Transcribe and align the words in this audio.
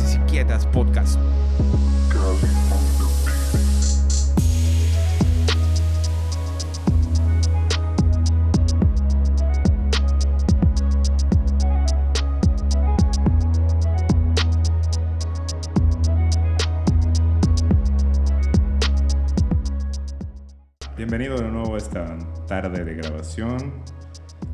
Mentes 0.00 0.14
Inquietas 0.14 0.66
Podcast. 0.66 1.18
Bienvenido 20.96 21.36
de 21.36 21.48
nuevo 21.48 21.74
a 21.74 21.78
esta 21.78 22.16
tarde 22.46 22.84
de 22.84 22.94
grabación. 22.94 23.82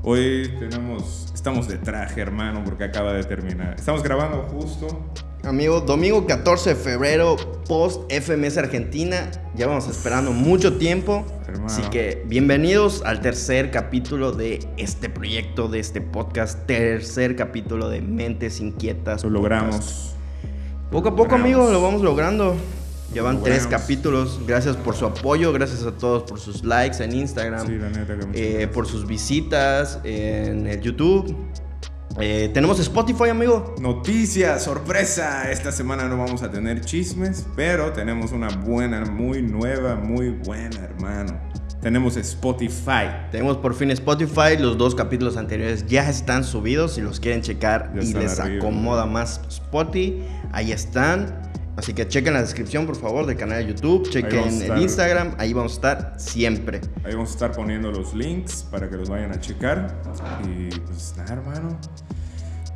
Hoy 0.02 0.54
tenemos, 0.58 1.30
estamos 1.34 1.68
de 1.68 1.78
traje, 1.78 2.20
hermano, 2.20 2.62
porque 2.64 2.84
acaba 2.84 3.12
de 3.12 3.24
terminar. 3.24 3.74
Estamos 3.76 4.02
grabando 4.02 4.42
justo. 4.44 5.12
Amigo, 5.46 5.80
domingo 5.80 6.26
14 6.26 6.70
de 6.70 6.74
febrero, 6.74 7.36
post 7.68 8.10
FMS 8.10 8.58
Argentina. 8.58 9.30
Ya 9.54 9.68
vamos 9.68 9.86
esperando 9.86 10.32
mucho 10.32 10.76
tiempo. 10.76 11.24
Hermano. 11.46 11.66
Así 11.66 11.82
que 11.82 12.24
bienvenidos 12.26 13.02
al 13.04 13.20
tercer 13.20 13.70
capítulo 13.70 14.32
de 14.32 14.66
este 14.76 15.08
proyecto, 15.08 15.68
de 15.68 15.78
este 15.78 16.00
podcast. 16.00 16.66
Tercer 16.66 17.36
capítulo 17.36 17.88
de 17.88 18.00
Mentes 18.00 18.58
Inquietas. 18.58 19.22
Lo 19.22 19.40
Podcast. 19.40 19.62
logramos. 19.62 20.14
Poco 20.90 21.10
a 21.10 21.10
poco, 21.12 21.36
Logramos. 21.36 21.44
amigo, 21.44 21.70
lo 21.70 21.80
vamos 21.80 22.02
logrando. 22.02 22.56
Llevan 23.14 23.36
Lo 23.36 23.42
tres 23.42 23.68
capítulos. 23.68 24.40
Gracias 24.48 24.74
por 24.74 24.96
su 24.96 25.06
apoyo, 25.06 25.52
gracias 25.52 25.84
a 25.84 25.92
todos 25.92 26.24
por 26.24 26.40
sus 26.40 26.64
likes 26.64 27.00
en 27.04 27.14
Instagram. 27.14 27.64
Sí, 27.64 27.76
la 27.76 27.90
neta 27.90 28.18
que 28.32 28.62
eh, 28.62 28.66
por 28.66 28.88
sus 28.88 29.06
visitas 29.06 30.00
en 30.02 30.66
el 30.66 30.80
YouTube. 30.80 31.36
Eh, 32.18 32.50
tenemos 32.54 32.80
Spotify, 32.80 33.28
amigo. 33.28 33.74
Noticia, 33.80 34.58
sorpresa. 34.58 35.50
Esta 35.50 35.70
semana 35.70 36.04
no 36.08 36.16
vamos 36.16 36.42
a 36.42 36.50
tener 36.50 36.80
chismes, 36.80 37.46
pero 37.54 37.92
tenemos 37.92 38.32
una 38.32 38.48
buena, 38.48 39.04
muy 39.04 39.42
nueva, 39.42 39.96
muy 39.96 40.30
buena, 40.30 40.80
hermano. 40.80 41.38
Tenemos 41.82 42.16
Spotify. 42.16 43.28
Tenemos 43.30 43.58
por 43.58 43.74
fin 43.74 43.90
Spotify. 43.90 44.56
Los 44.58 44.78
dos 44.78 44.94
capítulos 44.94 45.36
anteriores 45.36 45.86
ya 45.86 46.08
están 46.08 46.42
subidos. 46.42 46.94
Si 46.94 47.02
los 47.02 47.20
quieren 47.20 47.42
checar 47.42 47.92
Ya 47.94 48.02
y 48.02 48.12
les 48.14 48.40
arriba. 48.40 48.58
acomoda 48.64 49.04
más 49.06 49.40
Spotify, 49.48 50.22
ahí 50.52 50.72
están. 50.72 51.42
Así 51.76 51.92
que 51.92 52.08
chequen 52.08 52.32
la 52.32 52.40
descripción, 52.40 52.86
por 52.86 52.96
favor, 52.96 53.26
del 53.26 53.36
canal 53.36 53.62
de 53.62 53.74
YouTube. 53.74 54.08
Chequen 54.08 54.44
estar. 54.48 54.78
el 54.78 54.82
Instagram. 54.82 55.34
Ahí 55.36 55.52
vamos 55.52 55.72
a 55.72 55.74
estar 55.74 56.14
siempre. 56.16 56.80
Ahí 57.04 57.12
vamos 57.12 57.28
a 57.28 57.32
estar 57.34 57.52
poniendo 57.52 57.92
los 57.92 58.14
links 58.14 58.66
para 58.70 58.88
que 58.88 58.96
los 58.96 59.10
vayan 59.10 59.30
a 59.32 59.38
checar. 59.38 60.00
Y 60.48 60.70
pues 60.80 61.14
nada, 61.18 61.34
hermano. 61.34 61.78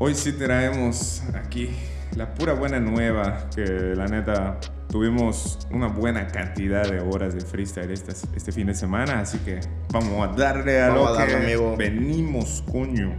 Hoy 0.03 0.15
sí 0.15 0.33
traemos 0.33 1.23
aquí 1.35 1.69
la 2.17 2.33
pura 2.35 2.55
buena 2.55 2.81
nueva. 2.81 3.51
Que 3.55 3.65
la 3.95 4.07
neta 4.07 4.59
tuvimos 4.89 5.59
una 5.71 5.89
buena 5.89 6.27
cantidad 6.29 6.89
de 6.89 7.01
horas 7.01 7.35
de 7.35 7.43
freestyle 7.43 7.91
estas- 7.91 8.27
este 8.35 8.51
fin 8.51 8.67
de 8.69 8.75
semana. 8.75 9.21
Así 9.21 9.37
que 9.39 9.61
vamos 9.93 10.27
a 10.27 10.33
darle 10.33 10.81
a 10.81 10.89
Vamos 10.89 11.03
lo 11.03 11.09
a 11.09 11.19
darle, 11.19 11.35
que 11.37 11.43
amigo. 11.45 11.77
venimos, 11.77 12.65
coño. 12.73 13.13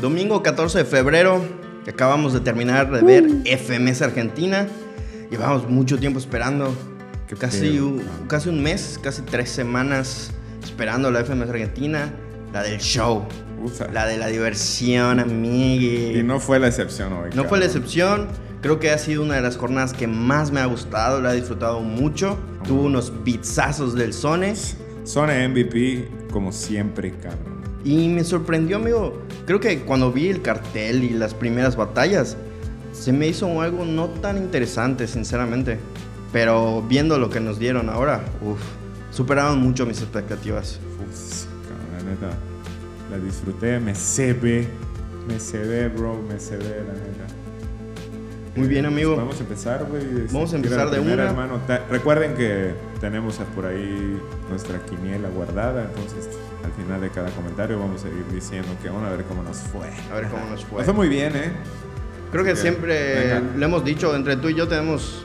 Domingo 0.00 0.42
14 0.42 0.78
de 0.78 0.84
febrero, 0.84 1.42
que 1.84 1.90
acabamos 1.90 2.32
de 2.32 2.40
terminar 2.40 2.90
de 2.90 3.02
ver 3.02 3.24
Uh. 3.26 3.42
FMS 3.44 4.02
Argentina. 4.02 4.66
Llevamos 5.30 5.68
mucho 5.68 5.98
tiempo 5.98 6.18
esperando, 6.18 6.74
casi, 7.38 7.78
un, 7.78 8.02
casi 8.26 8.48
un 8.48 8.62
mes, 8.62 8.98
casi 9.02 9.22
tres 9.22 9.50
semanas 9.50 10.32
esperando 10.62 11.10
la 11.10 11.24
FMS 11.24 11.48
Argentina, 11.50 12.12
la 12.52 12.62
del 12.62 12.78
show, 12.80 13.24
Usa. 13.62 13.88
la 13.92 14.06
de 14.06 14.16
la 14.18 14.26
diversión, 14.26 15.20
amigui. 15.20 16.18
Y 16.18 16.22
no 16.22 16.40
fue 16.40 16.58
la 16.58 16.66
excepción 16.68 17.12
hoy. 17.12 17.30
No 17.34 17.44
fue 17.44 17.58
la 17.58 17.66
excepción. 17.66 18.26
Creo 18.60 18.78
que 18.78 18.90
ha 18.90 18.98
sido 18.98 19.22
una 19.22 19.36
de 19.36 19.40
las 19.42 19.56
jornadas 19.56 19.92
que 19.94 20.06
más 20.06 20.50
me 20.50 20.60
ha 20.60 20.66
gustado, 20.66 21.20
la 21.22 21.32
he 21.32 21.36
disfrutado 21.36 21.80
mucho. 21.80 22.36
Tuvo 22.66 22.82
unos 22.82 23.12
beatsazos 23.24 23.94
del 23.94 24.12
Sone 24.12 24.54
Zona 25.04 25.48
MVP, 25.48 26.08
como 26.30 26.52
siempre, 26.52 27.10
cabrón. 27.12 27.59
Y 27.84 28.08
me 28.08 28.24
sorprendió, 28.24 28.76
amigo. 28.76 29.22
Creo 29.46 29.60
que 29.60 29.80
cuando 29.80 30.12
vi 30.12 30.28
el 30.28 30.42
cartel 30.42 31.04
y 31.04 31.10
las 31.10 31.34
primeras 31.34 31.76
batallas, 31.76 32.36
se 32.92 33.12
me 33.12 33.26
hizo 33.26 33.60
algo 33.60 33.84
no 33.84 34.08
tan 34.08 34.36
interesante, 34.36 35.06
sinceramente. 35.06 35.78
Pero 36.32 36.82
viendo 36.82 37.18
lo 37.18 37.30
que 37.30 37.40
nos 37.40 37.58
dieron 37.58 37.88
ahora, 37.88 38.24
uff, 38.42 38.60
superaron 39.10 39.60
mucho 39.60 39.86
mis 39.86 40.00
expectativas. 40.00 40.78
Uf, 41.00 41.46
la 41.96 42.10
neta. 42.10 42.36
La 43.10 43.18
disfruté, 43.18 43.80
me 43.80 43.94
cebé. 43.94 44.68
Me 45.26 45.38
cebé, 45.40 45.88
bro, 45.88 46.20
me 46.28 46.38
cebé, 46.38 46.84
la 46.86 46.92
neta. 46.92 47.34
Muy 48.56 48.68
bien, 48.68 48.84
amigo. 48.84 49.16
Vamos 49.16 49.38
a 49.38 49.40
empezar, 49.40 49.86
güey. 49.88 50.26
Vamos 50.32 50.52
a 50.52 50.56
empezar 50.56 50.90
de 50.90 50.98
primera, 50.98 51.30
una. 51.30 51.44
hermano. 51.44 51.60
Recuerden 51.90 52.34
que 52.34 52.74
tenemos 53.00 53.36
por 53.54 53.66
ahí 53.66 54.20
nuestra 54.48 54.84
quiniela 54.84 55.28
guardada, 55.28 55.84
entonces 55.84 56.28
al 56.64 56.72
final 56.72 57.00
de 57.00 57.10
cada 57.10 57.30
comentario 57.30 57.78
vamos 57.78 58.04
a 58.04 58.08
ir 58.08 58.24
diciendo 58.32 58.68
que 58.82 58.88
vamos 58.88 59.04
a 59.08 59.10
ver 59.16 59.24
cómo 59.24 59.42
nos 59.42 59.58
fue. 59.58 59.88
A 60.10 60.14
ver 60.16 60.28
cómo 60.28 60.44
nos 60.50 60.64
fue. 60.64 60.84
Fue 60.84 60.94
muy 60.94 61.08
bien, 61.08 61.34
¿eh? 61.36 61.52
Creo 62.32 62.44
que 62.44 62.54
siempre 62.56 63.14
venga. 63.34 63.42
lo 63.56 63.64
hemos 63.66 63.84
dicho, 63.84 64.14
entre 64.14 64.36
tú 64.36 64.48
y 64.48 64.54
yo 64.54 64.68
tenemos 64.68 65.24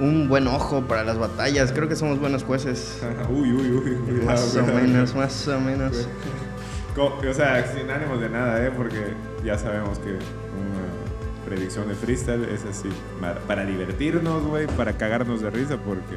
un 0.00 0.28
buen 0.28 0.46
ojo 0.46 0.82
para 0.82 1.04
las 1.04 1.18
batallas. 1.18 1.72
Creo 1.72 1.88
que 1.88 1.96
somos 1.96 2.18
buenos 2.20 2.44
jueces. 2.44 3.02
uy, 3.28 3.52
uy, 3.52 3.70
uy. 3.72 3.94
cuidado, 3.96 4.24
Más 4.26 4.56
o 4.56 4.60
cuidado. 4.62 4.80
menos, 4.80 5.14
más 5.14 5.48
o 5.48 5.60
menos. 5.60 6.08
O 6.98 7.34
sea, 7.34 7.62
sin 7.76 7.90
ánimos 7.90 8.22
de 8.22 8.30
nada, 8.30 8.64
¿eh? 8.64 8.70
Porque 8.74 9.12
ya 9.44 9.58
sabemos 9.58 9.98
que 9.98 10.12
una 10.12 11.44
predicción 11.44 11.86
de 11.88 11.94
freestyle 11.94 12.44
es 12.44 12.64
así, 12.64 12.88
ma- 13.20 13.34
para 13.46 13.66
divertirnos, 13.66 14.42
güey, 14.44 14.66
para 14.66 14.94
cagarnos 14.96 15.42
de 15.42 15.50
risa, 15.50 15.76
porque 15.76 16.16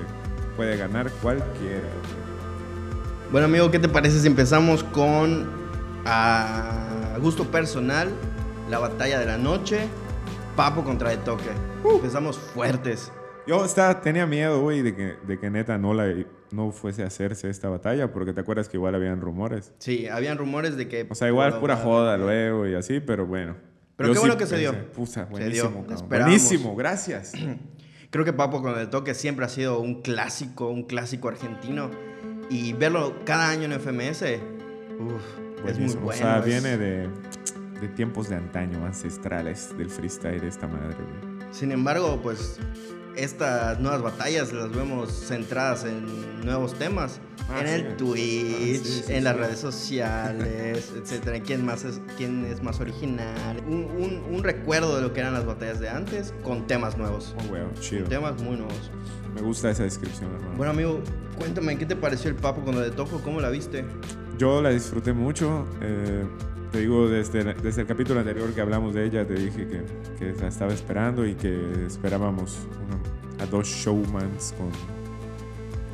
puede 0.55 0.77
ganar 0.77 1.11
cualquiera. 1.21 1.81
güey. 1.81 2.38
Bueno, 3.31 3.45
amigo, 3.45 3.69
¿qué 3.69 3.77
te 3.77 3.87
parece 3.87 4.19
si 4.19 4.27
empezamos 4.27 4.83
con, 4.83 5.47
a 6.05 7.15
gusto 7.21 7.45
personal, 7.51 8.09
la 8.71 8.79
batalla 8.79 9.19
de 9.19 9.27
la 9.27 9.37
noche, 9.37 9.81
Papo 10.55 10.83
contra 10.83 11.11
De 11.11 11.17
Toque? 11.17 11.51
Empezamos 11.85 12.39
fuertes. 12.39 13.11
Yo 13.45 13.63
estaba, 13.63 14.01
tenía 14.01 14.25
miedo, 14.25 14.61
güey, 14.61 14.81
de 14.81 14.95
que, 14.95 15.15
de 15.27 15.39
que 15.39 15.51
neta 15.51 15.77
no, 15.77 15.93
la, 15.93 16.11
no 16.51 16.71
fuese 16.71 17.03
a 17.03 17.07
hacerse 17.07 17.49
esta 17.49 17.69
batalla, 17.69 18.11
porque 18.11 18.33
te 18.33 18.41
acuerdas 18.41 18.67
que 18.67 18.77
igual 18.77 18.95
habían 18.95 19.21
rumores. 19.21 19.73
Sí, 19.77 20.07
habían 20.07 20.39
rumores 20.39 20.75
de 20.75 20.87
que... 20.87 21.05
O 21.07 21.13
sea, 21.13 21.27
igual 21.27 21.59
pura 21.59 21.75
joda 21.77 22.17
luego 22.17 22.67
y 22.67 22.73
así, 22.73 22.99
pero 22.99 23.27
bueno. 23.27 23.55
Pero 23.95 24.09
qué 24.09 24.15
sí 24.15 24.19
bueno 24.21 24.37
que 24.37 24.47
se 24.47 24.57
dio. 24.57 24.73
Puta, 24.91 25.11
Se 25.11 25.23
buenísimo, 25.25 25.69
dio, 25.69 25.79
cabrón. 25.81 25.93
esperábamos. 25.93 26.39
Buenísimo, 26.39 26.75
gracias. 26.75 27.33
Creo 28.09 28.25
que 28.25 28.33
Papo 28.33 28.63
con 28.63 28.75
el 28.79 28.89
toque 28.89 29.13
siempre 29.13 29.45
ha 29.45 29.49
sido 29.49 29.79
un 29.79 30.01
clásico, 30.01 30.69
un 30.69 30.83
clásico 30.83 31.27
argentino. 31.27 31.91
Y 32.49 32.73
verlo 32.73 33.15
cada 33.25 33.49
año 33.49 33.65
en 33.65 33.73
FMS, 33.79 34.23
uf, 34.99 35.67
es 35.67 35.77
muy 35.79 35.93
bueno. 35.95 36.07
O 36.09 36.13
sea, 36.13 36.39
viene 36.41 36.77
de, 36.77 37.07
de 37.81 37.87
tiempos 37.95 38.29
de 38.29 38.35
antaño, 38.35 38.83
ancestrales 38.85 39.77
del 39.77 39.89
freestyle 39.89 40.41
de 40.41 40.47
esta 40.47 40.67
madre, 40.67 40.95
güey. 40.95 41.53
Sin 41.53 41.71
embargo, 41.71 42.19
pues 42.21 42.59
estas 43.15 43.79
nuevas 43.79 44.01
batallas 44.01 44.53
las 44.53 44.71
vemos 44.71 45.11
centradas 45.11 45.83
en 45.85 46.43
nuevos 46.45 46.73
temas. 46.75 47.19
Ah, 47.51 47.61
en 47.61 47.67
sí. 47.67 47.73
el 47.73 47.97
Twitch, 47.97 48.81
Ah, 48.81 48.83
sí, 48.85 49.03
sí, 49.07 49.13
en 49.13 49.23
las 49.23 49.35
redes 49.35 49.57
sociales, 49.59 50.93
etcétera. 51.01 51.39
¿Quién, 51.41 51.65
más 51.65 51.83
es, 51.83 51.99
¿Quién 52.17 52.45
es 52.45 52.61
más 52.61 52.79
original? 52.79 53.57
Un, 53.67 53.85
un- 53.97 54.35
un 54.35 54.43
recuerdo 54.43 54.95
de 54.95 55.01
lo 55.01 55.13
que 55.13 55.19
eran 55.21 55.33
las 55.33 55.45
batallas 55.45 55.79
de 55.79 55.89
antes 55.89 56.33
con 56.43 56.67
temas 56.67 56.97
nuevos. 56.97 57.35
Oh, 57.39 57.51
weón, 57.53 57.71
chido. 57.79 58.01
Con 58.01 58.09
temas 58.09 58.41
muy 58.41 58.55
nuevos. 58.57 58.91
Me 59.33 59.41
gusta 59.41 59.71
esa 59.71 59.83
descripción, 59.83 60.31
hermano. 60.35 60.53
Bueno, 60.57 60.71
amigo, 60.73 61.01
cuéntame, 61.39 61.77
¿qué 61.77 61.85
te 61.85 61.95
pareció 61.95 62.29
el 62.29 62.35
Papo 62.35 62.61
cuando 62.61 62.81
le 62.81 62.91
toco? 62.91 63.19
¿Cómo 63.23 63.39
la 63.41 63.49
viste? 63.49 63.85
Yo 64.37 64.61
la 64.61 64.69
disfruté 64.69 65.13
mucho. 65.13 65.65
eh, 65.81 66.23
te 66.71 66.81
digo, 66.81 67.07
desde, 67.09 67.55
desde 67.55 67.81
el 67.81 67.87
capítulo 67.87 68.19
anterior 68.19 68.53
que 68.53 68.61
hablamos 68.61 68.93
de 68.93 69.05
ella, 69.05 69.25
te 69.25 69.33
dije 69.33 69.67
que, 69.67 69.83
que 70.19 70.39
la 70.39 70.47
estaba 70.49 70.71
esperando 70.71 71.25
y 71.25 71.33
que 71.33 71.85
esperábamos 71.87 72.59
a 73.41 73.45
dos 73.47 73.67
showmans 73.67 74.53
con 74.57 74.69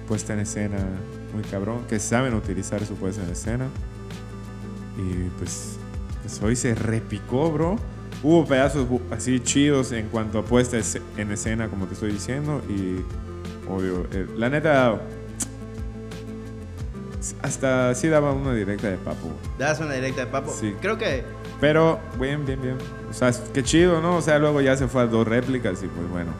puesta 0.08 0.34
en 0.34 0.40
escena 0.40 0.78
muy 1.34 1.44
cabrón, 1.44 1.80
que 1.88 1.98
saben 2.00 2.34
utilizar 2.34 2.86
su 2.86 2.96
puesta 2.96 3.24
en 3.24 3.30
escena. 3.30 3.68
Y 4.98 5.30
pues, 5.38 5.78
pues 6.22 6.42
hoy 6.44 6.56
se 6.56 6.76
repicó, 6.76 7.52
bro. 7.52 7.76
Hubo 8.24 8.46
pedazos 8.46 8.88
así 9.12 9.40
chidos 9.40 9.92
en 9.92 10.08
cuanto 10.08 10.40
a 10.40 10.46
puesta 10.46 10.78
es- 10.78 11.00
en 11.18 11.32
escena, 11.32 11.70
como 11.70 11.86
te 11.86 11.94
estoy 11.94 12.12
diciendo. 12.12 12.62
Y 12.70 12.98
obvio, 13.70 14.08
eh, 14.12 14.26
la 14.38 14.50
neta, 14.50 15.02
Hasta 17.42 17.96
sí 17.96 18.08
daba 18.08 18.32
una 18.34 18.54
directa 18.54 18.88
de 18.90 18.98
papo. 18.98 19.30
Das 19.58 19.80
una 19.80 19.94
directa 19.94 20.22
de 20.22 20.28
papo. 20.28 20.54
Sí. 20.60 20.76
Creo 20.82 20.98
que 20.98 21.24
Pero, 21.62 22.00
bien, 22.20 22.46
bien, 22.46 22.62
bien. 22.62 22.78
O 23.10 23.14
sea, 23.14 23.32
qué 23.54 23.64
chido, 23.64 24.02
¿no? 24.02 24.18
O 24.18 24.22
sea, 24.22 24.38
luego 24.40 24.62
ya 24.62 24.76
se 24.78 24.88
fue 24.88 25.04
a 25.04 25.06
dos 25.08 25.28
réplicas 25.28 25.82
y 25.84 25.88
pues 25.88 26.10
bueno. 26.10 26.32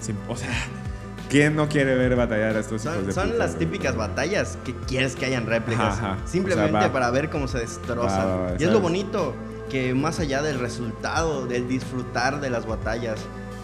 sin- 0.00 0.16
o 0.28 0.36
sea, 0.36 0.50
¿quién 1.28 1.56
no 1.56 1.68
quiere 1.68 1.94
ver 1.94 2.14
batallar 2.16 2.56
a 2.56 2.60
estos 2.60 2.84
hijos 2.84 2.96
son, 2.96 3.06
de 3.06 3.12
son 3.12 3.24
puta, 3.30 3.38
las 3.38 3.56
típicas 3.56 3.96
batallas 3.96 4.58
que 4.64 4.74
quieres 4.86 5.16
que 5.16 5.26
hayan 5.26 5.46
réplicas. 5.46 5.98
Ajá, 5.98 6.12
ajá. 6.14 6.26
Simplemente 6.26 6.70
O 6.76 6.78
sea, 6.78 6.86
va. 6.88 6.92
para 6.92 7.10
ver 7.10 7.30
cómo 7.30 7.48
se 7.48 7.58
destrozan. 7.58 8.18
Va, 8.20 8.36
va, 8.36 8.36
va, 8.52 8.52
y 8.58 8.64
es 8.64 8.70
lo 8.70 8.80
bonito 8.80 9.34
que 9.70 9.94
más 9.94 10.20
allá 10.20 10.42
del 10.42 10.58
resultado, 10.58 11.46
del 11.46 11.68
disfrutar 11.68 12.40
de 12.40 12.50
las 12.50 12.66
batallas, 12.66 13.20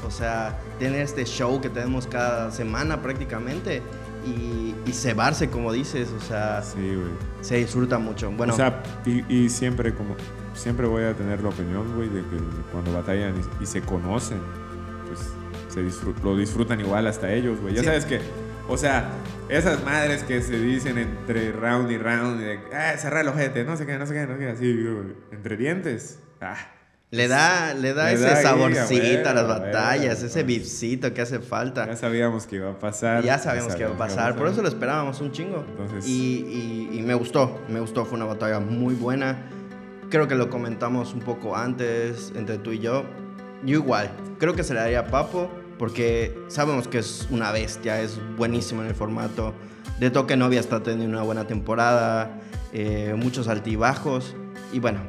o 0.07 0.11
sea, 0.11 0.57
tener 0.79 1.01
este 1.01 1.25
show 1.25 1.61
que 1.61 1.69
tenemos 1.69 2.07
cada 2.07 2.51
semana 2.53 3.03
prácticamente 3.03 3.83
y, 4.27 4.75
y 4.85 4.93
cebarse, 4.93 5.49
como 5.51 5.73
dices, 5.73 6.11
o 6.11 6.21
sea, 6.21 6.63
Sí, 6.63 6.79
güey. 6.95 7.11
se 7.41 7.57
disfruta 7.57 7.99
mucho. 7.99 8.31
Bueno, 8.33 8.53
O 8.55 8.57
sea, 8.57 8.83
y, 9.05 9.25
y 9.33 9.49
siempre 9.49 9.95
como 9.95 10.17
siempre 10.55 10.87
voy 10.87 11.05
a 11.05 11.15
tener 11.15 11.43
la 11.43 11.51
opinión, 11.51 11.95
güey, 11.95 12.09
de 12.09 12.21
que 12.23 12.37
cuando 12.73 12.93
batallan 12.93 13.35
y, 13.61 13.63
y 13.63 13.67
se 13.67 13.83
conocen, 13.83 14.39
pues 15.07 15.21
se 15.69 15.83
disfrut- 15.85 16.23
lo 16.23 16.37
disfrutan 16.37 16.81
igual 16.81 17.07
hasta 17.07 17.31
ellos, 17.33 17.61
güey. 17.61 17.75
Ya 17.75 17.81
Sí. 17.81 17.87
sabes 17.87 18.05
que, 18.07 18.21
o 18.69 18.77
sea, 18.77 19.11
esas 19.49 19.85
madres 19.85 20.23
que 20.25 20.41
se 20.43 20.59
dicen 20.59 20.97
entre 20.99 21.53
round 21.53 21.91
y 21.91 21.99
round, 21.99 22.41
de, 22.41 22.59
ah, 22.75 22.97
cerrar 22.97 23.21
el 23.23 23.29
ojete, 23.29 23.65
no 23.65 23.77
sé 23.77 23.85
qué, 23.87 23.99
no 23.99 24.07
sé 24.07 24.15
qué, 24.15 24.27
no 24.27 24.33
sé 24.35 24.39
qué, 24.41 24.49
así, 24.49 24.73
güey, 24.83 25.15
entre 25.31 25.57
dientes. 25.57 26.21
Ah, 26.41 26.57
le 27.11 27.29
da, 27.29 27.73
le 27.75 27.95
da 27.95 28.07
Le 28.07 28.15
ese 28.15 28.25
da 28.25 28.37
ahí, 28.37 28.43
saborcito 28.43 29.29
a 29.29 29.35
las 29.35 29.47
batallas, 29.47 30.17
güey. 30.19 30.27
ese 30.27 30.43
bifcito 30.43 31.15
que 31.15 31.23
hace 31.23 31.39
falta. 31.41 31.87
ya 31.87 31.97
sabíamos 31.97 32.47
que 32.47 32.57
iba 32.57 32.71
a 32.71 32.79
pasar. 32.79 33.23
Ya 33.23 33.39
sabíamos 33.39 33.75
que 33.75 33.83
iba 33.83 33.93
a 33.93 33.97
pasar, 33.99 34.37
por 34.37 34.49
eso 34.49 34.61
lo 34.63 34.69
esperábamos 34.69 35.21
un 35.21 35.31
chingo. 35.33 35.65
Entonces- 35.69 36.07
Y, 36.07 36.89
y- 36.93 36.99
y 36.99 37.03
me 37.03 37.15
gustó, 37.15 37.61
me 37.69 37.81
gustó, 37.81 38.05
fue 38.05 38.17
una 38.17 38.27
batalla 38.27 38.59
muy 38.61 38.95
buena. 38.95 39.37
Creo 40.11 40.29
que 40.29 40.35
lo 40.35 40.51
comentamos 40.51 41.15
un 41.15 41.21
poco 41.21 41.57
antes 41.57 42.33
entre 42.37 42.59
tú 42.59 42.73
y 42.73 42.81
yo. 42.81 43.05
Yo 43.65 43.77
igual, 43.79 44.11
creo 44.39 44.55
que 44.55 44.63
se 44.63 44.75
le 44.75 44.81
daría 44.81 45.01
a 45.01 45.07
Papo 45.07 45.51
porque 45.79 46.37
sabemos 46.49 46.89
que 46.89 46.99
es 46.99 47.27
una 47.31 47.51
bestia, 47.53 48.01
es 48.01 48.19
buenísimo 48.37 48.83
en 48.83 48.89
el 48.89 48.95
formato. 48.95 49.55
De 50.01 50.11
Toque 50.11 50.37
Novia 50.37 50.61
está 50.61 50.83
teniendo 50.83 51.17
una 51.17 51.23
buena 51.25 51.47
temporada, 51.47 52.39
eh, 52.73 53.15
muchos 53.17 53.49
altibajos 53.49 54.35
y 54.73 54.79
bueno, 54.81 55.01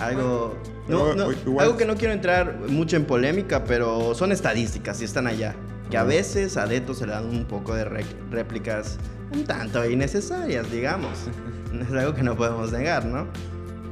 algo... 0.00 0.56
No, 0.88 1.14
no, 1.14 1.28
algo 1.60 1.76
que 1.76 1.84
no 1.84 1.94
quiero 1.96 2.12
entrar 2.12 2.58
mucho 2.68 2.96
en 2.96 3.04
polémica, 3.04 3.64
pero 3.64 4.14
son 4.14 4.32
estadísticas 4.32 5.00
y 5.00 5.04
están 5.04 5.26
allá. 5.28 5.54
Que 5.88 5.96
a 5.96 6.02
Ujú. 6.02 6.10
veces 6.10 6.56
a 6.56 6.66
Deto 6.66 6.94
se 6.94 7.06
le 7.06 7.12
dan 7.12 7.26
un 7.28 7.44
poco 7.44 7.74
de 7.74 7.84
réplicas 7.84 8.98
un 9.32 9.44
tanto 9.44 9.88
innecesarias, 9.88 10.70
digamos. 10.70 11.12
Es 11.80 11.92
algo 11.92 12.14
que 12.14 12.24
no 12.24 12.36
podemos 12.36 12.72
negar, 12.72 13.04
¿no? 13.04 13.28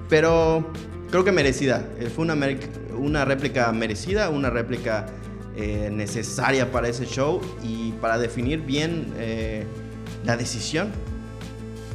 Pero 0.08 0.66
creo 1.12 1.22
que 1.22 1.31
merecida. 1.31 1.84
Eh, 2.00 2.10
Fue 2.12 2.25
una, 2.25 2.34
una 2.96 3.25
réplica 3.25 3.70
merecida, 3.70 4.31
una 4.31 4.50
réplica 4.50 5.06
eh, 5.56 5.88
necesaria 5.93 6.72
para 6.72 6.88
ese 6.88 7.06
show 7.06 7.40
y 7.62 7.93
para 8.00 8.19
definir 8.19 8.62
bien 8.62 9.12
eh, 9.16 9.64
la 10.25 10.37
decisión. 10.37 10.90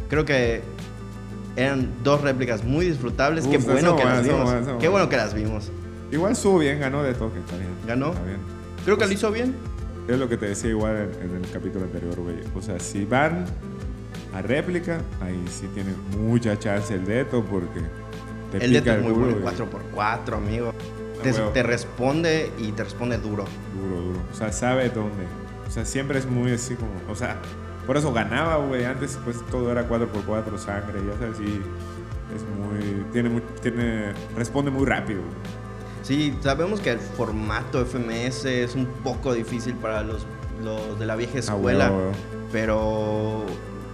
Creo 0.10 0.24
que 0.24 0.62
eran 1.55 1.89
dos 2.03 2.21
réplicas 2.21 2.63
muy 2.63 2.85
disfrutables. 2.88 3.45
Qué 3.47 3.57
Uf, 3.57 3.65
bueno 3.65 3.79
eso 3.79 3.95
que 3.95 4.03
las 4.05 4.13
bueno, 4.13 4.21
eso 4.21 4.31
vimos. 4.38 4.51
bueno, 4.51 4.65
Qué 4.65 4.71
bueno. 4.88 4.91
bueno 4.91 5.09
que 5.09 5.17
las 5.17 5.33
vimos. 5.33 5.71
Igual 6.11 6.31
estuvo 6.33 6.59
bien, 6.59 6.79
ganó 6.79 7.03
de 7.03 7.13
toque, 7.13 7.39
está 7.39 7.55
bien. 7.57 7.69
¿Ganó? 7.88 8.09
Está 8.11 8.23
bien. 8.23 8.38
Creo 8.85 8.97
que 8.97 9.05
lo 9.05 9.11
hizo 9.11 9.31
bien. 9.31 9.55
Es 10.07 10.19
lo 10.19 10.27
que 10.29 10.38
te 10.38 10.47
decía 10.47 10.69
igual 10.69 11.09
en, 11.21 11.29
en 11.29 11.44
el 11.44 11.50
capítulo 11.51 11.85
anterior, 11.85 12.15
güey. 12.19 12.35
O 12.55 12.61
sea, 12.61 12.79
si 12.79 13.05
van 13.05 13.45
a 14.35 14.41
réplica, 14.41 15.00
ahí 15.21 15.44
sí 15.50 15.67
tiene 15.73 15.91
mucha 16.17 16.57
chance 16.59 16.94
el 16.94 17.05
Deto 17.05 17.44
porque 17.45 17.79
te 18.51 18.57
El 18.65 18.71
pica 18.73 18.95
Deto 18.95 18.97
es 18.97 19.01
muy 19.03 19.11
bueno 19.13 19.39
güey. 19.39 19.55
4x4, 19.55 20.33
amigo. 20.35 20.73
Te, 21.23 21.31
te 21.31 21.63
responde 21.63 22.51
y 22.59 22.73
te 22.73 22.83
responde 22.83 23.17
duro. 23.17 23.45
Duro, 23.73 24.01
duro. 24.01 24.19
O 24.31 24.35
sea, 24.35 24.51
sabe 24.51 24.89
dónde. 24.89 25.23
O 25.65 25.71
sea, 25.71 25.85
siempre 25.85 26.19
es 26.19 26.25
muy 26.25 26.51
así 26.51 26.75
como. 26.75 26.91
O 27.09 27.15
sea, 27.15 27.38
por 27.85 27.97
eso 27.97 28.12
ganaba, 28.13 28.57
güey. 28.57 28.85
Antes, 28.85 29.18
pues 29.24 29.41
todo 29.51 29.71
era 29.71 29.88
4x4, 29.88 30.57
sangre, 30.57 31.01
ya 31.06 31.18
sabes, 31.19 31.38
sí. 31.38 31.62
Es 32.35 32.44
muy. 32.57 33.06
Tiene. 33.12 33.30
muy- 33.30 33.44
tiene 33.62 34.13
responde 34.35 34.71
muy 34.71 34.85
rápido. 34.85 35.21
Sí, 36.01 36.38
sabemos 36.41 36.80
que 36.81 36.91
el 36.91 37.00
formato 37.00 37.80
FMS 37.85 38.45
es 38.63 38.75
un 38.75 38.88
poco 38.88 39.33
difícil 39.33 39.75
para 39.75 40.03
los, 40.03 40.25
los 40.63 41.00
de 41.00 41.06
la 41.06 41.15
vieja 41.15 41.35
Ah, 41.35 41.39
escuela, 41.39 41.85
huevo, 41.91 41.97
huevo. 42.00 42.12
pero 42.51 43.45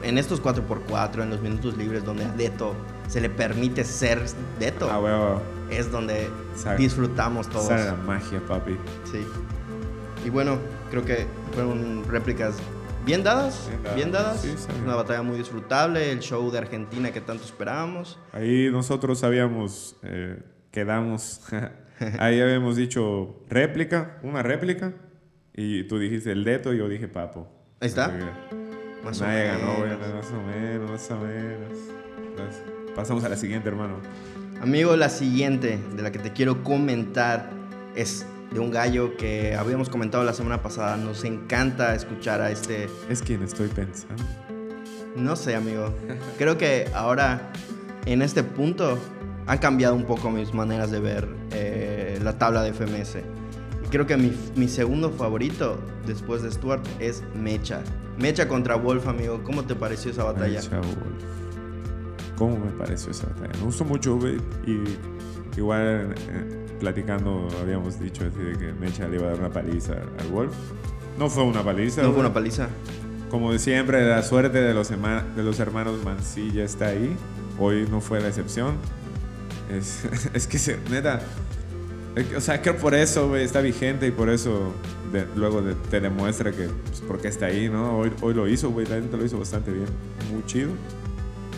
en 0.01 0.17
estos 0.17 0.41
4x4, 0.41 1.21
en 1.23 1.29
los 1.29 1.41
minutos 1.41 1.77
libres 1.77 2.03
donde 2.03 2.25
a 2.25 2.29
Deto 2.31 2.73
se 3.07 3.21
le 3.21 3.29
permite 3.29 3.83
ser 3.83 4.21
Deto, 4.59 4.89
Ah, 4.91 5.39
es 5.69 5.91
donde 5.91 6.29
disfrutamos 6.77 7.47
todos. 7.49 7.67
Sale 7.67 7.85
la 7.85 7.95
magia, 7.95 8.39
papi. 8.47 8.77
Sí. 9.11 9.25
Y 10.25 10.29
bueno, 10.29 10.57
creo 10.89 11.05
que 11.05 11.27
fueron 11.53 12.03
réplicas 12.07 12.55
bien 13.05 13.23
dadas, 13.23 13.67
Bien 13.69 13.81
dadas, 13.83 13.95
bien 13.95 14.11
dadas. 14.11 14.41
sí. 14.41 14.55
Una 14.83 14.95
batalla 14.95 15.21
muy 15.23 15.37
disfrutable, 15.37 16.11
el 16.11 16.19
show 16.19 16.49
de 16.51 16.57
Argentina 16.59 17.11
que 17.11 17.21
tanto 17.21 17.43
esperábamos. 17.43 18.19
Ahí 18.31 18.69
nosotros 18.71 19.23
habíamos, 19.23 19.95
eh, 20.03 20.41
quedamos, 20.71 21.41
ahí 22.19 22.39
habíamos 22.41 22.75
dicho 22.75 23.43
réplica, 23.49 24.19
una 24.23 24.43
réplica, 24.43 24.93
y 25.53 25.83
tú 25.85 25.97
dijiste 25.99 26.31
el 26.31 26.43
Deto 26.43 26.73
y 26.73 26.77
yo 26.77 26.87
dije 26.87 27.07
Papo. 27.07 27.47
Ahí 27.81 27.87
está. 27.87 28.11
Más 29.03 29.21
o 29.21 29.25
Nadie 29.25 29.45
ganó, 29.45 29.79
menos. 29.79 29.99
más 30.13 30.31
o 30.31 30.41
menos, 30.43 30.91
más 30.91 31.11
o 31.11 31.17
menos. 31.17 31.77
Entonces, 32.27 32.61
pasamos 32.95 33.23
a 33.23 33.29
la 33.29 33.37
siguiente, 33.37 33.69
hermano. 33.69 33.95
Amigo, 34.61 34.95
la 34.97 35.07
siguiente 35.09 35.79
de 35.95 36.01
la 36.03 36.11
que 36.11 36.19
te 36.19 36.33
quiero 36.33 36.63
comentar 36.63 37.49
es 37.95 38.25
de 38.51 38.59
un 38.59 38.71
gallo 38.71 39.15
que 39.17 39.55
habíamos 39.55 39.89
comentado 39.89 40.23
la 40.23 40.33
semana 40.33 40.61
pasada. 40.61 40.97
Nos 40.97 41.23
encanta 41.23 41.95
escuchar 41.95 42.41
a 42.41 42.51
este... 42.51 42.89
Es 43.09 43.21
quien 43.21 43.43
estoy 43.43 43.67
pensando. 43.67 44.23
No 45.15 45.35
sé, 45.35 45.55
amigo. 45.55 45.93
Creo 46.37 46.57
que 46.57 46.87
ahora, 46.93 47.51
en 48.05 48.21
este 48.21 48.43
punto, 48.43 48.97
han 49.47 49.57
cambiado 49.57 49.95
un 49.95 50.05
poco 50.05 50.29
mis 50.31 50.53
maneras 50.53 50.91
de 50.91 50.99
ver 50.99 51.27
eh, 51.51 52.19
la 52.23 52.37
tabla 52.37 52.63
de 52.63 52.73
FMS. 52.73 53.17
Y 53.83 53.87
creo 53.89 54.05
que 54.07 54.17
mi, 54.17 54.31
mi 54.55 54.67
segundo 54.67 55.11
favorito, 55.11 55.79
después 56.05 56.41
de 56.41 56.51
Stuart, 56.51 56.85
es 56.99 57.23
Mecha. 57.35 57.81
Mecha 58.17 58.47
contra 58.47 58.75
Wolf, 58.75 59.07
amigo. 59.07 59.41
¿Cómo 59.43 59.63
te 59.63 59.75
pareció 59.75 60.11
esa 60.11 60.23
batalla? 60.23 60.59
Chavo, 60.59 60.83
Wolf. 60.83 61.23
¿Cómo 62.37 62.57
me 62.57 62.71
pareció 62.71 63.11
esa 63.11 63.27
batalla? 63.27 63.53
Me 63.57 63.65
gustó 63.65 63.85
mucho. 63.85 64.17
Y 64.65 64.83
igual 65.57 66.15
eh, 66.29 66.59
platicando 66.79 67.47
habíamos 67.61 67.99
dicho 67.99 68.23
así 68.25 68.39
de 68.41 68.57
que 68.57 68.73
Mecha 68.73 69.07
le 69.07 69.17
iba 69.17 69.27
a 69.27 69.31
dar 69.31 69.39
una 69.39 69.49
paliza 69.49 69.93
al 70.19 70.27
Wolf. 70.31 70.53
No 71.17 71.29
fue 71.29 71.43
una 71.43 71.63
paliza. 71.63 72.01
¿No 72.03 72.11
fue 72.11 72.21
una 72.21 72.33
paliza? 72.33 72.69
Como 73.29 73.55
siempre, 73.57 74.07
la 74.07 74.23
suerte 74.23 74.59
de 74.61 74.73
los, 74.73 74.89
herma- 74.91 75.23
de 75.35 75.43
los 75.43 75.59
hermanos 75.59 76.03
Mancilla 76.03 76.63
está 76.63 76.87
ahí. 76.87 77.15
Hoy 77.59 77.87
no 77.91 78.01
fue 78.01 78.21
la 78.21 78.29
excepción. 78.29 78.75
Es, 79.69 80.05
es 80.33 80.47
que, 80.47 80.57
se, 80.57 80.77
neta, 80.89 81.21
o 82.35 82.41
sea, 82.41 82.61
que 82.61 82.73
por 82.73 82.95
eso, 82.95 83.35
está 83.35 83.61
vigente 83.61 84.07
y 84.07 84.11
por 84.11 84.29
eso 84.29 84.73
de- 85.11 85.27
luego 85.35 85.61
de- 85.61 85.75
te 85.75 85.99
demuestra 85.99 86.51
que, 86.51 86.69
pues, 86.87 87.01
porque 87.07 87.27
está 87.27 87.47
ahí, 87.47 87.69
¿no? 87.69 87.97
Hoy, 87.99 88.11
hoy 88.21 88.33
lo 88.33 88.47
hizo, 88.47 88.69
güey, 88.71 88.87
la 88.87 88.95
gente 88.95 89.15
lo 89.17 89.25
hizo 89.25 89.37
bastante 89.37 89.71
bien, 89.71 89.87
muy 90.33 90.43
chido. 90.45 90.69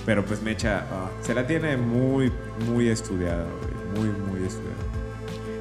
Pero 0.05 0.25
pues 0.25 0.41
Mecha 0.41 0.85
ah, 0.91 1.09
se 1.21 1.33
la 1.35 1.45
tiene 1.45 1.77
muy, 1.77 2.31
muy 2.67 2.87
estudiada, 2.89 3.45
güey, 3.45 4.07
muy, 4.09 4.19
muy 4.19 4.47
estudiada. 4.47 4.75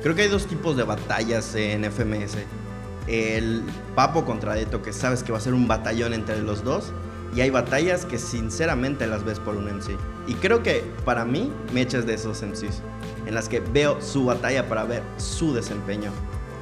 Creo 0.03 0.15
que 0.15 0.23
hay 0.23 0.29
dos 0.29 0.47
tipos 0.47 0.77
de 0.77 0.83
batallas 0.83 1.55
en 1.55 1.85
FMS. 1.85 2.39
El 3.07 3.63
Papo 3.95 4.25
contra 4.25 4.55
Deto, 4.55 4.81
que 4.81 4.93
sabes 4.93 5.23
que 5.23 5.33
va 5.33 5.39
a 5.39 5.41
ser 5.41 5.53
un 5.53 5.69
batallón 5.69 6.15
entre 6.15 6.41
los 6.41 6.65
dos. 6.65 6.93
Y 7.37 7.43
hay 7.43 7.51
batallas 7.51 8.07
que 8.07 8.19
sinceramente 8.19 9.07
las 9.07 9.25
ves 9.25 9.39
por 9.39 9.57
un 9.57 9.67
MC. 9.67 9.97
Y 10.27 10.35
creo 10.35 10.63
que 10.63 10.85
para 11.05 11.25
mí, 11.25 11.53
Mecha 11.73 11.99
es 11.99 12.07
de 12.07 12.15
esos 12.15 12.43
MCs. 12.43 12.83
En 13.27 13.35
las 13.35 13.49
que 13.49 13.61
veo 13.61 14.01
su 14.01 14.25
batalla 14.25 14.69
para 14.69 14.85
ver 14.85 15.03
su 15.19 15.53
desempeño. 15.53 16.11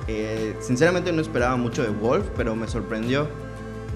Eh, 0.09 0.57
sinceramente 0.61 1.13
no 1.13 1.23
esperaba 1.23 1.57
mucho 1.57 1.83
de 1.83 1.91
Wolf, 1.91 2.27
pero 2.37 2.57
me 2.57 2.67
sorprendió. 2.67 3.29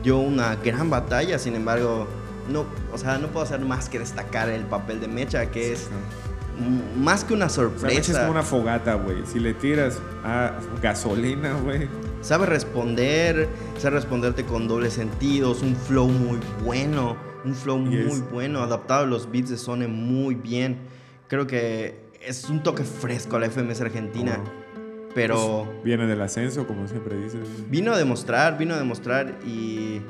Dio 0.03 0.19
una 0.19 0.57
gran 0.57 0.89
batalla, 0.89 1.39
sin 1.39 1.57
embargo, 1.57 2.07
no, 2.49 2.65
o 2.93 2.99
sea, 2.99 3.19
no 3.19 3.29
puedo 3.29 3.45
hacer 3.45 3.61
más 3.61 3.89
que 3.89 3.99
destacar 3.99 4.49
el 4.49 4.65
papel 4.65 5.01
de 5.01 5.09
Mecha, 5.09 5.51
que 5.51 5.73
es 5.73 5.89
más 6.97 7.25
que 7.25 7.35
una 7.35 7.47
O 7.47 7.49
sea, 7.49 7.65
es 7.65 7.71
sorpresa. 7.79 8.19
como 8.21 8.31
una 8.33 8.43
fogata, 8.43 8.95
güey. 8.95 9.19
Si 9.27 9.39
le 9.41 9.55
tiras 9.55 10.01
a 10.25 10.53
gasolina, 10.83 11.55
güey. 11.63 11.89
Sabe 12.21 12.47
responder, 12.47 13.49
sabe 13.79 13.97
responderte 13.97 14.45
con 14.45 14.69
dobles 14.69 14.93
sentidos, 14.93 15.63
un 15.63 15.75
flow 15.75 16.09
muy 16.09 16.39
bueno, 16.65 17.17
un 17.45 17.55
flow 17.55 17.79
muy 17.79 18.21
bueno, 18.33 18.61
adaptado 18.63 19.05
a 19.05 19.07
los 19.07 19.31
beats 19.31 19.51
de 19.51 19.57
Sone 19.57 19.89
muy 19.89 20.35
bien. 20.37 20.79
Creo 21.29 21.47
que 21.47 22.01
es 22.25 22.49
un 22.49 22.63
toque 22.63 22.85
fresco 22.85 23.37
a 23.37 23.41
la 23.41 23.47
FMS 23.51 23.81
Argentina, 23.81 24.39
Oh. 24.41 25.13
pero 25.15 25.73
Viene 25.85 26.07
del 26.07 26.21
ascenso, 26.23 26.67
como 26.67 26.87
siempre 26.89 27.17
dices. 27.17 27.41
vino 27.69 27.93
a 27.93 27.99
demostrar, 27.99 28.57
vino 28.57 28.75
a 28.75 28.79
demostrar 28.79 29.39
y, 29.47 30.01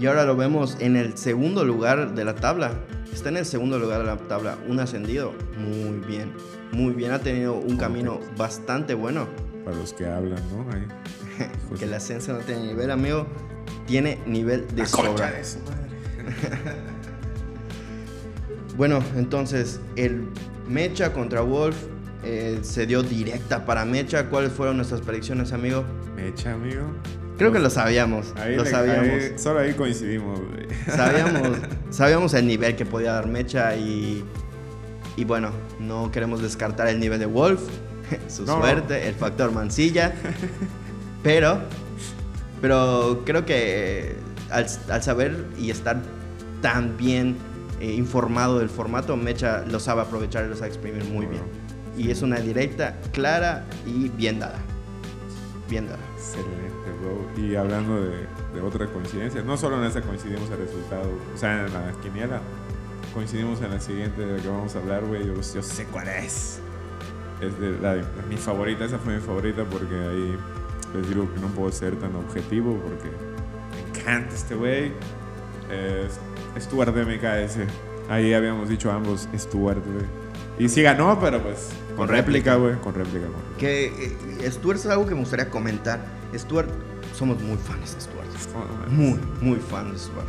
Y 0.00 0.06
ahora 0.06 0.24
lo 0.24 0.34
vemos 0.34 0.78
en 0.80 0.96
el 0.96 1.18
segundo 1.18 1.62
lugar 1.62 2.14
de 2.14 2.24
la 2.24 2.34
tabla. 2.34 2.72
Está 3.12 3.28
en 3.28 3.36
el 3.36 3.44
segundo 3.44 3.78
lugar 3.78 4.00
de 4.00 4.06
la 4.06 4.16
tabla, 4.16 4.56
un 4.66 4.80
ascendido. 4.80 5.34
Muy 5.58 5.98
bien, 5.98 6.32
muy 6.72 6.94
bien. 6.94 7.12
Ha 7.12 7.18
tenido 7.18 7.52
un 7.52 7.76
camino 7.76 8.18
bastante 8.34 8.94
bueno. 8.94 9.28
Para 9.62 9.76
los 9.76 9.92
que 9.92 10.06
hablan, 10.06 10.40
¿no? 10.50 10.66
Ahí. 10.72 10.86
que 11.78 11.84
el 11.84 11.92
ascenso 11.92 12.32
no 12.32 12.38
tiene 12.38 12.68
nivel, 12.68 12.90
amigo. 12.90 13.26
Tiene 13.86 14.18
nivel 14.24 14.66
de 14.74 14.86
sobra. 14.86 15.32
de 15.32 15.44
su 15.44 15.58
madre. 15.58 16.80
Bueno, 18.76 19.02
entonces 19.14 19.78
el 19.96 20.26
Mecha 20.66 21.12
contra 21.12 21.42
Wolf 21.42 21.76
eh, 22.24 22.60
se 22.62 22.86
dio 22.86 23.02
directa 23.02 23.66
para 23.66 23.84
Mecha. 23.84 24.30
¿Cuáles 24.30 24.52
fueron 24.52 24.76
nuestras 24.76 25.02
predicciones, 25.02 25.52
amigo? 25.52 25.84
Mecha, 26.16 26.54
amigo. 26.54 26.86
Creo 27.40 27.52
que 27.52 27.58
lo 27.58 27.70
sabíamos. 27.70 28.32
Ahí 28.36 28.54
lo 28.54 28.64
le- 28.64 28.70
sabíamos. 28.70 29.08
ahí- 29.08 29.32
solo 29.38 29.60
ahí 29.60 29.72
coincidimos, 29.74 30.38
güey. 30.40 30.66
Sabíamos, 30.96 31.58
sabíamos 31.90 32.34
el 32.34 32.46
nivel 32.46 32.76
que 32.76 32.84
podía 32.86 33.12
dar 33.14 33.26
Mecha 33.26 33.74
y, 33.76 34.22
y 35.16 35.24
bueno, 35.24 35.50
no 35.78 36.10
queremos 36.12 36.42
descartar 36.42 36.86
el 36.88 37.00
nivel 37.00 37.18
de 37.18 37.26
Wolf, 37.26 37.60
su 38.28 38.44
No. 38.44 38.58
suerte, 38.60 39.08
el 39.08 39.14
factor 39.14 39.52
mancilla, 39.52 40.12
pero, 41.22 41.60
pero 42.60 43.22
creo 43.24 43.44
que 43.46 44.16
al, 44.50 44.66
al 44.90 45.02
saber 45.02 45.46
y 45.58 45.70
estar 45.70 45.96
tan 46.62 46.96
bien 46.98 47.36
eh, 47.80 47.92
informado 47.94 48.58
del 48.58 48.68
formato, 48.68 49.16
Mecha 49.16 49.64
lo 49.66 49.80
sabe 49.80 50.02
aprovechar 50.02 50.44
y 50.44 50.48
lo 50.48 50.56
sabe 50.56 50.68
exprimir 50.68 51.04
muy 51.04 51.24
bien. 51.26 51.42
Y 51.96 52.10
es 52.10 52.20
una 52.22 52.36
directa 52.38 52.96
clara 53.12 53.64
y 53.86 54.08
bien 54.10 54.38
dada. 54.38 54.58
Bien 55.68 55.86
dada. 55.86 55.98
Excelente, 56.16 56.50
Y 57.36 57.54
hablando 57.54 58.00
de, 58.00 58.26
de 58.54 58.60
otra 58.60 58.86
coincidencia, 58.86 59.42
no 59.42 59.56
solo 59.56 59.78
en 59.80 59.84
esta 59.84 60.02
coincidimos 60.02 60.50
el 60.50 60.58
resultado, 60.58 61.10
o 61.34 61.38
sea, 61.38 61.66
en 61.66 61.72
la 61.72 61.92
quiniela, 62.02 62.40
coincidimos 63.14 63.60
en 63.62 63.70
la 63.70 63.80
siguiente 63.80 64.20
de 64.24 64.36
la 64.36 64.42
que 64.42 64.48
vamos 64.48 64.74
a 64.76 64.78
hablar, 64.80 65.04
güey. 65.04 65.26
Yo, 65.26 65.34
yo 65.34 65.62
sé 65.62 65.84
cuál 65.86 66.08
es. 66.08 66.60
Es 67.40 67.58
de 67.58 67.78
la 67.80 67.94
de- 67.94 68.04
mi 68.28 68.36
favorita, 68.36 68.84
esa 68.84 68.98
fue 68.98 69.14
mi 69.14 69.20
favorita 69.20 69.64
porque 69.64 69.94
ahí 69.94 70.36
les 70.94 71.08
digo 71.08 71.32
que 71.32 71.40
no 71.40 71.46
puedo 71.48 71.72
ser 71.72 71.96
tan 71.96 72.14
objetivo 72.16 72.76
porque 72.82 73.08
me 73.72 73.98
encanta 73.98 74.34
este 74.34 74.54
güey. 74.54 74.92
Es 75.70 76.20
Stuart 76.64 76.94
de 76.94 77.04
MKS. 77.04 77.58
Ahí 78.10 78.34
habíamos 78.34 78.68
dicho 78.68 78.90
ambos 78.90 79.28
Stuart, 79.36 79.82
güey. 79.86 80.04
Y 80.58 80.68
sí 80.68 80.82
ganó, 80.82 81.18
pero 81.20 81.40
pues 81.42 81.70
con, 81.96 82.08
réplica, 82.08 82.56
güey. 82.56 82.74
Con 82.80 82.92
réplica, 82.94 83.26
réplica. 83.26 83.58
Que 83.58 83.86
eh, 84.44 84.50
Stuart 84.50 84.78
es 84.78 84.86
algo 84.86 85.06
que 85.06 85.14
me 85.14 85.20
gustaría 85.20 85.48
comentar. 85.48 86.00
Stuart, 86.36 86.68
somos 87.20 87.38
muy 87.42 87.58
fans 87.58 87.94
de 87.94 88.00
Stuart. 88.00 88.88
Muy, 88.88 89.20
muy 89.42 89.58
fans 89.58 89.92
de 89.92 89.98
Stuart. 89.98 90.26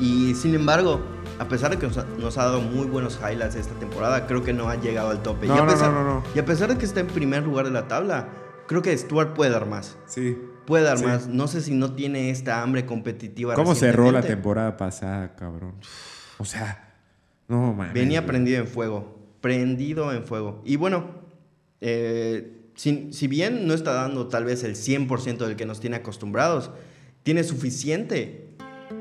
Y 0.00 0.34
sin 0.34 0.54
embargo, 0.54 1.02
a 1.38 1.46
pesar 1.48 1.70
de 1.70 1.76
que 1.76 1.86
nos 1.86 1.98
ha, 1.98 2.06
nos 2.18 2.38
ha 2.38 2.44
dado 2.44 2.62
muy 2.62 2.86
buenos 2.86 3.20
highlights 3.22 3.56
esta 3.56 3.74
temporada, 3.74 4.26
creo 4.26 4.42
que 4.42 4.54
no 4.54 4.70
ha 4.70 4.76
llegado 4.76 5.10
al 5.10 5.22
tope. 5.22 5.46
No, 5.46 5.56
y, 5.56 5.58
a 5.58 5.62
no, 5.64 5.70
pesar, 5.70 5.92
no, 5.92 6.22
y 6.34 6.38
a 6.38 6.44
pesar 6.46 6.70
de 6.70 6.78
que 6.78 6.86
está 6.86 7.00
en 7.00 7.08
primer 7.08 7.42
lugar 7.42 7.66
de 7.66 7.72
la 7.72 7.88
tabla, 7.88 8.28
creo 8.66 8.80
que 8.80 8.96
Stuart 8.96 9.34
puede 9.34 9.50
dar 9.50 9.66
más. 9.66 9.98
Sí. 10.06 10.38
Puede 10.64 10.84
dar 10.84 10.96
Sí. 10.96 11.04
más. 11.04 11.26
No 11.28 11.46
sé 11.46 11.60
si 11.60 11.74
no 11.74 11.92
tiene 11.92 12.30
esta 12.30 12.62
hambre 12.62 12.86
competitiva. 12.86 13.52
¿Cómo 13.54 13.74
cerró 13.74 14.10
la 14.10 14.22
temporada 14.22 14.78
pasada, 14.78 15.36
cabrón? 15.36 15.74
O 16.38 16.46
sea, 16.46 16.94
no 17.48 17.74
mames. 17.74 17.92
Venía 17.92 18.24
prendido 18.24 18.60
en 18.60 18.66
fuego. 18.66 19.14
Prendido 19.42 20.10
en 20.12 20.24
fuego. 20.24 20.62
Y 20.64 20.76
bueno, 20.76 21.04
eh, 21.82 22.57
si, 22.78 23.08
si 23.12 23.26
bien 23.26 23.66
no 23.66 23.74
está 23.74 23.92
dando 23.92 24.28
tal 24.28 24.44
vez 24.44 24.62
el 24.62 24.74
100% 24.76 25.38
del 25.38 25.56
que 25.56 25.66
nos 25.66 25.80
tiene 25.80 25.96
acostumbrados, 25.96 26.70
tiene 27.24 27.42
suficiente 27.44 28.46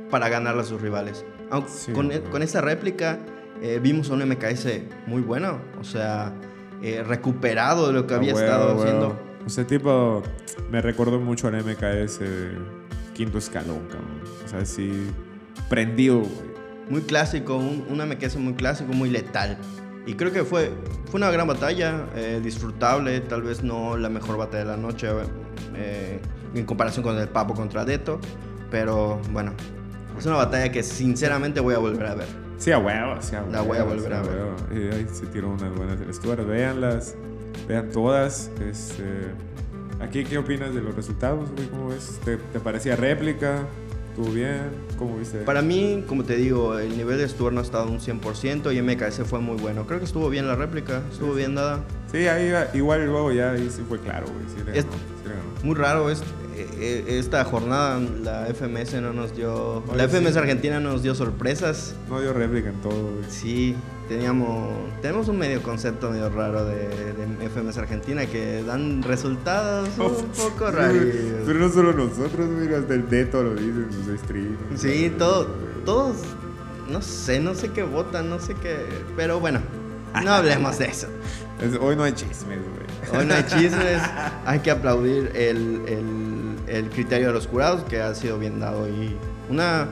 para 0.09 0.27
ganarle 0.29 0.61
a 0.61 0.65
sus 0.65 0.81
rivales. 0.81 1.23
Aunque 1.51 1.69
Sí, 1.71 1.91
con, 1.93 2.07
güey. 2.07 2.21
con 2.23 2.41
esta 2.41 2.59
réplica 2.59 3.19
eh, 3.61 3.79
vimos 3.81 4.09
a 4.09 4.13
un 4.15 4.27
MKS 4.27 4.67
muy 5.05 5.21
bueno. 5.21 5.61
O 5.79 5.83
sea, 5.83 6.33
eh, 6.81 7.03
recuperado 7.07 7.87
de 7.87 7.93
lo 7.93 8.07
que 8.07 8.15
A 8.15 8.17
había 8.17 8.33
huevo, 8.33 8.45
estado 8.45 8.63
a 8.63 8.67
huevo. 8.73 8.81
haciendo. 8.83 9.19
O 9.45 9.49
sea, 9.49 9.65
tipo, 9.67 10.23
me 10.71 10.81
recordó 10.81 11.19
mucho 11.19 11.47
al 11.47 11.63
MKS 11.63 12.19
quinto 13.13 13.37
escalón, 13.37 13.87
cabrón. 13.87 14.21
O 14.43 14.47
sea, 14.49 14.65
sí, 14.65 14.91
prendido, 15.69 16.17
güey. 16.19 16.57
Muy 16.89 17.01
clásico, 17.01 17.57
un, 17.57 17.85
un 17.89 17.97
MKS 18.09 18.37
muy 18.37 18.53
clásico, 18.55 18.91
muy 18.93 19.09
letal. 19.09 19.57
Y 20.07 20.13
creo 20.13 20.31
que 20.31 20.45
fue, 20.45 20.71
fue 21.11 21.19
una 21.19 21.29
gran 21.29 21.45
batalla, 21.47 22.05
eh, 22.15 22.39
disfrutable, 22.41 23.19
tal 23.19 23.41
vez 23.41 23.61
no 23.61 23.97
la 23.97 24.07
mejor 24.07 24.37
batalla 24.37 24.63
de 24.63 24.69
la 24.71 24.77
noche 24.77 25.09
eh, 25.75 26.19
en 26.55 26.65
comparación 26.65 27.03
con 27.03 27.17
el 27.19 27.27
Papo 27.27 27.53
contra 27.53 27.83
Deto, 27.83 28.19
pero 28.71 29.19
bueno, 29.31 29.51
es 30.17 30.25
una 30.25 30.37
batalla 30.37 30.71
que 30.71 30.81
sinceramente 30.81 31.59
voy 31.59 31.75
a 31.75 31.79
volver 31.79 32.05
a 32.07 32.15
ver. 32.15 32.27
Sí, 32.57 32.71
a 32.71 32.79
huevo, 32.79 33.21
sí, 33.21 33.35
a 33.35 33.41
huevo. 33.41 33.51
La 33.51 33.61
voy 33.61 33.77
a 33.77 33.81
sí, 33.81 33.87
volver 33.87 34.13
a 34.13 34.21
ver. 34.21 34.31
huevo. 34.31 34.55
Y 34.71 34.95
ahí 34.95 35.07
se 35.11 35.25
tiró 35.27 35.49
unas 35.49 35.75
buenas 35.75 35.99
del 35.99 36.13
Stuart. 36.13 36.47
Véanlas, 36.47 37.15
vean 37.67 37.89
todas. 37.91 38.49
Este, 38.61 39.03
aquí, 39.99 40.23
¿qué 40.23 40.37
opinas 40.37 40.73
de 40.73 40.81
los 40.81 40.95
resultados, 40.95 41.51
güey? 41.51 41.67
¿Cómo 41.67 41.89
ves? 41.89 42.19
¿Te, 42.23 42.37
te 42.37 42.59
parecía 42.61 42.95
réplica? 42.95 43.67
¿Estuvo 44.09 44.31
bien? 44.31 44.71
¿Cómo 44.97 45.17
viste? 45.17 45.39
Para 45.39 45.61
mí, 45.61 46.03
como 46.07 46.23
te 46.23 46.35
digo, 46.35 46.77
el 46.79 46.97
nivel 46.97 47.17
de 47.19 47.27
Stuart 47.29 47.53
no 47.53 47.59
ha 47.61 47.63
estado 47.63 47.85
un 47.91 47.99
100% 47.99 48.73
y 48.73 48.81
MKS 48.81 49.23
fue 49.25 49.39
muy 49.39 49.57
bueno. 49.57 49.85
Creo 49.85 49.99
que 49.99 50.05
estuvo 50.05 50.29
bien 50.29 50.47
la 50.47 50.55
réplica, 50.55 51.01
estuvo 51.11 51.33
bien 51.33 51.55
dada. 51.55 51.81
Sí, 52.11 52.27
ahí 52.27 52.51
va- 52.51 52.67
igual 52.73 53.05
luego 53.05 53.31
ya 53.31 53.51
ahí 53.51 53.69
sí 53.69 53.83
fue 53.87 53.99
claro, 53.99 54.25
güey. 54.27 54.45
Sí 54.55 54.63
le 54.65 54.77
Es- 54.79 54.85
ganó, 54.85 54.97
sí 54.97 55.23
le 55.29 55.29
ganó. 55.35 55.43
Muy 55.63 55.75
raro 55.75 56.09
es, 56.09 56.21
eh, 56.55 56.67
eh, 56.79 57.05
esta 57.19 57.43
jornada, 57.45 57.99
la 58.23 58.47
FMS 58.47 58.99
no 59.01 59.13
nos 59.13 59.35
dio... 59.35 59.83
Oye, 59.87 59.97
La 59.97 60.03
FMS 60.07 60.33
sí. 60.33 60.39
Argentina 60.39 60.79
no 60.79 60.91
nos 60.93 61.03
dio 61.03 61.13
sorpresas. 61.13 61.95
No 62.09 62.19
dio 62.19 62.33
réplica 62.33 62.69
en 62.69 62.81
todo, 62.81 62.93
güey. 63.17 63.29
Sí, 63.29 63.75
teníamos, 64.07 64.69
tenemos 65.01 65.27
un 65.27 65.37
medio 65.37 65.61
concepto 65.61 66.09
medio 66.11 66.29
raro 66.29 66.65
de, 66.65 66.87
de 67.13 67.49
FMS 67.49 67.77
Argentina 67.77 68.25
que 68.25 68.63
dan 68.63 69.03
resultados 69.03 69.89
un 69.97 70.25
poco 70.37 70.71
raros. 70.71 71.03
Pero 71.45 71.59
no 71.59 71.69
solo 71.69 71.93
nosotros, 71.93 72.49
güey, 72.55 72.73
hasta 72.73 72.93
el 72.93 73.09
Deto 73.09 73.43
lo 73.43 73.51
dice 73.55 73.67
en 73.69 73.91
sus 73.91 74.19
streams. 74.21 74.57
Sí, 74.75 75.13
todo, 75.17 75.47
todos, 75.85 76.17
no 76.89 77.01
sé, 77.01 77.39
no 77.39 77.53
sé 77.55 77.69
qué 77.69 77.83
votan, 77.83 78.29
no 78.29 78.39
sé 78.39 78.53
qué, 78.55 78.77
pero 79.15 79.39
bueno, 79.39 79.59
no 80.23 80.31
hablemos 80.31 80.77
de 80.79 80.85
eso. 80.85 81.07
Es- 81.61 81.75
hoy 81.81 81.95
no 81.95 82.03
hay 82.03 82.13
chismes, 82.13 82.59
güey. 82.59 83.19
Hoy 83.19 83.25
no 83.25 83.33
hay 83.33 83.43
chismes, 83.45 83.99
hay 84.45 84.59
que 84.59 84.69
aplaudir 84.71 85.31
el, 85.33 85.81
el- 85.87 86.55
el 86.67 86.89
criterio 86.89 87.27
de 87.27 87.33
los 87.33 87.47
jurados 87.47 87.83
que 87.85 87.99
ha 88.01 88.13
sido 88.13 88.37
bien 88.37 88.59
dado 88.59 88.87
y 88.87 89.15
una, 89.49 89.87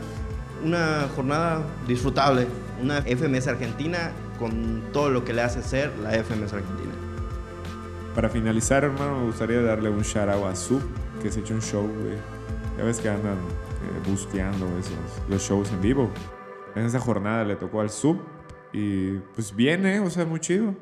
una 0.63 1.07
jornada 1.15 1.62
disfrutable, 1.88 2.48
una 2.82 3.01
FMS 3.01 3.48
Argentina 3.48 4.12
con 4.39 4.84
todo 4.91 5.10
lo 5.10 5.24
que 5.24 5.34
le 5.34 5.41
hace 5.41 5.62
ser 5.62 5.91
la 6.00 6.12
FMS 6.12 6.53
Argentina. 6.53 6.91
Para 8.13 8.29
finalizar, 8.29 8.84
hermano, 8.84 9.20
me 9.20 9.25
gustaría 9.25 9.62
darle 9.62 9.89
un 9.89 10.01
shout 10.01 10.29
out 10.29 10.46
a 10.46 10.55
Sub, 10.55 10.82
que 11.22 11.32
se 11.32 11.41
echó 11.41 11.53
un 11.53 11.62
show, 11.62 11.84
güey. 11.84 12.17
Ya 12.77 12.84
ves 12.84 13.00
que 13.00 13.10
andan 13.10 13.34
eh, 13.36 14.10
busteando 14.10 14.65
esos, 14.77 14.94
los 15.29 15.41
shows 15.41 15.72
en 15.72 15.82
vivo. 15.82 16.10
En 16.75 16.86
esa 16.86 17.00
jornada 17.00 17.44
le 17.44 17.55
tocó 17.55 17.82
al 17.82 17.89
Sub 17.89 18.22
y 18.72 19.17
pues 19.34 19.55
viene, 19.55 20.00
o 20.00 20.10
sea, 20.10 20.25
muy 20.25 20.39
chido. 20.39 20.75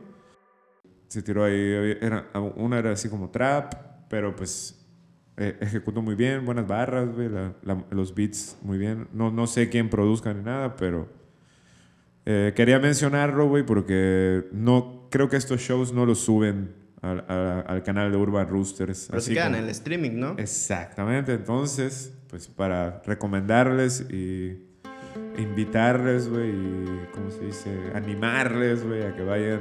Se 1.08 1.22
tiró 1.22 1.44
ahí, 1.44 1.98
era, 2.02 2.28
una 2.56 2.80
era 2.80 2.92
así 2.92 3.10
como 3.10 3.30
trap, 3.30 3.74
pero 4.10 4.36
pues 4.36 4.84
eh, 5.38 5.58
ejecutó 5.62 6.02
muy 6.02 6.16
bien, 6.16 6.46
buenas 6.46 6.68
barras, 6.68 7.10
güey, 7.14 7.30
los 7.90 8.14
beats 8.14 8.58
muy 8.62 8.78
bien. 8.78 9.08
No, 9.14 9.32
no 9.32 9.48
sé 9.48 9.70
quién 9.70 9.90
produzca 9.90 10.34
ni 10.34 10.44
nada, 10.44 10.76
pero 10.76 11.08
eh, 12.26 12.54
quería 12.56 12.80
mencionarlo, 12.80 13.48
güey, 13.48 13.64
porque 13.66 14.46
no 14.52 15.08
creo 15.12 15.30
que 15.30 15.38
estos 15.38 15.60
shows 15.62 15.94
no 15.94 16.06
los 16.06 16.20
suben 16.20 16.72
al, 17.02 17.24
al 17.68 17.84
canal 17.84 18.12
de 18.12 18.18
Urban 18.18 18.48
Roosters. 18.48 19.08
Pero 19.10 19.22
se 19.22 19.26
así 19.30 19.34
quedan 19.34 19.48
como- 19.52 19.58
en 19.58 19.64
el 19.66 19.70
streaming, 19.70 20.12
¿no? 20.20 20.36
Exactamente, 20.38 21.34
entonces, 21.34 22.14
pues 22.30 22.48
para 22.48 23.02
recomendarles 23.06 24.02
y 24.10 24.58
invitarles, 25.38 26.30
güey, 26.30 26.50
y, 26.50 26.86
¿cómo 27.14 27.30
se 27.32 27.46
dice? 27.46 27.70
Animarles, 27.94 28.86
güey, 28.86 29.04
a 29.04 29.16
que 29.16 29.24
vayan 29.24 29.60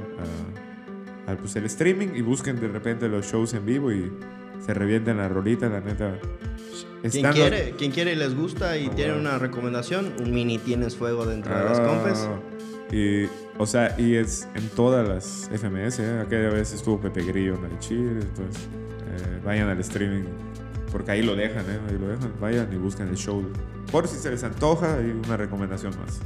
al 1.27 1.37
pues, 1.39 1.57
el 1.57 1.65
streaming 1.67 2.09
y 2.15 2.21
busquen 2.23 2.61
de 2.61 2.69
repente 2.69 3.09
los 3.09 3.27
shows 3.27 3.55
en 3.55 3.65
vivo 3.67 3.91
y 3.93 4.11
se 4.65 4.75
revienten 4.75 5.17
la 5.17 5.29
rolita, 5.29 5.69
la 5.69 5.81
neta. 5.81 6.19
Quien 7.01 7.07
Están 7.07 7.25
los- 7.25 7.35
quiere, 7.35 7.71
quien 7.77 7.91
quiere 7.91 8.13
y 8.13 8.17
les 8.17 8.35
gusta 8.37 8.77
y 8.79 8.87
Ah, 8.87 8.93
tiene 8.95 9.15
una 9.15 9.39
recomendación, 9.39 10.13
un 10.21 10.33
mini 10.33 10.59
tienes 10.59 10.97
fuego 10.97 11.27
dentro 11.27 11.57
de 11.57 11.65
las 11.65 11.79
Ah, 11.81 11.85
compes. 11.85 12.29
Y, 12.93 13.27
o 13.59 13.67
sea, 13.67 13.95
y 13.99 14.15
es 14.17 14.47
en 14.55 14.69
todas 14.71 15.09
las 15.09 15.49
FMS, 15.53 15.99
¿eh? 16.01 16.21
Aquella 16.21 16.51
vez 16.51 16.73
estuvo 16.73 17.01
Pepe 17.01 17.23
Grillo 17.25 17.55
en 17.57 17.65
el 17.73 17.79
Chile, 17.79 18.21
entonces 18.21 18.63
eh, 18.65 19.41
vayan 19.45 19.69
al 19.69 19.81
streaming, 19.81 20.25
porque 20.93 21.11
ahí 21.13 21.23
lo 21.23 21.35
dejan, 21.35 21.65
¿eh? 21.71 21.79
Ahí 21.89 21.99
lo 21.99 22.09
dejan, 22.09 22.33
vayan 22.41 22.73
y 22.73 22.77
busquen 22.77 23.09
el 23.09 23.17
show. 23.17 23.43
Por 23.91 24.07
si 24.07 24.17
se 24.17 24.31
les 24.31 24.45
antoja, 24.45 24.99
y 25.01 25.11
una 25.27 25.37
recomendación 25.37 25.93
más. 25.99 26.21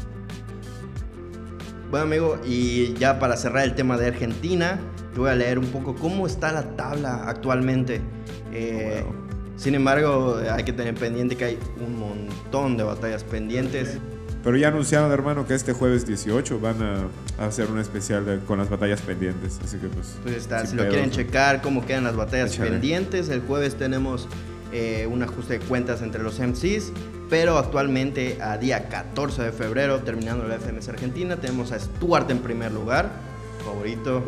Bueno, 1.90 2.06
amigo, 2.06 2.38
y 2.44 2.94
ya 2.94 3.18
para 3.18 3.36
cerrar 3.36 3.64
el 3.64 3.74
tema 3.74 3.96
de 3.96 4.06
Argentina, 4.08 4.78
te 5.14 5.20
voy 5.20 5.30
a 5.30 5.34
leer 5.36 5.58
un 5.58 5.66
poco 5.66 5.94
cómo 5.94 6.26
está 6.26 6.52
la 6.52 6.76
tabla 6.76 7.28
actualmente. 7.28 8.00
Eh, 8.52 9.02
Bueno. 9.04 9.25
Sin 9.56 9.74
embargo, 9.74 10.38
hay 10.52 10.64
que 10.64 10.72
tener 10.72 10.94
pendiente 10.94 11.36
que 11.36 11.44
hay 11.44 11.58
un 11.84 11.98
montón 11.98 12.76
de 12.76 12.82
batallas 12.84 13.24
pendientes. 13.24 13.98
Pero 14.44 14.56
ya 14.56 14.68
anunciaron, 14.68 15.10
hermano, 15.10 15.46
que 15.46 15.54
este 15.54 15.72
jueves 15.72 16.06
18 16.06 16.60
van 16.60 16.80
a, 16.82 16.96
a 17.42 17.46
hacer 17.46 17.68
un 17.70 17.78
especial 17.80 18.24
de- 18.24 18.38
con 18.40 18.58
las 18.58 18.68
batallas 18.68 19.00
pendientes. 19.00 19.58
Así 19.64 19.78
que 19.78 19.88
pues. 19.88 20.18
Pues 20.22 20.36
está, 20.36 20.64
si 20.66 20.76
lo 20.76 20.86
quieren 20.88 21.06
¿no? 21.08 21.12
checar 21.12 21.62
cómo 21.62 21.84
quedan 21.84 22.04
las 22.04 22.14
batallas 22.16 22.52
Échale. 22.52 22.70
pendientes, 22.70 23.28
el 23.28 23.40
jueves 23.40 23.74
tenemos 23.76 24.28
eh, 24.72 25.08
un 25.10 25.22
ajuste 25.22 25.58
de 25.58 25.60
cuentas 25.64 26.00
entre 26.02 26.22
los 26.22 26.38
MCs, 26.38 26.92
pero 27.28 27.58
actualmente 27.58 28.38
a 28.40 28.56
día 28.58 28.88
14 28.88 29.42
de 29.42 29.52
febrero, 29.52 30.00
terminando 30.00 30.46
la 30.46 30.56
FMS 30.60 30.90
Argentina, 30.90 31.36
tenemos 31.38 31.72
a 31.72 31.80
Stuart 31.80 32.30
en 32.30 32.38
primer 32.38 32.70
lugar, 32.72 33.10
favorito. 33.64 34.22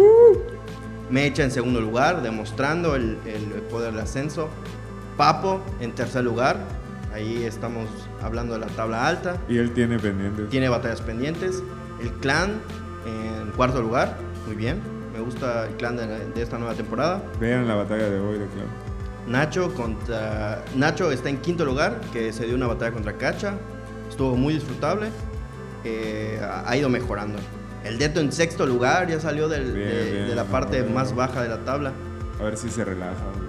Mecha 1.10 1.42
en 1.44 1.50
segundo 1.50 1.80
lugar, 1.80 2.22
demostrando 2.22 2.94
el, 2.96 3.18
el 3.24 3.42
poder 3.70 3.92
del 3.92 4.00
ascenso. 4.02 4.48
Papo 5.18 5.60
en 5.80 5.92
tercer 5.96 6.22
lugar, 6.24 6.56
ahí 7.12 7.42
estamos 7.42 7.88
hablando 8.22 8.54
de 8.54 8.60
la 8.60 8.68
tabla 8.68 9.06
alta. 9.08 9.36
Y 9.48 9.58
él 9.58 9.72
tiene 9.72 9.98
pendientes. 9.98 10.48
Tiene 10.48 10.68
batallas 10.68 11.00
pendientes. 11.00 11.60
El 12.00 12.12
clan 12.12 12.60
en 13.04 13.50
cuarto 13.50 13.82
lugar. 13.82 14.16
Muy 14.46 14.54
bien. 14.54 14.80
Me 15.12 15.18
gusta 15.20 15.66
el 15.66 15.74
clan 15.74 15.96
de, 15.96 16.40
esta 16.40 16.56
nueva 16.56 16.74
temporada. 16.74 17.20
Vean 17.40 17.66
la 17.66 17.74
batalla 17.74 18.08
de 18.08 18.20
hoy 18.20 18.38
de 18.38 18.46
Clown. 18.46 18.68
Nacho 19.26 19.74
contra. 19.74 20.62
Nacho 20.76 21.10
está 21.10 21.28
en 21.28 21.38
quinto 21.38 21.64
lugar, 21.64 22.00
que 22.12 22.32
se 22.32 22.46
dio 22.46 22.54
una 22.54 22.68
batalla 22.68 22.92
contra 22.92 23.14
Cacha. 23.14 23.54
Estuvo 24.08 24.36
muy 24.36 24.54
disfrutable. 24.54 25.08
Eh, 25.82 26.40
ha 26.64 26.76
ido 26.76 26.88
mejorando. 26.88 27.38
El 27.84 27.98
Deto 27.98 28.20
en 28.20 28.30
sexto 28.30 28.66
lugar 28.66 29.08
ya 29.08 29.18
salió 29.18 29.48
del- 29.48 29.72
Bien, 29.72 29.88
de, 29.88 30.12
bien, 30.12 30.28
de 30.28 30.34
la 30.36 30.44
parte 30.44 30.84
más 30.84 31.12
baja 31.14 31.42
de 31.42 31.48
la 31.48 31.58
tabla. 31.64 31.92
A 32.38 32.44
ver 32.44 32.56
si 32.56 32.70
se 32.70 32.84
relaja. 32.84 33.10
Eh, 33.12 33.47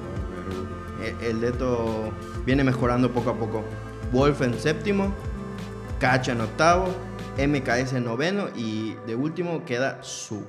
El 1.22 1.42
Deto 1.42 2.12
viene 2.46 2.64
mejorando 2.64 3.12
poco 3.14 3.30
a 3.32 3.36
poco. 3.38 3.64
Wolf 4.12 4.42
en 4.42 4.60
séptimo, 4.60 5.14
Cacha 6.00 6.32
en 6.32 6.42
octavo, 6.42 6.88
MKS 7.38 7.94
en 7.94 8.06
noveno 8.06 8.48
y 8.56 8.96
de 9.08 9.16
último 9.16 9.64
queda 9.66 10.02
Su. 10.04 10.46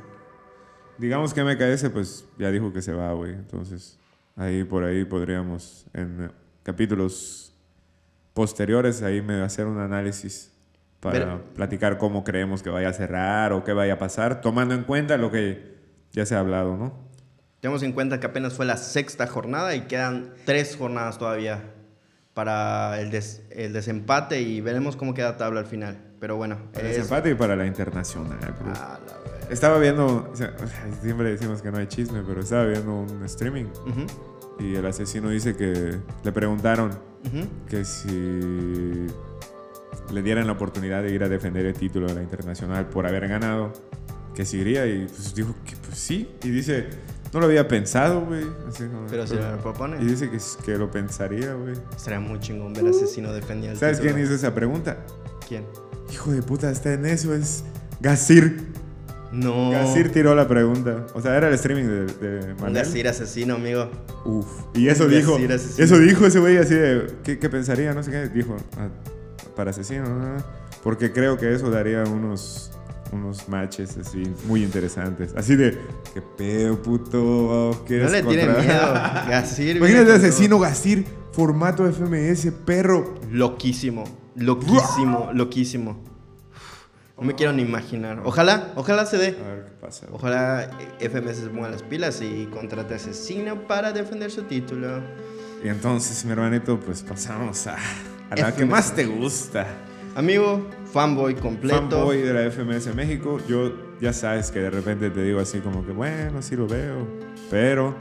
digamos 0.98 1.32
que 1.34 1.42
MKS 1.44 1.90
pues 1.90 2.24
ya 2.38 2.50
dijo 2.50 2.72
que 2.72 2.82
se 2.82 2.92
va, 2.92 3.12
güey. 3.12 3.32
Entonces 3.32 3.98
ahí 4.36 4.64
por 4.64 4.84
ahí 4.84 5.04
podríamos 5.04 5.86
en 5.92 6.24
eh, 6.24 6.28
capítulos 6.62 7.52
posteriores 8.34 9.02
ahí 9.02 9.20
me 9.22 9.40
hacer 9.42 9.66
un 9.66 9.78
análisis 9.78 10.52
para 11.00 11.18
Pero- 11.18 11.44
platicar 11.54 11.98
cómo 11.98 12.24
creemos 12.24 12.62
que 12.62 12.70
vaya 12.70 12.88
a 12.90 12.92
cerrar 12.92 13.52
o 13.52 13.64
qué 13.64 13.72
vaya 13.72 13.94
a 13.94 13.98
pasar, 13.98 14.40
tomando 14.40 14.74
en 14.74 14.84
cuenta 14.84 15.16
lo 15.16 15.30
que 15.30 15.76
ya 16.12 16.26
se 16.26 16.34
ha 16.34 16.40
hablado, 16.40 16.76
¿no? 16.76 16.92
Tenemos 17.60 17.82
en 17.82 17.92
cuenta 17.92 18.20
que 18.20 18.26
apenas 18.26 18.54
fue 18.54 18.64
la 18.66 18.76
sexta 18.76 19.26
jornada 19.26 19.74
y 19.74 19.82
quedan 19.82 20.32
tres 20.46 20.76
jornadas 20.76 21.18
todavía 21.18 21.62
para 22.34 23.00
el, 23.00 23.10
des- 23.10 23.42
el 23.50 23.72
desempate 23.72 24.40
y 24.40 24.60
veremos 24.60 24.96
cómo 24.96 25.12
queda 25.14 25.32
la 25.32 25.36
tabla 25.36 25.60
al 25.60 25.66
final. 25.66 25.98
Pero 26.20 26.36
bueno, 26.36 26.58
Para 26.72 26.86
el 26.86 26.90
es- 26.92 26.96
desempate 26.98 27.30
y 27.30 27.34
para 27.34 27.56
la 27.56 27.66
internacional. 27.66 28.38
pues. 28.62 28.78
Ah, 28.78 28.98
la. 29.06 29.52
Estaba 29.52 29.78
viendo, 29.78 30.30
o 30.32 30.36
sea, 30.36 30.54
siempre 31.02 31.30
decimos 31.32 31.60
que 31.60 31.70
no 31.70 31.78
hay 31.78 31.86
chisme, 31.86 32.22
pero 32.26 32.40
estaba 32.40 32.64
viendo 32.64 32.94
un 32.94 33.24
streaming 33.24 33.64
Ujú, 33.86 34.06
y 34.64 34.76
el 34.76 34.86
asesino 34.86 35.28
dice 35.30 35.56
que 35.56 35.96
le 36.22 36.32
preguntaron 36.32 36.90
ujú. 37.26 37.46
que 37.68 37.84
si 37.84 39.06
le 40.12 40.22
dieran 40.22 40.46
la 40.46 40.52
oportunidad 40.52 41.02
de 41.02 41.12
ir 41.12 41.22
a 41.24 41.28
defender 41.28 41.66
el 41.66 41.74
título 41.74 42.06
de 42.06 42.14
la 42.14 42.22
internacional 42.22 42.86
por 42.88 43.06
haber 43.06 43.28
ganado, 43.28 43.72
que 44.34 44.44
si 44.44 44.58
iría 44.58 44.86
y 44.86 45.06
pues 45.06 45.34
dijo 45.34 45.54
que 45.66 45.76
pues 45.76 45.98
sí. 45.98 46.30
Y 46.44 46.50
dice, 46.50 46.88
no 47.32 47.40
lo 47.40 47.46
había 47.46 47.66
pensado, 47.68 48.22
güey. 48.22 48.44
Pero 49.08 49.26
si 49.26 49.34
lo 49.34 49.58
propone, 49.62 49.96
Y 50.02 50.06
dice 50.06 50.30
que, 50.30 50.38
que 50.64 50.76
lo 50.78 50.90
pensaría, 50.90 51.54
güey. 51.54 51.74
estaría 51.96 52.20
muy 52.20 52.40
chingón 52.40 52.72
ver 52.72 52.86
Asesino 52.88 53.32
defender 53.32 53.70
el 53.72 53.76
¿Sabes 53.78 53.98
título. 53.98 54.14
quién 54.14 54.26
hizo 54.26 54.34
esa 54.34 54.54
pregunta? 54.54 54.98
¿Quién? 55.48 55.64
Hijo 56.12 56.32
de 56.32 56.42
puta, 56.42 56.70
está 56.70 56.92
en 56.92 57.06
eso, 57.06 57.34
es 57.34 57.62
Gasir. 58.00 58.66
No. 59.32 59.70
Gasir 59.70 60.10
tiró 60.10 60.34
la 60.34 60.48
pregunta. 60.48 61.06
O 61.14 61.20
sea, 61.20 61.36
era 61.36 61.46
el 61.46 61.54
streaming 61.54 61.84
de, 61.84 62.06
de 62.06 62.54
Manel. 62.54 62.82
Gasir 62.82 63.06
asesino, 63.06 63.54
amigo. 63.54 63.88
Uf. 64.24 64.46
Y 64.74 64.88
eso 64.88 65.06
dijo. 65.06 65.36
Asesino. 65.36 65.84
Eso 65.84 65.98
dijo 65.98 66.26
ese 66.26 66.40
güey 66.40 66.56
así 66.56 66.74
de. 66.74 67.06
¿qué, 67.22 67.38
qué 67.38 67.48
pensaría? 67.48 67.94
No 67.94 68.02
sé 68.02 68.10
qué. 68.10 68.28
Dijo. 68.28 68.56
ah, 68.76 68.88
para 69.54 69.70
asesino. 69.70 70.04
ah, 70.08 70.38
Porque 70.82 71.12
creo 71.12 71.36
que 71.38 71.54
eso 71.54 71.70
daría 71.70 72.02
unos. 72.02 72.72
Unos 73.12 73.48
matches 73.48 73.96
así 73.96 74.22
muy 74.46 74.62
interesantes. 74.62 75.34
Así 75.36 75.56
de. 75.56 75.78
¿Qué 76.14 76.22
pedo, 76.22 76.80
puto? 76.80 77.74
No 77.76 77.84
¿Quieres 77.84 78.12
le 78.12 78.22
tiene 78.22 78.46
contra- 78.46 78.62
miedo. 78.62 78.92
Gasir. 79.30 79.76
Imagínate 79.78 80.12
asesino 80.12 80.58
Gasir. 80.58 81.04
Formato 81.32 81.84
FMS, 81.90 82.50
perro. 82.64 83.14
Loquísimo. 83.30 84.04
Loquísimo. 84.36 85.30
Loquísimo. 85.32 86.02
No 87.18 87.26
me 87.26 87.34
quiero 87.34 87.52
ni 87.52 87.62
imaginar. 87.62 88.22
Ojalá, 88.24 88.72
ojalá 88.76 89.04
se 89.06 89.18
dé. 89.18 89.38
A 89.44 89.48
ver 89.54 89.64
qué 89.66 89.70
pasa. 89.80 90.06
güey. 90.06 90.16
Ojalá 90.16 90.70
FMS 91.00 91.36
se 91.36 91.48
ponga 91.48 91.68
las 91.68 91.82
pilas 91.82 92.20
y 92.22 92.46
contrate 92.46 92.94
a 92.94 92.96
Asesino 92.96 93.66
para 93.66 93.92
defender 93.92 94.30
su 94.30 94.42
título. 94.44 95.00
Y 95.62 95.68
entonces, 95.68 96.24
mi 96.24 96.32
hermanito, 96.32 96.80
pues 96.80 97.02
pasamos 97.02 97.66
a, 97.66 97.76
a 98.30 98.36
la 98.36 98.54
que 98.54 98.64
más 98.64 98.94
te 98.94 99.04
gusta. 99.04 99.66
Amigo, 100.14 100.66
fanboy 100.92 101.34
completo. 101.36 101.78
fanboy 101.90 102.18
de 102.22 102.34
la 102.34 102.50
FMS 102.50 102.94
México, 102.94 103.38
yo 103.48 103.72
ya 104.00 104.12
sabes 104.12 104.50
que 104.50 104.58
de 104.60 104.70
repente 104.70 105.10
te 105.10 105.22
digo 105.22 105.40
así 105.40 105.60
como 105.60 105.84
que 105.86 105.92
bueno, 105.92 106.42
sí 106.42 106.56
lo 106.56 106.66
veo, 106.66 107.06
pero 107.50 107.94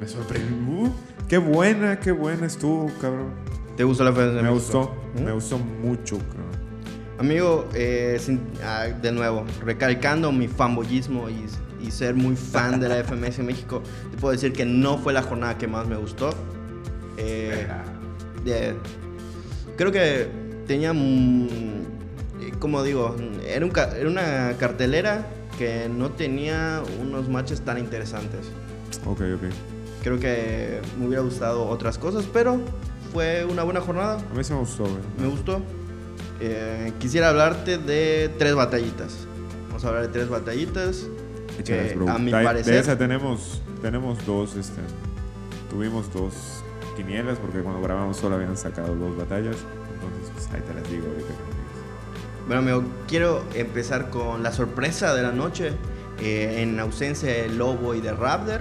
me 0.00 0.06
sorprendió. 0.06 0.56
Uh, 0.84 0.92
qué 1.28 1.38
buena, 1.38 1.98
qué 1.98 2.12
buena 2.12 2.46
estuvo, 2.46 2.90
cabrón. 3.00 3.30
¿Te 3.76 3.84
gustó 3.84 4.04
la 4.04 4.10
FMS? 4.12 4.42
Me 4.42 4.50
gustó, 4.50 4.94
¿Mm? 5.18 5.24
me 5.24 5.32
gustó 5.32 5.58
mucho, 5.58 6.18
cabrón. 6.18 6.48
Amigo, 7.18 7.68
eh, 7.74 8.16
sin- 8.20 8.40
ah, 8.62 8.86
de 9.02 9.10
nuevo, 9.10 9.44
recalcando 9.64 10.30
mi 10.30 10.46
fanboyismo 10.46 11.28
y, 11.28 11.44
y 11.84 11.90
ser 11.90 12.14
muy 12.14 12.36
fan 12.36 12.78
de 12.78 12.88
la 12.88 12.98
FMS 13.02 13.40
México, 13.40 13.82
te 14.12 14.16
puedo 14.16 14.32
decir 14.32 14.52
que 14.52 14.64
no 14.64 14.96
fue 14.98 15.12
la 15.12 15.22
jornada 15.22 15.58
que 15.58 15.66
más 15.66 15.88
me 15.88 15.96
gustó. 15.96 16.30
Eh, 17.16 17.66
creo 19.76 19.90
que 19.90 20.28
tenía, 20.68 20.92
eh, 20.94 22.52
como 22.60 22.82
digo, 22.84 23.16
era, 23.44 23.66
un 23.66 23.72
era 23.76 24.08
una 24.08 24.56
cartelera 24.58 25.26
que 25.58 25.88
no 25.88 26.10
tenía 26.10 26.82
unos 27.02 27.28
matches 27.28 27.62
tan 27.62 27.78
interesantes. 27.78 28.46
Ok, 29.04 29.20
ok. 29.34 29.42
Creo 30.04 30.20
que 30.20 30.80
me 30.98 31.06
hubiera 31.08 31.22
gustado 31.22 31.66
otras 31.66 31.98
cosas, 31.98 32.24
pero 32.32 32.60
fue 33.12 33.44
una 33.44 33.64
buena 33.64 33.80
jornada. 33.80 34.18
A 34.30 34.34
mí 34.34 34.44
sí 34.44 34.52
me 34.52 34.60
gustó, 34.60 34.84
güey. 34.84 34.96
Me 35.18 35.26
gustó. 35.26 35.60
Eh, 36.40 36.92
quisiera 37.00 37.30
hablarte 37.30 37.78
de 37.78 38.30
tres 38.38 38.54
batallitas. 38.54 39.26
Vamos 39.68 39.84
a 39.84 39.88
hablar 39.88 40.02
de 40.04 40.08
tres 40.10 40.28
batallitas. 40.28 41.06
Bro. 41.96 42.08
a 42.08 42.18
mi 42.20 42.30
De- 42.30 42.44
parecer- 42.44 42.72
De 42.74 42.78
esa 42.78 42.96
tenemos, 42.96 43.60
tenemos 43.82 44.24
dos, 44.24 44.54
este, 44.54 44.80
tuvimos 45.68 46.12
dos 46.12 46.62
quinielas 46.96 47.36
porque 47.38 47.58
cuando 47.62 47.82
grabamos 47.82 48.16
solo 48.16 48.36
habían 48.36 48.56
sacado 48.56 48.94
dos 48.94 49.16
batallas. 49.16 49.56
Entonces, 50.38 50.48
pues 50.50 50.54
ahí 50.54 50.60
te 50.68 50.74
las 50.80 50.90
digo 50.90 51.06
ahorita. 51.08 51.34
Bueno, 52.46 52.62
amigo, 52.62 52.82
quiero 53.06 53.44
empezar 53.54 54.08
con 54.10 54.42
la 54.42 54.52
sorpresa 54.52 55.14
de 55.14 55.22
la 55.22 55.32
noche. 55.32 55.72
Eh, 56.20 56.62
en 56.62 56.80
ausencia 56.80 57.30
de 57.30 57.48
Lobo 57.48 57.94
y 57.94 58.00
de 58.00 58.12
Raptor, 58.12 58.60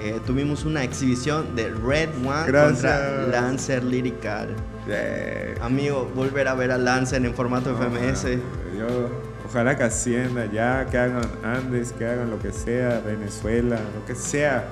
eh, 0.00 0.18
tuvimos 0.26 0.64
una 0.64 0.82
exhibición 0.82 1.54
de 1.54 1.68
Red 1.70 2.08
One 2.24 2.46
Gracias. 2.48 2.80
contra 2.92 3.26
Lancer 3.28 3.84
Lyrical. 3.84 4.48
Eh, 4.88 5.54
Amigo, 5.60 6.10
volver 6.14 6.48
a 6.48 6.54
ver 6.54 6.72
a 6.72 6.78
Lancer 6.78 7.24
en 7.24 7.34
formato 7.34 7.70
No, 7.72 7.78
FMS. 7.78 8.24
no, 8.24 8.78
yo, 8.78 9.10
ojalá 9.46 9.76
que 9.76 9.84
ascienda 9.84 10.46
ya, 10.46 10.86
que 10.90 10.98
hagan 10.98 11.20
Andes, 11.44 11.92
que 11.92 12.06
hagan 12.06 12.30
lo 12.30 12.40
que 12.40 12.50
sea, 12.50 13.00
Venezuela, 13.06 13.76
lo 13.94 14.04
que 14.06 14.14
sea, 14.16 14.64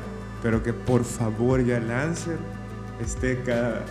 pero 0.43 0.63
que 0.63 0.73
por 0.73 1.05
favor 1.05 1.63
ya 1.63 1.79
Lancer 1.79 2.39
esté 3.01 3.43
cada, 3.43 3.83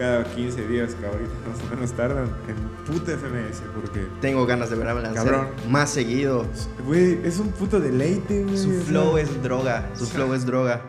cada 0.00 0.24
15 0.24 0.66
días, 0.66 0.94
que 0.94 1.04
ahorita 1.04 1.30
más 1.46 1.60
o 1.62 1.74
menos 1.74 1.92
tardan, 1.92 2.24
en 2.48 2.56
puta 2.90 3.12
FMS, 3.12 3.62
porque, 3.74 4.06
Tengo 4.22 4.46
ganas 4.46 4.70
de 4.70 4.76
ver 4.76 4.88
a 4.88 5.12
Cabrón. 5.12 5.48
más 5.68 5.90
seguido. 5.90 6.46
güey, 6.86 7.20
es 7.22 7.38
un 7.38 7.48
puto 7.48 7.78
deleite, 7.78 8.44
güey. 8.44 8.56
Su 8.56 8.70
o 8.70 8.72
sea, 8.72 8.82
flow 8.82 9.18
es 9.18 9.42
droga. 9.42 9.90
Su 9.94 10.06
flow 10.06 10.32
es 10.32 10.46
droga. 10.46 10.80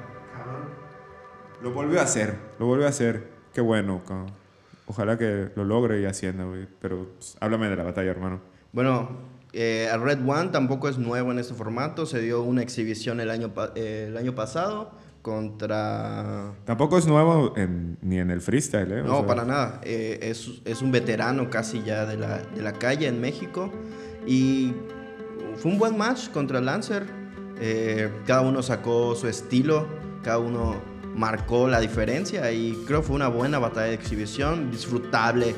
Lo 1.61 1.73
volvió 1.73 1.99
a 1.99 2.03
hacer, 2.03 2.37
lo 2.57 2.67
volvió 2.67 2.85
a 2.85 2.89
hacer, 2.89 3.27
qué 3.53 3.59
bueno, 3.59 4.01
cabrón. 4.07 4.31
Ojalá 4.87 5.17
que 5.17 5.49
lo 5.55 5.65
logre 5.65 5.99
y 5.99 6.05
ascienda, 6.05 6.45
güey, 6.45 6.65
pero 6.79 7.09
pues, 7.17 7.35
háblame 7.41 7.69
de 7.69 7.75
la 7.75 7.83
batalla, 7.83 8.11
hermano. 8.11 8.39
Bueno, 8.71 9.09
eh, 9.51 9.89
Red 10.01 10.19
One 10.25 10.51
tampoco 10.51 10.87
es 10.87 10.97
nuevo 10.97 11.33
en 11.33 11.39
este 11.39 11.53
formato. 11.53 12.05
Se 12.05 12.21
dio 12.21 12.43
una 12.43 12.61
exhibición 12.61 13.19
el 13.19 13.29
año, 13.29 13.51
eh, 13.75 14.05
el 14.07 14.15
año 14.15 14.33
pasado 14.33 14.91
contra... 15.21 16.53
Tampoco 16.65 16.97
es 16.97 17.07
nuevo 17.07 17.53
en- 17.57 17.97
ni 18.01 18.17
en 18.19 18.31
el 18.31 18.41
freestyle, 18.41 18.91
¿eh? 18.91 19.01
O 19.01 19.05
No, 19.05 19.17
sea, 19.19 19.27
para 19.27 19.45
nada. 19.45 19.81
Eh, 19.83 20.19
es, 20.23 20.61
es 20.65 20.81
un 20.81 20.91
veterano 20.91 21.49
casi 21.49 21.81
ya 21.83 22.05
de 22.05 22.17
la, 22.17 22.39
de 22.39 22.61
la 22.61 22.73
calle 22.73 23.07
en 23.07 23.19
México. 23.21 23.71
Y 24.25 24.73
fue 25.57 25.71
un 25.71 25.77
buen 25.77 25.97
match 25.97 26.29
contra 26.29 26.61
Lancer. 26.61 27.05
Eh, 27.59 28.09
cada 28.25 28.41
uno 28.41 28.61
sacó 28.63 29.15
su 29.15 29.27
estilo. 29.27 29.87
Cada 30.23 30.37
uno 30.39 30.75
marcó 31.15 31.67
la 31.67 31.79
diferencia 31.79 32.51
y 32.51 32.73
creo 32.87 33.01
que 33.01 33.07
fue 33.07 33.15
una 33.15 33.27
buena 33.27 33.59
batalla 33.59 33.87
de 33.87 33.93
exhibición, 33.95 34.71
disfrutable. 34.71 35.55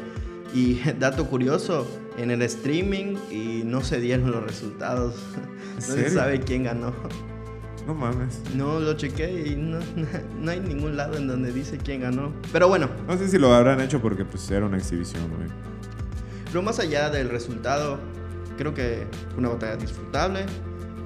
Y 0.53 0.79
dato 0.99 1.25
curioso, 1.27 1.87
en 2.17 2.29
el 2.31 2.41
streaming 2.43 3.15
y 3.31 3.63
no 3.65 3.81
se 3.81 3.99
dieron 3.99 4.31
los 4.31 4.43
resultados. 4.43 5.15
No 5.75 5.81
se 5.81 6.09
sabe 6.11 6.39
quién 6.39 6.63
ganó. 6.65 6.93
No 7.87 7.93
mames. 7.93 8.39
No 8.55 8.79
lo 8.79 8.93
chequé 8.93 9.47
y 9.47 9.55
no, 9.55 9.79
no 10.41 10.51
hay 10.51 10.59
ningún 10.59 10.95
lado 10.95 11.17
en 11.17 11.27
donde 11.27 11.51
dice 11.51 11.77
quién 11.77 12.01
ganó. 12.01 12.31
Pero 12.51 12.67
bueno, 12.67 12.89
No 13.07 13.17
sé 13.17 13.27
si 13.27 13.37
lo 13.37 13.53
habrán 13.53 13.81
hecho 13.81 14.01
porque 14.01 14.23
pues 14.25 14.49
era 14.51 14.65
una 14.65 14.77
exhibición, 14.77 15.23
güey. 15.35 15.49
pero 16.45 16.61
más 16.61 16.79
allá 16.79 17.09
del 17.09 17.29
resultado, 17.29 17.99
creo 18.57 18.73
que 18.73 19.05
fue 19.31 19.39
una 19.39 19.49
batalla 19.49 19.75
disfrutable. 19.75 20.45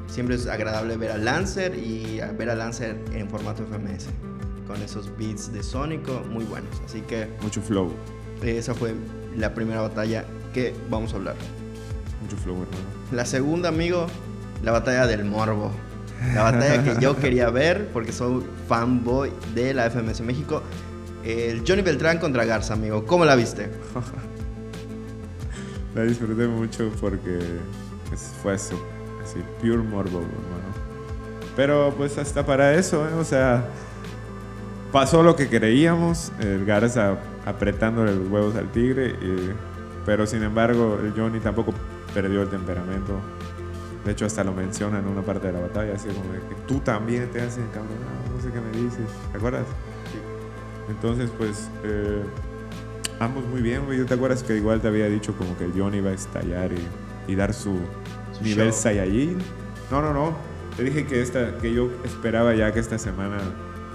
Siempre 0.07 0.35
es 0.35 0.47
agradable 0.47 0.95
ver 0.97 1.11
a 1.11 1.17
Lancer 1.17 1.75
y 1.77 2.19
ver 2.37 2.49
a 2.49 2.55
Lancer 2.55 2.97
en 3.13 3.29
formato 3.29 3.63
FMS. 3.65 4.07
Con 4.67 4.81
esos 4.81 5.09
beats 5.17 5.51
de 5.51 5.63
Sónico 5.63 6.21
muy 6.29 6.43
buenos. 6.45 6.69
Así 6.85 7.01
que 7.01 7.27
Mucho 7.41 7.61
flow. 7.61 7.91
esa 8.43 8.73
fue 8.73 8.93
la 9.35 9.53
primera 9.53 9.81
batalla 9.81 10.25
que 10.53 10.73
vamos 10.89 11.13
a 11.13 11.17
hablar. 11.17 11.35
Mucho 12.21 12.37
flow, 12.37 12.55
hermano. 12.55 12.77
La 13.11 13.25
segunda, 13.25 13.69
amigo, 13.69 14.07
la 14.63 14.71
batalla 14.71 15.07
del 15.07 15.25
morbo. 15.25 15.71
La 16.33 16.43
batalla 16.43 16.83
que 16.83 16.99
yo 17.01 17.15
quería 17.15 17.49
ver 17.49 17.89
porque 17.93 18.11
soy 18.11 18.43
fanboy 18.67 19.31
de 19.53 19.73
la 19.73 19.89
FMS 19.89 20.21
México. 20.21 20.61
El 21.23 21.63
Johnny 21.67 21.81
Beltrán 21.81 22.19
contra 22.19 22.45
Garza, 22.45 22.73
amigo. 22.73 23.05
¿Cómo 23.05 23.25
la 23.25 23.35
viste? 23.35 23.69
La 25.95 26.03
disfruté 26.03 26.47
mucho 26.47 26.91
porque 27.01 27.39
fue 28.43 28.53
eso. 28.55 28.75
Así, 29.23 29.39
pure 29.59 29.77
morbo, 29.77 30.19
hermano. 30.19 30.87
Pero 31.55 31.93
pues 31.97 32.17
hasta 32.19 32.45
para 32.45 32.75
eso, 32.75 33.07
¿eh? 33.09 33.13
O 33.13 33.23
sea, 33.23 33.65
pasó 34.91 35.23
lo 35.23 35.35
que 35.35 35.47
creíamos. 35.49 36.31
El 36.39 36.65
Garza 36.65 37.17
apretándole 37.45 38.15
los 38.15 38.29
huevos 38.29 38.55
al 38.55 38.71
tigre. 38.71 39.15
y- 39.21 39.51
pero 40.05 40.25
sin 40.25 40.43
embargo, 40.43 40.97
el 41.03 41.11
Johnny 41.19 41.39
tampoco 41.39 41.73
perdió 42.13 42.43
el 42.43 42.49
temperamento. 42.49 43.19
De 44.07 44.13
hecho, 44.13 44.25
hasta 44.25 44.41
lo 44.41 44.53
menciona 44.53 44.99
en 44.99 45.07
una 45.07 45.21
parte 45.21 45.47
de 45.47 45.53
la 45.53 45.59
batalla, 45.59 45.95
así 45.95 46.07
como 46.07 46.31
de 46.31 46.39
que 46.39 46.55
tú 46.65 46.79
también 46.79 47.29
te 47.29 47.41
haces 47.41 47.57
encabronado, 47.57 48.07
no 48.33 48.41
sé 48.41 48.49
qué 48.53 48.61
me 48.61 48.71
dices. 48.71 49.05
¿Te 49.33 49.37
acuerdas? 49.37 49.65
Entonces, 50.89 51.29
pues, 51.37 51.69
eh, 51.83 52.23
ambos 53.19 53.43
muy 53.47 53.61
bien, 53.61 53.83
güey. 53.83 53.97
¿Yo 53.97 54.05
te 54.05 54.13
acuerdas 54.13 54.43
que 54.43 54.55
igual 54.55 54.79
te 54.79 54.87
había 54.87 55.07
dicho 55.07 55.35
como 55.35 55.57
que 55.57 55.69
Johnny 55.77 55.97
iba 55.97 56.11
a 56.11 56.13
estallar 56.13 56.71
y, 56.71 57.33
y 57.33 57.35
dar 57.35 57.53
su, 57.53 57.77
Su 58.31 58.45
nivel 58.45 58.69
show. 58.69 58.79
Saiyajin? 58.79 59.39
No, 59.91 60.01
no, 60.01 60.13
no. 60.13 60.37
Te 60.77 60.83
dije 60.83 61.05
que, 61.05 61.21
esta, 61.21 61.57
que 61.57 61.73
yo 61.73 61.89
esperaba 62.05 62.55
ya 62.55 62.71
que 62.71 62.79
esta 62.79 62.97
semana 62.97 63.39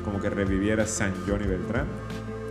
como 0.05 0.21
que 0.21 0.29
reviviera 0.29 0.85
San 0.85 1.15
Johnny 1.27 1.47
Beltrán. 1.47 1.87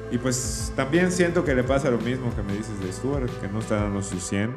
Y 0.10 0.18
pues 0.18 0.74
también 0.76 1.12
siento 1.12 1.46
que 1.46 1.54
le 1.54 1.64
pasa 1.64 1.92
lo 1.92 2.00
mismo 2.00 2.36
que 2.36 2.42
me 2.42 2.54
dices 2.54 2.80
de 2.80 2.92
Stuart, 2.92 3.30
que 3.40 3.48
no 3.48 3.60
está 3.60 3.76
dando 3.76 4.02
su 4.02 4.20
100. 4.20 4.52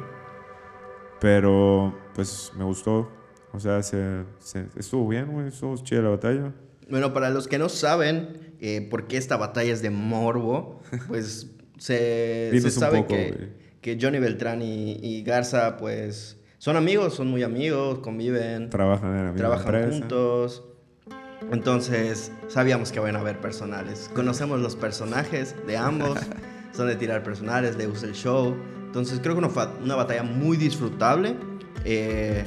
Pero 1.19 1.95
pues 2.13 2.51
me 2.57 2.63
gustó. 2.63 3.09
O 3.53 3.59
sea, 3.59 3.81
se, 3.83 4.23
se- 4.39 4.67
estuvo 4.75 5.07
bien, 5.07 5.31
güey. 5.31 5.47
Estuvo 5.47 5.75
chida 5.77 6.01
la 6.01 6.09
batalla. 6.09 6.51
Bueno, 6.89 7.13
para 7.13 7.29
los 7.29 7.47
que 7.47 7.57
no 7.57 7.69
saben 7.69 8.55
eh, 8.59 8.87
por 8.89 9.07
qué 9.07 9.17
esta 9.17 9.37
batalla 9.37 9.71
es 9.73 9.81
de 9.81 9.89
morbo, 9.89 10.81
pues 11.07 11.51
se, 11.77 12.51
se 12.61 12.71
sabe 12.71 12.97
poco, 12.99 13.15
que, 13.15 13.49
que 13.81 13.97
Johnny 13.99 14.19
Beltrán 14.19 14.61
y, 14.61 14.93
y 15.01 15.23
Garza, 15.23 15.77
pues 15.77 16.37
son 16.57 16.75
amigos, 16.77 17.13
son 17.15 17.27
muy 17.27 17.43
amigos, 17.43 17.99
conviven, 17.99 18.69
Trabajan 18.69 19.17
en 19.17 19.25
la 19.27 19.33
trabajan 19.35 19.75
empresa. 19.75 19.99
juntos. 19.99 20.63
Entonces, 21.51 22.31
sabíamos 22.47 22.91
que 22.91 22.99
van 22.99 23.15
a 23.15 23.19
haber 23.19 23.39
personales. 23.39 24.09
Conocemos 24.13 24.59
los 24.61 24.75
personajes 24.75 25.55
de 25.67 25.77
ambos, 25.77 26.17
son 26.73 26.87
de 26.87 26.95
tirar 26.95 27.23
personales, 27.23 27.77
de 27.77 27.87
usar 27.87 28.09
el 28.09 28.15
show. 28.15 28.55
Entonces, 28.95 29.19
creo 29.21 29.33
que 29.35 29.39
una, 29.39 29.49
una 29.83 29.95
batalla 29.95 30.23
muy 30.23 30.55
disfrutable. 30.55 31.35
Eh, 31.83 32.45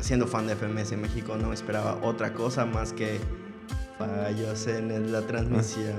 siendo 0.00 0.26
fan 0.26 0.46
de 0.46 0.54
FMS 0.54 0.92
en 0.92 1.00
México, 1.00 1.36
no 1.40 1.50
esperaba 1.54 1.98
otra 2.02 2.34
cosa 2.34 2.66
más 2.66 2.92
que 2.92 3.18
fallos 3.98 4.66
en 4.66 5.10
la 5.12 5.22
transmisión. 5.22 5.94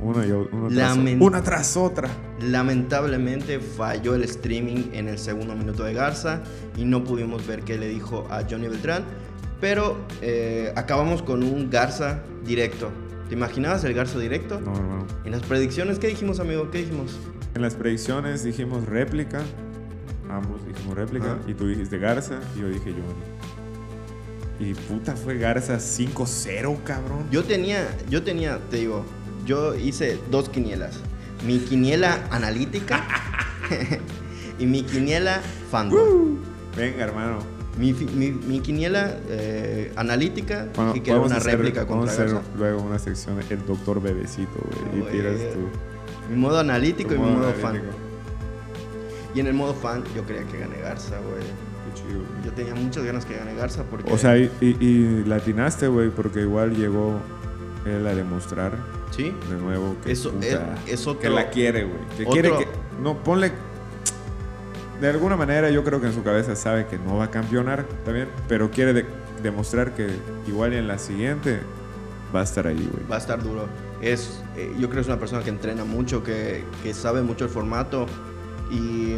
Una, 0.00 0.26
y 0.26 0.32
o- 0.32 0.48
una, 0.50 0.68
tras, 0.74 0.96
Lament- 0.98 1.22
una 1.22 1.42
tras 1.44 1.76
otra. 1.76 2.08
Lamentablemente 2.40 3.60
falló 3.60 4.16
el 4.16 4.24
streaming 4.24 4.88
en 4.92 5.06
el 5.08 5.18
segundo 5.18 5.54
minuto 5.54 5.84
de 5.84 5.94
Garza 5.94 6.42
y 6.76 6.84
no 6.84 7.04
pudimos 7.04 7.46
ver 7.46 7.62
qué 7.62 7.78
le 7.78 7.86
dijo 7.88 8.26
a 8.28 8.42
Johnny 8.50 8.66
Beltrán. 8.66 9.04
Pero 9.60 9.96
eh, 10.20 10.72
acabamos 10.74 11.22
con 11.22 11.44
un 11.44 11.70
Garza 11.70 12.22
directo. 12.44 12.90
¿Te 13.28 13.34
imaginabas 13.36 13.84
el 13.84 13.94
Garza 13.94 14.18
directo? 14.18 14.60
No, 14.60 14.74
hermano. 14.74 15.06
En 15.24 15.30
las 15.30 15.42
predicciones, 15.42 16.00
¿qué 16.00 16.08
dijimos, 16.08 16.40
amigo? 16.40 16.70
¿Qué 16.72 16.78
dijimos? 16.78 17.16
En 17.54 17.62
las 17.62 17.74
predicciones 17.74 18.42
dijimos 18.42 18.84
réplica. 18.86 19.42
Ambos 20.30 20.66
dijimos 20.66 20.96
réplica. 20.96 21.32
Ajá. 21.32 21.38
Y 21.46 21.54
tú 21.54 21.66
dijiste 21.68 21.98
Garza 21.98 22.40
y 22.56 22.60
yo 22.60 22.68
dije 22.68 22.92
Johnny. 22.92 24.70
Y 24.70 24.74
puta 24.74 25.14
fue 25.16 25.36
Garza 25.38 25.76
5-0, 25.78 26.82
cabrón. 26.84 27.24
Yo 27.30 27.44
tenía, 27.44 27.86
yo 28.08 28.22
tenía, 28.22 28.58
te 28.70 28.78
digo, 28.78 29.04
yo 29.46 29.74
hice 29.74 30.18
dos 30.30 30.48
quinielas. 30.48 30.98
Mi 31.46 31.58
quiniela 31.58 32.26
analítica 32.30 33.04
y 34.58 34.66
mi 34.66 34.82
quiniela 34.82 35.40
fandom. 35.70 36.38
Venga, 36.76 37.04
hermano. 37.04 37.38
Mi, 37.78 37.92
mi- 37.92 38.30
mi 38.30 38.60
quiniela 38.60 39.16
eh, 39.28 39.92
analítica 39.96 40.68
Bueno, 40.76 40.92
dije 40.92 41.02
que 41.04 41.10
era 41.10 41.20
una 41.20 41.36
hacer- 41.36 41.56
réplica 41.56 41.84
vamos 41.84 42.06
contra 42.06 42.10
a 42.12 42.14
hacer 42.14 42.34
Garza. 42.36 42.50
luego 42.56 42.82
una 42.82 42.98
sección 43.00 43.40
El 43.50 43.66
Doctor 43.66 44.00
Bebecito, 44.00 44.52
güey. 44.62 45.00
Güey. 45.02 45.14
Y 45.14 45.16
tiras 45.18 45.34
tú. 45.52 45.93
Mi 46.30 46.36
modo 46.36 46.58
analítico 46.58 47.10
tu 47.10 47.14
y 47.16 47.18
mi 47.18 47.30
modo 47.30 47.52
fan. 47.54 47.80
Y 49.34 49.40
en 49.40 49.46
el 49.46 49.54
modo 49.54 49.74
fan 49.74 50.02
yo 50.14 50.24
quería 50.26 50.44
que 50.44 50.58
gane 50.58 50.78
Garza, 50.80 51.16
güey. 51.18 51.42
Chido. 51.94 52.22
Yo 52.44 52.52
tenía 52.52 52.74
muchas 52.74 53.04
ganas 53.04 53.24
que 53.24 53.36
gane 53.36 53.54
Garza 53.54 53.84
porque... 53.84 54.12
O 54.12 54.18
sea, 54.18 54.36
y, 54.36 54.50
y, 54.60 54.76
y 54.84 55.24
latinaste, 55.24 55.86
güey, 55.88 56.10
porque 56.10 56.40
igual 56.40 56.74
llegó 56.76 57.20
él 57.86 58.06
a 58.06 58.14
demostrar 58.14 58.72
sí, 59.10 59.34
de 59.50 59.56
nuevo 59.56 59.96
que, 60.02 60.10
Eso 60.12 60.34
es- 60.40 60.58
es 60.86 61.06
otro- 61.06 61.20
que 61.20 61.28
la 61.30 61.50
quiere, 61.50 61.84
güey. 61.84 61.98
Que 62.16 62.22
otro- 62.22 62.32
quiere 62.32 62.48
que. 62.50 62.66
No, 63.02 63.16
ponle. 63.22 63.52
De 65.00 65.08
alguna 65.10 65.36
manera, 65.36 65.70
yo 65.70 65.84
creo 65.84 66.00
que 66.00 66.06
en 66.06 66.14
su 66.14 66.22
cabeza 66.22 66.56
sabe 66.56 66.86
que 66.86 66.98
no 66.98 67.16
va 67.16 67.24
a 67.24 67.30
campeonar, 67.30 67.84
¿está 67.98 68.12
bien? 68.12 68.28
Pero 68.48 68.70
quiere 68.70 68.92
de- 68.92 69.06
demostrar 69.42 69.94
que 69.94 70.08
igual 70.46 70.72
en 70.72 70.88
la 70.88 70.98
siguiente 70.98 71.60
va 72.34 72.40
a 72.40 72.44
estar 72.44 72.66
ahí, 72.66 72.88
güey. 72.92 73.06
va 73.10 73.16
a 73.16 73.18
estar 73.18 73.42
duro. 73.42 73.66
Es, 74.04 74.42
eh, 74.56 74.70
yo 74.78 74.88
creo 74.88 74.96
que 74.96 75.00
es 75.00 75.06
una 75.06 75.18
persona 75.18 75.42
que 75.42 75.50
entrena 75.50 75.84
mucho, 75.84 76.22
que, 76.22 76.62
que 76.82 76.92
sabe 76.92 77.22
mucho 77.22 77.44
el 77.44 77.50
formato 77.50 78.06
y, 78.70 79.14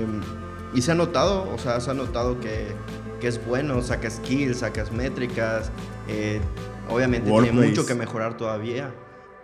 y 0.74 0.82
se 0.82 0.92
ha 0.92 0.94
notado, 0.94 1.50
o 1.52 1.58
sea, 1.58 1.80
se 1.80 1.90
ha 1.90 1.94
notado 1.94 2.38
que, 2.40 2.68
que 3.20 3.26
es 3.28 3.44
bueno, 3.44 3.82
saca 3.82 4.08
skills, 4.08 4.58
sacas 4.58 4.92
métricas, 4.92 5.70
eh, 6.08 6.40
obviamente 6.88 7.28
tiene 7.30 7.50
mucho 7.52 7.84
que 7.84 7.94
mejorar 7.94 8.36
todavía, 8.36 8.94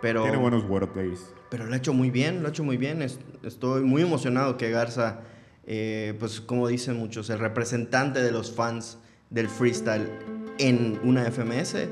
pero, 0.01 0.23
Tiene 0.23 0.37
buenos 0.37 0.63
wordplays. 0.63 1.33
pero 1.49 1.65
lo 1.65 1.73
ha 1.73 1.77
hecho 1.77 1.93
muy 1.93 2.09
bien, 2.09 2.41
lo 2.41 2.47
ha 2.47 2.51
hecho 2.51 2.63
muy 2.63 2.77
bien. 2.77 3.01
Es- 3.01 3.19
estoy 3.43 3.83
muy 3.83 4.01
emocionado 4.01 4.55
que 4.57 4.69
Garza, 4.71 5.21
eh, 5.65 6.13
pues 6.19 6.39
como 6.41 6.67
dicen 6.69 6.97
muchos, 6.97 7.29
el 7.29 7.39
representante 7.39 8.21
de 8.21 8.31
los 8.31 8.51
fans 8.53 8.97
del 9.29 9.49
freestyle 9.49 10.07
en 10.57 10.99
una 11.03 11.23
FMS 11.25 11.87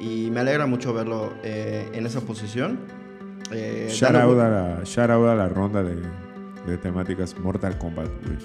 y 0.00 0.30
me 0.30 0.40
alegra 0.40 0.66
mucho 0.66 0.92
verlo 0.92 1.34
eh, 1.42 1.88
en 1.92 2.06
esa 2.06 2.20
posición. 2.20 2.80
Eh, 3.52 3.88
Shout 3.90 4.14
out, 4.14 4.38
a 4.40 4.48
la, 4.48 4.84
shout 4.84 5.10
out 5.10 5.28
a 5.28 5.34
la 5.34 5.48
ronda 5.48 5.82
de, 5.82 5.96
de 6.66 6.78
temáticas 6.78 7.38
Mortal 7.38 7.76
Kombat, 7.78 8.08
güey. 8.24 8.38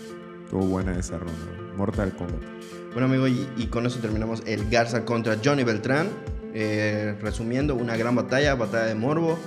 Estuvo 0.44 0.66
buena 0.66 0.98
esa 0.98 1.18
ronda. 1.18 1.34
Mortal 1.78 2.12
Kombat. 2.16 2.42
Bueno, 2.94 3.08
amigo, 3.08 3.28
y, 3.28 3.48
y 3.58 3.68
con 3.68 3.86
eso 3.86 4.00
terminamos 4.00 4.44
el 4.46 4.70
Garza 4.70 5.06
contra 5.06 5.38
Johnny 5.44 5.64
Beltrán. 5.64 6.08
Eh, 6.54 7.16
resumiendo, 7.22 7.76
una 7.76 7.96
gran 7.96 8.16
batalla, 8.16 8.56
batalla 8.56 8.86
de 8.86 8.96
morbo, 8.96 9.38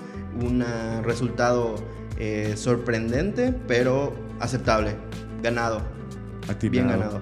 un 0.41 0.65
resultado 1.03 1.75
eh, 2.19 2.53
sorprendente, 2.57 3.53
pero 3.67 4.15
aceptable. 4.38 4.95
Ganado, 5.43 5.83
Atinado. 6.49 6.71
bien 6.71 6.88
ganado. 6.88 7.21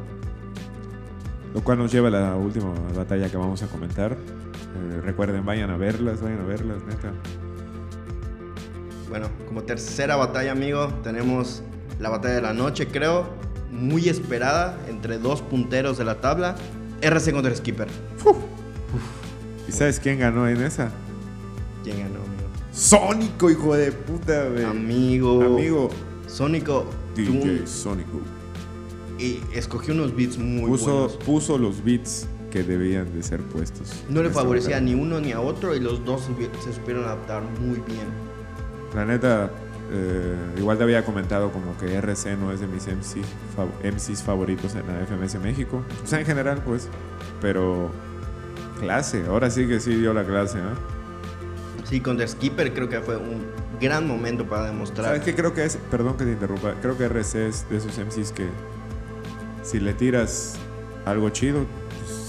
Lo 1.55 1.64
cual 1.64 1.79
nos 1.79 1.90
lleva 1.90 2.09
a 2.09 2.11
la 2.11 2.37
última 2.37 2.75
batalla 2.95 3.31
que 3.31 3.37
vamos 3.38 3.62
a 3.62 3.66
comentar. 3.66 4.16
Eh, 4.76 5.00
recuerden, 5.02 5.44
vayan 5.44 5.70
a 5.70 5.76
verlas, 5.76 6.20
vayan 6.20 6.40
a 6.40 6.44
verlas, 6.44 6.78
neta. 6.87 7.12
Bueno, 9.09 9.28
como 9.48 9.62
tercera 9.64 10.16
batalla, 10.16 10.52
amigo, 10.52 10.88
tenemos 11.02 11.62
la 11.98 12.11
batalla 12.11 12.35
de 12.37 12.42
la 12.42 12.52
noche, 12.54 12.87
creo, 12.87 13.28
muy 13.72 14.09
esperada 14.09 14.78
entre 14.88 15.18
dos 15.18 15.42
punteros 15.42 15.98
de 15.98 16.04
la 16.04 16.20
tabla. 16.20 16.54
RC 17.02 17.33
contra 17.33 17.54
Skipper. 17.54 17.88
¿Y 19.68 19.72
sabes 19.72 19.98
quién 20.00 20.18
ganó 20.18 20.46
en 20.48 20.62
esa? 20.62 20.90
¿Quién 21.83 21.98
ganó, 21.98 22.16
amigo? 22.20 22.48
Sónico, 22.72 23.50
hijo 23.50 23.74
de 23.74 23.90
puta, 23.92 24.48
güey. 24.48 24.64
Amigo. 24.64 25.42
Amigo, 25.42 25.88
Sónico. 26.26 26.88
DJ 27.16 27.66
Sónico. 27.66 28.20
y 29.18 29.40
escogió 29.52 29.92
unos 29.94 30.14
beats 30.14 30.38
muy 30.38 30.66
Puso, 30.70 30.85
buenos. 30.92 31.16
puso 31.16 31.59
los 31.59 31.83
beats 31.85 32.26
que 32.50 32.62
debían 32.62 33.12
de 33.12 33.22
ser 33.22 33.40
puestos. 33.40 34.02
No 34.08 34.22
le 34.22 34.30
favorecía 34.30 34.80
ni 34.80 34.94
uno 34.94 35.20
ni 35.20 35.32
a 35.32 35.40
otro 35.40 35.74
y 35.74 35.80
los 35.80 36.04
dos 36.04 36.28
se 36.64 36.72
supieron 36.72 37.04
adaptar 37.04 37.42
muy 37.60 37.78
bien. 37.86 38.06
La 38.94 39.04
neta, 39.04 39.50
eh, 39.92 40.34
igual 40.58 40.76
te 40.78 40.84
había 40.84 41.04
comentado 41.04 41.50
como 41.52 41.76
que 41.78 41.94
RC 41.94 42.36
no 42.36 42.52
es 42.52 42.60
de 42.60 42.66
mis 42.66 42.86
MC 42.88 43.22
fav- 43.56 43.92
MCs 43.92 44.22
favoritos 44.22 44.74
en 44.74 44.86
la 44.86 45.00
FMS 45.06 45.38
México. 45.40 45.82
O 46.02 46.06
sea, 46.06 46.18
en 46.20 46.26
general, 46.26 46.62
pues. 46.64 46.88
Pero 47.40 47.90
clase, 48.80 49.24
ahora 49.28 49.50
sí 49.50 49.66
que 49.68 49.78
sí 49.80 49.94
dio 49.94 50.12
la 50.12 50.24
clase, 50.24 50.58
¿no? 50.58 50.70
Sí, 51.84 52.00
contra 52.00 52.26
Skipper 52.26 52.72
creo 52.72 52.88
que 52.88 53.00
fue 53.00 53.16
un 53.16 53.44
gran 53.80 54.06
momento 54.06 54.44
para 54.48 54.66
demostrar. 54.66 55.06
¿Sabes 55.06 55.22
qué? 55.22 55.34
Creo 55.34 55.54
que 55.54 55.64
es, 55.64 55.76
perdón 55.90 56.16
que 56.16 56.24
te 56.24 56.32
interrumpa, 56.32 56.74
creo 56.82 56.96
que 56.96 57.04
RC 57.04 57.48
es 57.48 57.68
de 57.70 57.76
esos 57.78 57.98
MCs 57.98 58.32
que 58.32 58.46
si 59.62 59.80
le 59.80 59.92
tiras 59.94 60.54
algo 61.04 61.30
chido, 61.30 61.64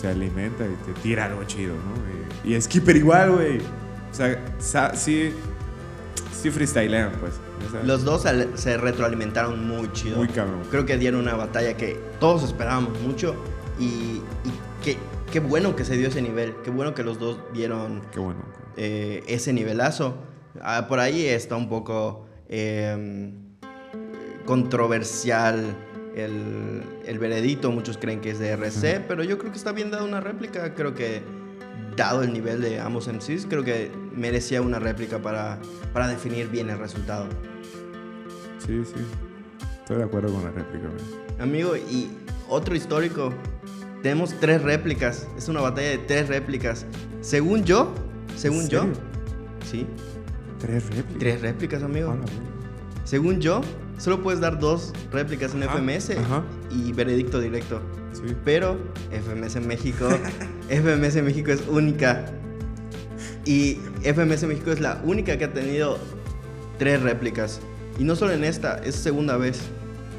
se 0.02 0.08
alimenta 0.08 0.66
y 0.66 0.76
te 0.86 1.00
tira 1.02 1.26
algo 1.26 1.44
chido, 1.44 1.76
¿no? 1.76 2.50
Y, 2.50 2.56
y 2.56 2.62
Skipper 2.62 2.96
igual, 2.96 3.32
güey. 3.34 3.58
O 3.60 4.14
sea, 4.14 4.44
sa- 4.60 4.96
sí, 4.96 5.32
sí 6.34 6.50
freestylean, 6.50 7.12
pues. 7.20 7.34
Los 7.86 8.04
dos 8.04 8.26
al- 8.26 8.58
se 8.58 8.78
retroalimentaron 8.78 9.68
muy 9.68 9.92
chido. 9.94 10.18
Muy 10.18 10.28
cabrón. 10.28 10.62
Creo 10.72 10.86
que 10.86 10.98
dieron 10.98 11.22
una 11.22 11.36
batalla 11.36 11.78
que 11.78 12.00
todos 12.20 12.44
esperábamos 12.44 13.00
mucho 13.02 13.36
y, 13.80 13.86
y 13.86 14.52
qué, 14.84 14.98
qué 15.32 15.40
bueno 15.40 15.76
que 15.76 15.86
se 15.86 15.96
dio 15.98 16.08
ese 16.08 16.22
nivel. 16.22 16.56
Qué 16.64 16.72
bueno 16.72 16.96
que 16.96 17.04
los 17.04 17.20
dos 17.20 17.38
dieron 17.54 18.02
Qué 18.12 18.20
bueno. 18.20 18.40
eh, 18.78 19.24
ese 19.28 19.54
nivelazo. 19.54 20.18
Ah, 20.62 20.88
por 20.90 21.00
ahí 21.00 21.26
está 21.28 21.56
un 21.56 21.70
poco 21.70 22.26
eh, 22.50 23.32
controversial 24.46 25.76
el, 26.16 26.84
el 27.06 27.20
veredicto. 27.20 27.72
Muchos 27.72 27.98
creen 27.98 28.22
que 28.22 28.32
es 28.32 28.40
de 28.40 28.50
RC, 28.50 29.02
pero 29.08 29.24
yo 29.24 29.38
creo 29.38 29.52
que 29.52 29.58
está 29.58 29.72
bien 29.72 29.92
dado 29.92 30.06
una 30.06 30.20
réplica. 30.20 30.74
Creo 30.74 30.94
que, 30.94 31.22
dado 31.96 32.24
el 32.24 32.32
nivel 32.34 32.62
de 32.62 32.80
ambos 32.80 33.08
MCs, 33.08 33.46
creo 33.50 33.64
que 33.64 33.92
merecía 34.16 34.62
una 34.62 34.80
réplica 34.80 35.20
para, 35.20 35.60
para 35.94 36.08
definir 36.08 36.48
bien 36.50 36.70
el 36.70 36.78
resultado. 36.80 37.28
Sí, 38.66 38.84
sí. 38.86 39.02
Estoy 39.80 39.98
de 39.98 40.04
acuerdo 40.04 40.32
con 40.34 40.44
la 40.44 40.52
réplica, 40.52 40.88
güey. 40.88 41.22
Amigo, 41.40 41.76
y 41.76 42.10
otro 42.48 42.76
histórico. 42.76 43.34
Tenemos 44.04 44.34
tres 44.40 44.62
réplicas. 44.62 45.28
Es 45.38 45.48
una 45.48 45.62
batalla 45.62 45.90
de 45.90 45.98
tres 46.00 46.28
réplicas. 46.28 46.86
Según 47.22 47.64
yo, 47.66 47.94
según 48.36 48.62
¿En 48.62 48.70
yo, 48.70 48.86
sí, 49.70 49.86
Tres 50.60 50.86
réplicas. 50.90 51.20
tres 51.20 51.42
réplicas, 51.42 51.84
amigo. 51.84 52.10
Hola, 52.12 52.22
güey. 52.22 52.52
Según 53.04 53.40
yo, 53.42 53.62
solo 54.02 54.22
puedes 54.24 54.40
dar 54.42 54.60
dos 54.60 54.92
réplicas 55.12 55.54
en 55.54 55.64
Ajá, 55.64 55.78
FMS 55.78 56.10
ajá. 56.18 56.44
y 56.72 56.92
veredicto 56.92 57.40
directo. 57.40 57.80
Sí. 58.14 58.36
Pero 58.44 58.78
FMS 59.12 59.66
México, 59.66 60.10
FMS 60.70 61.22
México 61.24 61.52
es 61.52 61.62
única. 61.68 62.26
Y 63.46 63.78
FMS 64.04 64.44
México 64.44 64.72
es 64.72 64.80
la 64.80 65.02
única 65.04 65.38
que 65.38 65.46
ha 65.46 65.54
tenido 65.54 65.98
tres 66.78 67.02
réplicas. 67.02 67.60
Y 68.00 68.04
no 68.04 68.16
solo 68.16 68.34
en 68.34 68.44
esta, 68.44 68.80
es 68.84 68.96
segunda 68.96 69.38
vez. 69.38 69.60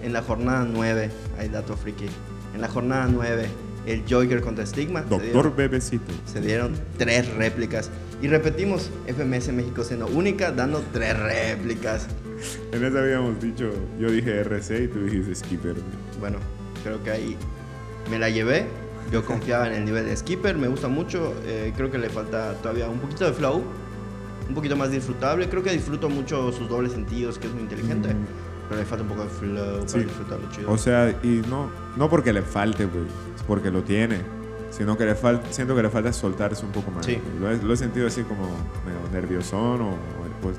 En 0.02 0.12
la 0.12 0.22
jornada 0.22 0.66
9, 0.68 1.10
hay 1.38 1.48
dato 1.48 1.76
friki. 1.76 2.06
En 2.54 2.60
la 2.60 2.68
jornada 2.68 3.06
9, 3.08 3.46
el 3.86 4.02
Joker 4.08 4.40
contra 4.40 4.66
Stigma. 4.66 5.02
se 5.02 5.08
Doctor 5.08 5.22
dieron- 5.32 5.56
Bebecito. 5.56 6.12
se 6.24 6.40
dieron 6.40 6.72
tres 6.98 7.32
réplicas. 7.34 7.90
Y 8.20 8.26
repetimos, 8.28 8.90
FMS 9.06 9.52
México 9.52 9.84
siendo 9.84 10.06
única, 10.08 10.50
dando 10.52 10.82
tres 10.92 11.16
réplicas. 11.18 12.06
En 12.72 12.84
esa 12.84 12.98
habíamos 13.00 13.40
dicho, 13.40 13.70
yo 13.98 14.10
dije 14.10 14.40
RC 14.40 14.84
y 14.84 14.88
tú 14.88 15.00
dijiste 15.04 15.34
Skipper. 15.34 15.76
Bueno, 16.20 16.38
creo 16.82 17.02
que 17.02 17.10
ahí 17.10 17.36
me 18.10 18.18
la 18.18 18.30
llevé. 18.30 18.66
Yo 19.10 19.24
confiaba 19.24 19.66
en 19.68 19.74
el 19.74 19.84
nivel 19.84 20.06
de 20.06 20.16
Skipper, 20.16 20.56
me 20.56 20.68
gusta 20.68 20.88
mucho. 20.88 21.34
eh, 21.44 21.72
creo 21.76 21.90
que 21.90 21.98
le 21.98 22.08
falta 22.08 22.54
todavía 22.54 22.88
un 22.88 22.98
poquito 22.98 23.26
de 23.26 23.32
flow, 23.32 23.62
un 24.48 24.54
poquito 24.54 24.74
más 24.76 24.90
disfrutable. 24.90 25.48
Creo 25.48 25.62
que 25.62 25.70
disfruto 25.72 26.08
mucho 26.08 26.50
sus 26.52 26.68
dobles 26.68 26.92
sentidos, 26.92 27.38
que 27.38 27.46
es 27.48 27.52
muy 27.52 27.62
inteligente. 27.62 28.14
Mm. 28.14 28.18
Pero 28.68 28.80
le 28.80 28.86
falta 28.86 29.02
un 29.02 29.08
poco 29.10 29.24
de 29.24 29.28
flow 29.30 29.82
Sí. 29.86 29.92
para 29.92 30.04
disfrutarlo 30.04 30.50
chido. 30.50 30.70
O 30.70 30.78
sea, 30.78 31.10
y 31.22 31.42
no, 31.50 31.68
no 31.96 32.08
porque 32.08 32.32
le 32.32 32.40
falte, 32.42 32.86
güey, 32.86 33.04
es 33.36 33.42
porque 33.46 33.70
lo 33.70 33.82
tiene. 33.82 34.20
Sino 34.70 34.96
que 34.96 35.04
le 35.04 35.14
falta, 35.14 35.52
siento 35.52 35.76
que 35.76 35.82
le 35.82 35.90
falta 35.90 36.10
soltarse 36.14 36.64
un 36.64 36.72
poco 36.72 36.90
más. 36.90 37.04
Sí. 37.04 37.18
Lo, 37.38 37.50
he, 37.50 37.58
lo 37.62 37.74
he 37.74 37.76
sentido 37.76 38.06
así 38.06 38.22
como 38.22 38.44
medio 38.86 39.00
nerviosón 39.12 39.82
o, 39.82 39.90
o, 39.90 39.96
pues 40.40 40.56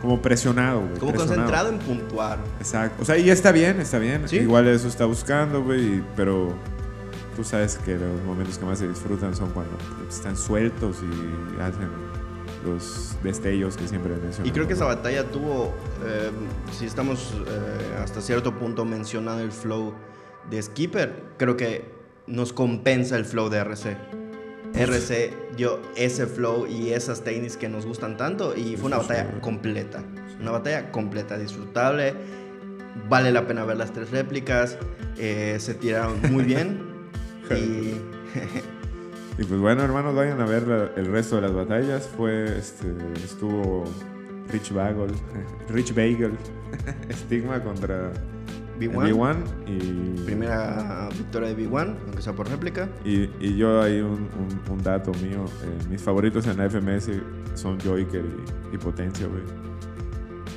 como 0.00 0.20
presionado, 0.20 0.80
güey. 0.80 0.98
Como 0.98 1.12
presionado. 1.12 1.50
concentrado 1.50 1.68
en 1.68 1.78
puntuar. 1.78 2.38
Exacto. 2.58 3.02
O 3.02 3.04
sea, 3.04 3.18
y 3.18 3.30
está 3.30 3.52
bien, 3.52 3.80
está 3.80 3.98
bien. 3.98 4.28
Sí. 4.28 4.36
Igual 4.36 4.66
eso 4.68 4.88
está 4.88 5.04
buscando, 5.04 5.62
güey, 5.62 6.02
pero 6.16 6.54
tú 7.36 7.44
sabes 7.44 7.78
que 7.84 7.96
los 7.96 8.22
momentos 8.24 8.58
que 8.58 8.64
más 8.64 8.78
se 8.78 8.88
disfrutan 8.88 9.34
son 9.34 9.50
cuando 9.50 9.76
están 10.08 10.36
sueltos 10.36 10.98
y 11.02 11.60
hacen 11.60 11.88
los 12.64 13.16
destellos 13.22 13.76
que 13.76 13.88
siempre 13.88 14.12
mencionamos. 14.12 14.48
Y 14.48 14.50
creo 14.50 14.66
que 14.66 14.74
esa 14.74 14.84
batalla 14.84 15.24
tuvo, 15.24 15.74
eh, 16.04 16.30
si 16.72 16.86
estamos 16.86 17.34
eh, 17.46 17.98
hasta 18.02 18.20
cierto 18.20 18.58
punto 18.58 18.84
mencionando 18.84 19.42
el 19.42 19.52
flow 19.52 19.94
de 20.50 20.62
Skipper, 20.62 21.24
creo 21.36 21.56
que 21.56 21.90
nos 22.26 22.52
compensa 22.52 23.16
el 23.16 23.24
flow 23.24 23.48
de 23.48 23.58
RC. 23.58 24.19
RC 24.74 25.32
dio 25.56 25.80
ese 25.96 26.26
flow 26.26 26.66
y 26.66 26.90
esas 26.90 27.22
técnicas 27.22 27.56
que 27.56 27.68
nos 27.68 27.86
gustan 27.86 28.16
tanto 28.16 28.56
y 28.56 28.76
fue 28.76 28.86
una 28.86 28.98
batalla 28.98 29.40
completa. 29.40 30.02
Una 30.40 30.52
batalla 30.52 30.90
completa, 30.92 31.36
disfrutable. 31.38 32.14
Vale 33.08 33.30
la 33.32 33.46
pena 33.46 33.64
ver 33.64 33.76
las 33.76 33.92
tres 33.92 34.10
réplicas. 34.10 34.78
eh, 35.18 35.56
se 35.60 35.74
tiraron 35.74 36.20
muy 36.32 36.44
bien. 36.44 36.80
y 37.50 37.94
Y 39.38 39.44
pues 39.44 39.58
bueno, 39.60 39.82
hermanos, 39.82 40.14
vayan 40.14 40.40
a 40.42 40.44
ver 40.44 40.66
la- 40.68 40.90
el 40.96 41.06
resto 41.06 41.36
de 41.36 41.42
las 41.42 41.54
batallas. 41.54 42.08
Fue, 42.16 42.58
este, 42.58 42.86
estuvo 43.24 43.84
Rich 44.52 44.72
Bagel, 44.72 45.12
Rich 45.70 45.94
Bagel, 45.94 46.32
Stigma 47.12 47.62
contra 47.62 48.12
B1. 48.80 49.12
B1 49.14 49.36
y, 49.66 50.24
primera 50.24 51.08
victoria 51.16 51.48
de 51.54 51.56
B1, 51.68 51.94
aunque 52.06 52.22
sea 52.22 52.32
por 52.32 52.48
réplica. 52.48 52.88
y, 53.04 53.28
y 53.40 53.56
yo 53.56 53.82
ahí 53.82 54.00
un, 54.00 54.12
un- 54.12 54.72
un 54.72 54.82
dato 54.82 55.12
mío. 55.22 55.44
eh, 55.62 55.86
mis 55.90 56.00
favoritos 56.00 56.46
en 56.46 56.56
la 56.56 56.68
FMS 56.68 57.10
son 57.54 57.78
Joiker 57.80 58.24
y, 58.72 58.74
y 58.74 58.78
Potencia, 58.78 59.26
güey. 59.26 59.42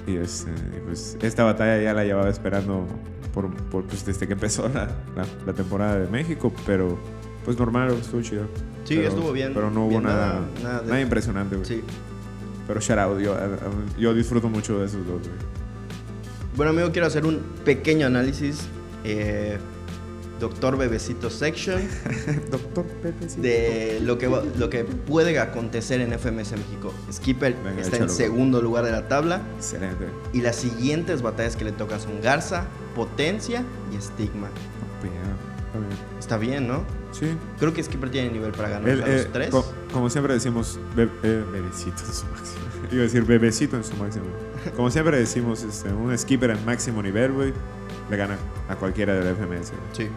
Y 0.05 0.17
este, 0.17 0.51
y 0.51 0.79
pues 0.85 1.17
esta 1.21 1.43
batalla 1.43 1.81
ya 1.81 1.93
la 1.93 2.03
llevaba 2.03 2.29
esperando 2.29 2.85
por, 3.33 3.53
por, 3.55 3.83
pues, 3.85 4.05
desde 4.05 4.27
que 4.27 4.33
empezó 4.33 4.67
la, 4.69 4.87
la- 5.15 5.25
la 5.45 5.53
temporada 5.53 5.97
de 5.99 6.07
México, 6.09 6.51
pero 6.65 6.97
pues 7.45 7.57
normal, 7.57 7.91
estuvo 7.91 8.21
chido. 8.21 8.45
Sí, 8.83 8.95
Pero- 8.97 9.07
estuvo 9.09 9.31
bien. 9.31 9.51
Pero 9.53 9.69
no 9.71 9.85
hubo 9.85 10.01
nada, 10.01 10.27
nada- 10.27 10.41
nada 10.61 10.81
nada, 10.83 10.95
de- 10.95 11.01
impresionante, 11.01 11.55
güey. 11.55 11.65
Sí. 11.67 11.81
Pero 12.67 12.79
shout 12.79 12.99
out, 12.99 13.19
yo, 13.19 13.35
yo 13.99 14.13
disfruto 14.13 14.47
mucho 14.49 14.79
de 14.79 14.85
esos 14.85 15.05
dos, 15.05 15.19
güey. 15.21 15.52
Bueno, 16.55 16.71
amigo, 16.71 16.91
quiero 16.91 17.07
hacer 17.07 17.25
un 17.25 17.39
pequeño 17.65 18.07
análisis. 18.07 18.61
eh, 19.03 19.57
Doctor 20.39 20.77
Bebecito 20.77 21.29
Section. 21.29 21.81
Doctor 22.51 22.85
sí. 23.27 23.39
de 23.39 23.99
lo 24.01 24.17
que, 24.17 24.27
va- 24.27 24.43
lo 24.57 24.69
que 24.69 24.83
puede 24.83 25.39
acontecer 25.39 26.01
en 26.01 26.11
FMS 26.11 26.51
México. 26.51 26.93
Skipper 27.13 27.55
Venga, 27.63 27.81
está 27.81 27.97
en 27.97 28.09
segundo 28.09 28.61
lugar 28.61 28.83
de 28.83 28.91
la 28.91 29.07
tabla. 29.07 29.41
Excelente. 29.55 30.05
Y 30.33 30.41
las 30.41 30.57
siguientes 30.57 31.21
batallas 31.21 31.55
que 31.55 31.63
le 31.63 31.71
tocan 31.71 32.01
son 32.01 32.19
Garza, 32.21 32.65
Potencia 32.93 33.63
y 33.97 34.01
Stigma. 34.01 34.49
Bien, 35.01 35.13
está 35.67 35.79
bien. 35.79 36.19
Está 36.19 36.37
bien, 36.37 36.67
¿no? 36.67 36.83
Sí. 37.13 37.27
Creo 37.59 37.73
que 37.73 37.81
Skipper 37.83 38.09
tiene 38.09 38.31
nivel 38.31 38.51
para 38.51 38.67
ganar 38.69 38.89
Él, 38.89 39.01
a 39.03 39.07
los 39.07 39.21
eh, 39.21 39.29
tres. 39.31 39.49
co- 39.51 39.65
como 39.93 40.09
siempre 40.09 40.33
decimos, 40.33 40.77
be- 40.95 41.09
eh, 41.23 41.43
bebecito 41.51 42.03
en 42.05 42.13
su 42.13 42.25
máximo. 42.25 42.65
Iba 42.91 43.01
a 43.01 43.03
decir 43.03 43.23
bebecito 43.23 43.77
en 43.77 43.83
su 43.83 43.95
máximo. 43.95 44.25
Como 44.75 44.89
siempre 44.91 45.17
decimos, 45.17 45.63
este, 45.63 45.89
un 45.93 46.17
skipper 46.17 46.49
en 46.49 46.65
máximo 46.65 47.01
nivel, 47.01 47.31
güey, 47.31 47.53
le 48.09 48.17
gana 48.17 48.37
a 48.67 48.75
cualquiera 48.75 49.13
del 49.13 49.35
FMS. 49.35 49.71
Sí. 49.93 50.07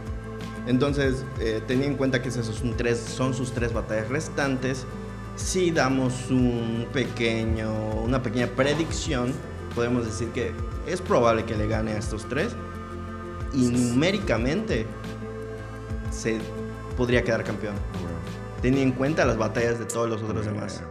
Entonces, 0.66 1.24
eh, 1.38 1.60
teniendo 1.66 1.92
en 1.92 1.96
cuenta 1.96 2.20
que 2.22 2.28
esas 2.30 2.46
son, 2.46 2.76
tres, 2.76 2.98
son 2.98 3.34
sus 3.34 3.52
tres 3.52 3.72
batallas 3.72 4.08
restantes, 4.08 4.84
si 5.36 5.70
damos 5.70 6.30
un 6.30 6.86
pequeño, 6.92 7.72
una 8.02 8.22
pequeña 8.22 8.46
predicción, 8.48 9.32
podemos 9.74 10.06
decir 10.06 10.28
que 10.30 10.52
es 10.86 11.00
probable 11.02 11.44
que 11.44 11.54
le 11.56 11.68
gane 11.68 11.92
a 11.92 11.98
estos 11.98 12.26
tres. 12.28 12.56
Y 13.52 13.66
numéricamente 13.68 14.86
se 16.10 16.38
podría 16.96 17.22
quedar 17.22 17.44
campeón. 17.44 17.74
Güey. 17.74 18.14
Teniendo 18.62 18.92
en 18.92 18.98
cuenta 18.98 19.24
las 19.24 19.36
batallas 19.36 19.78
de 19.78 19.84
todos 19.84 20.08
los 20.08 20.22
otros 20.22 20.46
demás. 20.46 20.82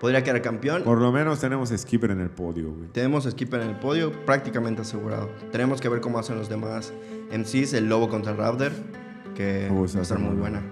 Podría 0.00 0.24
quedar 0.24 0.40
campeón. 0.40 0.82
Por 0.82 0.98
lo 0.98 1.12
menos 1.12 1.40
tenemos 1.40 1.68
skipper 1.76 2.12
en 2.12 2.20
el 2.20 2.30
podio, 2.30 2.72
güey. 2.72 2.88
Tenemos 2.88 3.26
a 3.26 3.30
Skipper 3.30 3.60
en 3.60 3.68
el 3.68 3.76
podio 3.76 4.12
prácticamente 4.24 4.80
asegurado. 4.80 5.28
Tenemos 5.52 5.82
que 5.82 5.90
ver 5.90 6.00
cómo 6.00 6.18
hacen 6.18 6.38
los 6.38 6.48
demás 6.48 6.94
MCs, 7.30 7.74
el 7.74 7.88
Lobo 7.90 8.08
contra 8.08 8.32
Raptor, 8.32 8.72
que 9.34 9.68
va 9.68 10.00
a 10.00 10.02
estar 10.02 10.18
muy 10.18 10.36
buena. 10.36 10.62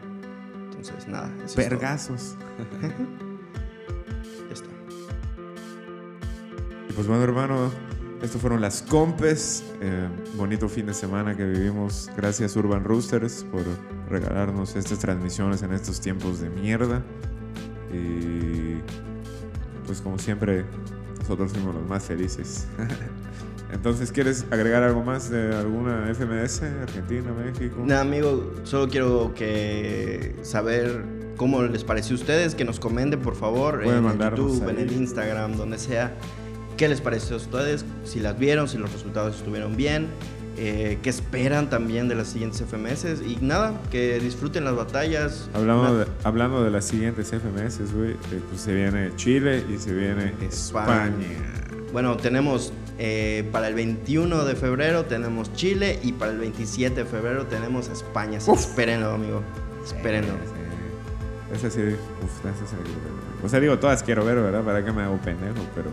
Entonces, 0.71 1.07
nada. 1.09 1.31
Vergazos. 1.57 2.37
Ya 4.49 4.55
está. 4.55 4.71
Y 6.89 6.93
pues 6.95 7.07
bueno, 7.07 7.23
hermano, 7.23 7.71
estos 8.23 8.41
fueron 8.41 8.61
las 8.61 8.83
compes. 8.83 9.63
Eh, 9.81 10.09
bonito 10.37 10.69
fin 10.69 10.87
de 10.87 10.95
semana 10.95 11.37
que 11.37 11.45
vivimos. 11.45 12.11
Gracias 12.17 12.57
Urban 12.57 12.85
Roosters 12.85 13.45
por 13.51 13.63
regalarnos 14.09 14.77
estas 14.77 14.99
transmisiones 14.99 15.63
en 15.63 15.73
estos 15.73 16.01
tiempos 16.01 16.41
de 16.41 16.51
mierda. 16.51 17.03
Y 17.93 18.79
pues 19.87 20.01
como 20.01 20.19
siempre, 20.19 20.65
nosotros 21.21 21.53
fuimos 21.53 21.75
los 21.75 21.89
más 21.89 22.05
felices. 22.05 22.67
Entonces, 23.73 24.11
¿quieres 24.13 24.47
agregar 24.51 24.83
algo 24.83 25.03
más 25.03 25.29
de 25.29 25.55
alguna 25.55 26.07
FMS, 26.15 26.63
Argentina, 26.63 27.33
México? 27.33 27.83
Nada, 27.85 28.01
amigo, 28.01 28.55
solo 28.65 28.89
quiero 28.89 29.35
que 29.35 30.37
saber 30.43 31.05
cómo 31.37 31.63
les 31.63 31.85
pareció 31.85 32.17
a 32.17 32.19
ustedes, 32.19 32.55
que 32.55 32.65
nos 32.65 32.81
comenten, 32.81 33.21
por 33.21 33.37
favor, 33.37 33.83
Pueden 33.83 34.07
en 34.07 34.11
el 34.23 34.31
YouTube, 34.31 34.69
en 34.71 34.77
ahí. 34.79 34.83
el 34.85 34.93
Instagram, 34.93 35.57
donde 35.57 35.79
sea. 35.79 36.15
¿Qué 36.79 36.89
les 36.89 37.01
pareció 37.01 37.35
a 37.35 37.39
ustedes? 37.39 37.85
Si 38.05 38.21
las 38.21 38.39
vieron, 38.39 38.69
si 38.69 38.79
los 38.79 38.93
resultados 38.93 39.37
estuvieron 39.37 39.77
bien, 39.77 40.07
eh, 40.57 41.01
qué 41.03 41.11
esperan 41.11 41.69
también 41.69 42.09
de 42.09 42.15
las 42.15 42.29
siguientes 42.29 42.63
FMS. 42.63 43.21
Y 43.21 43.37
nada, 43.41 43.75
que 43.91 44.21
disfruten 44.21 44.65
las 44.65 44.77
batallas. 44.77 45.51
Hablando 45.55 45.99
de, 45.99 46.07
hablando 46.23 46.63
de 46.63 46.71
las 46.71 46.85
siguientes 46.85 47.31
FMS, 47.31 47.93
güey, 47.93 48.13
eh, 48.13 48.41
pues 48.49 48.61
se 48.61 48.73
viene 48.73 49.11
Chile 49.17 49.65
y 49.69 49.77
se 49.79 49.93
viene 49.93 50.35
España. 50.41 51.11
Bueno, 51.93 52.17
tenemos 52.17 52.73
eh, 52.97 53.49
para 53.51 53.67
el 53.67 53.75
21 53.75 54.45
de 54.45 54.55
febrero 54.55 55.05
tenemos 55.05 55.53
Chile 55.55 55.99
y 56.05 56.13
para 56.13 56.31
el 56.31 56.39
27 56.39 57.03
de 57.03 57.11
febrero 57.11 57.47
tenemos 57.47 57.89
España. 57.89 58.39
Que 58.39 58.53
Espérenlo, 58.53 59.11
amigo. 59.11 59.43
Espérenlo. 59.85 60.33
Sí. 60.33 61.57
Esa 61.57 61.71
sí, 61.71 61.81
uf, 61.81 62.47
esa 62.47 62.67
sí 62.67 62.77
quiero 62.85 63.17
ver. 63.17 63.45
O 63.45 63.49
sea, 63.49 63.59
digo, 63.59 63.81
todas 63.81 64.05
quiero 64.05 64.25
ver, 64.25 64.37
¿verdad? 64.37 64.63
¿Para 64.63 64.85
que 64.85 64.93
me 64.93 65.03
hago 65.03 65.17
pendejo? 65.17 65.57
Pero 65.75 65.91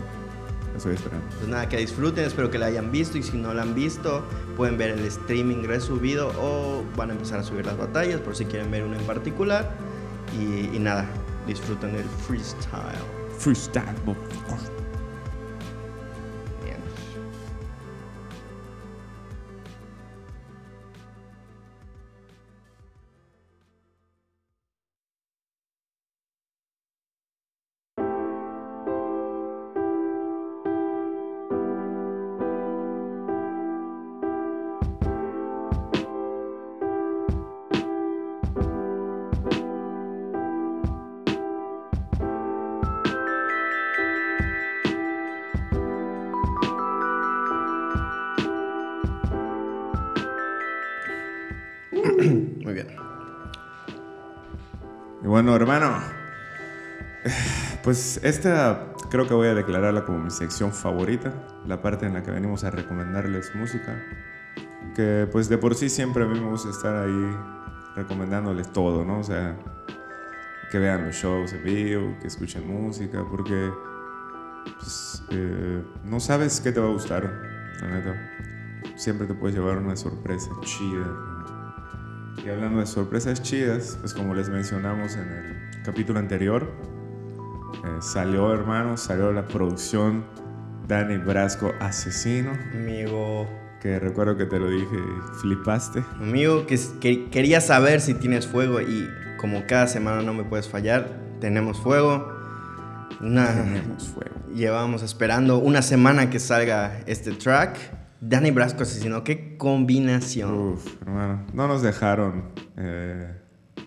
estoy 0.76 0.94
esperando. 0.94 1.26
Pues 1.36 1.48
nada, 1.48 1.68
que 1.68 1.78
disfruten, 1.78 2.24
espero 2.24 2.50
que 2.50 2.58
la 2.58 2.66
hayan 2.66 2.90
visto 2.90 3.18
y 3.18 3.22
si 3.22 3.36
no 3.36 3.52
la 3.54 3.62
han 3.62 3.74
visto, 3.74 4.24
pueden 4.56 4.78
ver 4.78 4.90
el 4.90 5.04
streaming 5.04 5.64
resubido 5.64 6.32
o 6.40 6.84
van 6.96 7.10
a 7.10 7.12
empezar 7.12 7.40
a 7.40 7.42
subir 7.42 7.66
las 7.66 7.76
batallas 7.76 8.20
por 8.20 8.36
si 8.36 8.44
quieren 8.44 8.70
ver 8.70 8.84
una 8.84 8.96
en 8.96 9.04
particular. 9.04 9.70
Y, 10.38 10.76
y 10.76 10.78
nada, 10.78 11.06
disfruten 11.46 11.94
el 11.94 12.04
freestyle. 12.26 12.98
Freestyle, 13.38 13.94
bueno, 55.36 55.54
hermano, 55.54 55.98
pues 57.84 58.18
esta 58.22 58.86
creo 59.10 59.28
que 59.28 59.34
voy 59.34 59.48
a 59.48 59.54
declararla 59.54 60.06
como 60.06 60.18
mi 60.18 60.30
sección 60.30 60.72
favorita, 60.72 61.30
la 61.66 61.82
parte 61.82 62.06
en 62.06 62.14
la 62.14 62.22
que 62.22 62.30
venimos 62.30 62.64
a 62.64 62.70
recomendarles 62.70 63.54
música, 63.54 64.02
que 64.94 65.28
pues 65.30 65.50
de 65.50 65.58
por 65.58 65.74
sí 65.74 65.90
siempre 65.90 66.24
a 66.24 66.26
mí 66.26 66.40
me 66.40 66.48
gusta 66.48 66.70
estar 66.70 66.96
ahí 66.96 67.36
recomendándoles 67.96 68.72
todo, 68.72 69.04
¿no? 69.04 69.18
O 69.18 69.22
sea, 69.22 69.54
que 70.70 70.78
vean 70.78 71.04
los 71.04 71.14
shows 71.14 71.52
en 71.52 71.64
vivo, 71.64 72.16
que 72.22 72.28
escuchen 72.28 72.66
música, 72.66 73.22
porque 73.30 73.70
pues, 74.64 75.22
eh, 75.32 75.84
no 76.02 76.18
sabes 76.18 76.62
qué 76.62 76.72
te 76.72 76.80
va 76.80 76.86
a 76.86 76.92
gustar, 76.92 77.24
la 77.82 77.88
neta. 77.88 78.32
Siempre 78.96 79.26
te 79.26 79.34
puedes 79.34 79.54
llevar 79.54 79.76
una 79.76 79.96
sorpresa 79.96 80.48
chida. 80.62 81.35
Y 82.44 82.48
hablando 82.48 82.80
de 82.80 82.86
sorpresas 82.86 83.42
chidas, 83.42 83.96
pues 84.00 84.14
como 84.14 84.34
les 84.34 84.48
mencionamos 84.48 85.16
en 85.16 85.28
el 85.28 85.82
capítulo 85.84 86.18
anterior, 86.18 86.70
eh, 87.84 87.98
salió, 88.00 88.52
hermano, 88.52 88.96
salió 88.96 89.32
la 89.32 89.46
producción 89.48 90.24
Dani 90.86 91.16
Brasco 91.16 91.72
Asesino, 91.80 92.52
Amigo, 92.72 93.48
que 93.80 93.98
recuerdo 93.98 94.36
que 94.36 94.46
te 94.46 94.58
lo 94.58 94.70
dije 94.70 94.96
flipaste. 95.40 96.04
amigo, 96.20 96.66
que, 96.66 96.78
que 97.00 97.28
quería 97.30 97.60
saber 97.60 98.00
si 98.00 98.14
tienes 98.14 98.46
fuego 98.46 98.80
y 98.80 99.08
como 99.38 99.66
cada 99.66 99.86
semana 99.86 100.22
no 100.22 100.32
me 100.32 100.44
puedes 100.44 100.68
fallar, 100.68 101.08
tenemos 101.40 101.80
fuego. 101.80 102.32
Nada. 103.20 103.62
Tenemos 103.62 104.08
fuego. 104.08 104.36
Llevamos 104.54 105.02
esperando 105.02 105.58
una 105.58 105.82
semana 105.82 106.30
que 106.30 106.38
salga 106.38 107.00
este 107.06 107.32
track. 107.32 107.78
Dani 108.20 108.50
Brasco 108.50 108.82
asesino, 108.82 109.22
qué 109.24 109.56
combinación. 109.58 110.54
Uf, 110.54 111.02
hermano, 111.02 111.44
no 111.52 111.68
nos 111.68 111.82
dejaron. 111.82 112.44
Eh, 112.76 113.32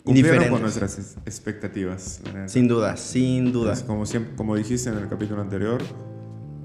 Indiferentes. 0.05 0.49
con 0.49 0.61
nuestras 0.61 0.97
es- 0.97 1.17
expectativas. 1.25 2.21
Sin 2.47 2.67
duda, 2.67 2.95
sin 2.97 3.51
duda. 3.51 3.71
Pues, 3.73 3.83
como, 3.83 4.05
siempre, 4.05 4.35
como 4.35 4.55
dijiste 4.55 4.89
en 4.89 4.97
el 4.97 5.07
capítulo 5.09 5.41
anterior, 5.41 5.81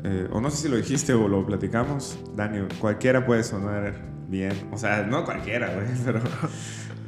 eh, 0.04 0.28
o 0.30 0.40
no 0.40 0.50
sé 0.50 0.58
si 0.62 0.68
lo 0.68 0.76
dijiste 0.76 1.12
o 1.14 1.26
lo 1.28 1.44
platicamos, 1.46 2.18
Dani, 2.36 2.66
cualquiera 2.80 3.24
puede 3.26 3.42
sonar 3.42 3.94
bien. 4.28 4.52
O 4.72 4.78
sea, 4.78 5.02
no 5.04 5.24
cualquiera, 5.24 5.74
güey, 5.74 5.86
pero 6.04 6.20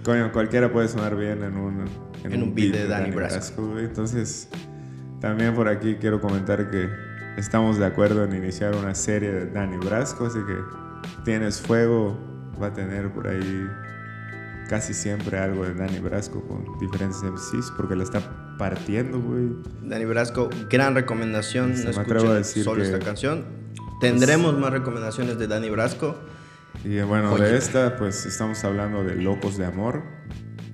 coño, 0.04 0.32
cualquiera 0.32 0.72
puede 0.72 0.88
sonar 0.88 1.16
bien 1.16 1.42
en 1.42 1.56
un, 1.56 1.84
En 2.24 2.42
un 2.42 2.54
beat 2.54 2.72
de 2.74 2.86
Dani 2.88 3.10
Brasco. 3.12 3.66
güey. 3.72 3.84
Entonces, 3.84 4.48
también 5.20 5.54
por 5.54 5.68
aquí 5.68 5.96
quiero 6.00 6.20
comentar 6.20 6.70
que 6.70 6.88
estamos 7.36 7.78
de 7.78 7.86
acuerdo 7.86 8.24
en 8.24 8.34
iniciar 8.34 8.74
una 8.74 8.94
serie 8.94 9.30
de 9.32 9.46
Dani 9.50 9.76
Brasco, 9.78 10.26
así 10.26 10.38
que 10.46 10.56
tienes 11.24 11.60
fuego, 11.60 12.18
va 12.60 12.68
a 12.68 12.72
tener 12.72 13.10
por 13.12 13.28
ahí 13.28 13.66
casi 14.68 14.94
siempre 14.94 15.38
algo 15.38 15.64
de 15.64 15.74
Dani 15.74 15.98
Brasco 16.00 16.42
con 16.42 16.78
diferentes 16.78 17.22
MCs 17.22 17.72
porque 17.76 17.94
la 17.94 18.02
está 18.04 18.56
partiendo, 18.58 19.20
güey. 19.20 19.48
Dani 19.82 20.04
Brasco, 20.06 20.48
gran 20.70 20.94
recomendación. 20.94 21.72
No 21.84 21.90
me 21.92 21.96
atrevo 22.00 22.30
a 22.30 22.34
decir 22.34 22.64
solo 22.64 22.82
que- 22.82 22.90
esta 22.90 23.04
canción. 23.04 23.44
Tendremos 24.00 24.58
más 24.58 24.72
recomendaciones 24.72 25.38
de 25.38 25.46
Dani 25.46 25.70
Brasco. 25.70 26.16
Y 26.84 27.00
bueno, 27.00 27.32
Oye. 27.32 27.44
de 27.44 27.56
esta, 27.56 27.96
pues 27.96 28.26
estamos 28.26 28.62
hablando 28.64 29.02
de 29.02 29.14
Locos 29.16 29.56
de 29.56 29.64
Amor, 29.64 30.02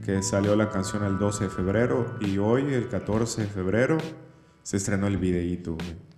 que 0.04 0.20
salió 0.22 0.56
la 0.56 0.68
canción 0.70 1.04
el 1.04 1.18
12 1.18 1.44
de 1.44 1.50
febrero 1.50 2.16
y 2.20 2.38
hoy, 2.38 2.74
el 2.74 2.88
14 2.88 3.42
de 3.42 3.46
febrero, 3.46 3.98
se 4.64 4.76
estrenó 4.78 5.06
el 5.06 5.18
videíto. 5.18 5.74
güey. 5.74 6.11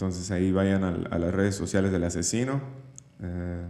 Entonces 0.00 0.30
ahí 0.30 0.50
vayan 0.50 0.82
al- 0.82 1.08
a, 1.10 1.18
las 1.18 1.34
redes 1.34 1.54
sociales 1.54 1.92
del 1.92 2.02
asesino. 2.04 2.58
Eh, 3.22 3.66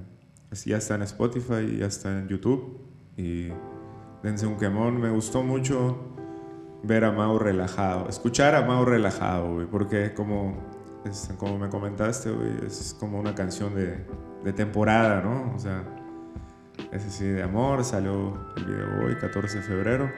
ya 0.65 0.77
está 0.77 0.95
en 0.95 1.03
Spotify, 1.03 1.79
ya 1.81 1.87
está 1.87 2.17
en 2.21 2.29
YouTube. 2.29 2.79
Y 3.17 3.49
dense 4.23 4.47
un 4.47 4.57
quemón. 4.57 5.01
Me 5.01 5.11
gustó 5.11 5.43
mucho 5.43 5.99
ver 6.85 7.05
a 7.05 7.11
Mau 7.11 7.37
relajado, 7.37 8.09
escuchar 8.09 8.55
a 8.55 8.63
Mau 8.65 8.85
relajado, 8.85 9.55
güey, 9.55 9.67
porque 9.67 10.15
como, 10.15 10.57
es- 11.05 11.31
como 11.37 11.59
me 11.59 11.69
comentaste, 11.69 12.31
güey, 12.31 12.65
es 12.65 12.97
como 13.01 13.19
una 13.19 13.35
canción 13.35 13.75
de, 13.75 13.99
de 14.45 14.53
temporada, 14.53 15.23
¿no? 15.23 15.53
O 15.57 15.59
sea, 15.59 15.83
es 16.93 17.05
así 17.07 17.25
de 17.25 17.43
amor, 17.43 17.83
salió 17.85 18.39
el 18.57 18.65
video 18.67 19.05
hoy, 19.05 19.17
14 19.17 19.57
de 19.59 19.63
febrero, 19.65 20.09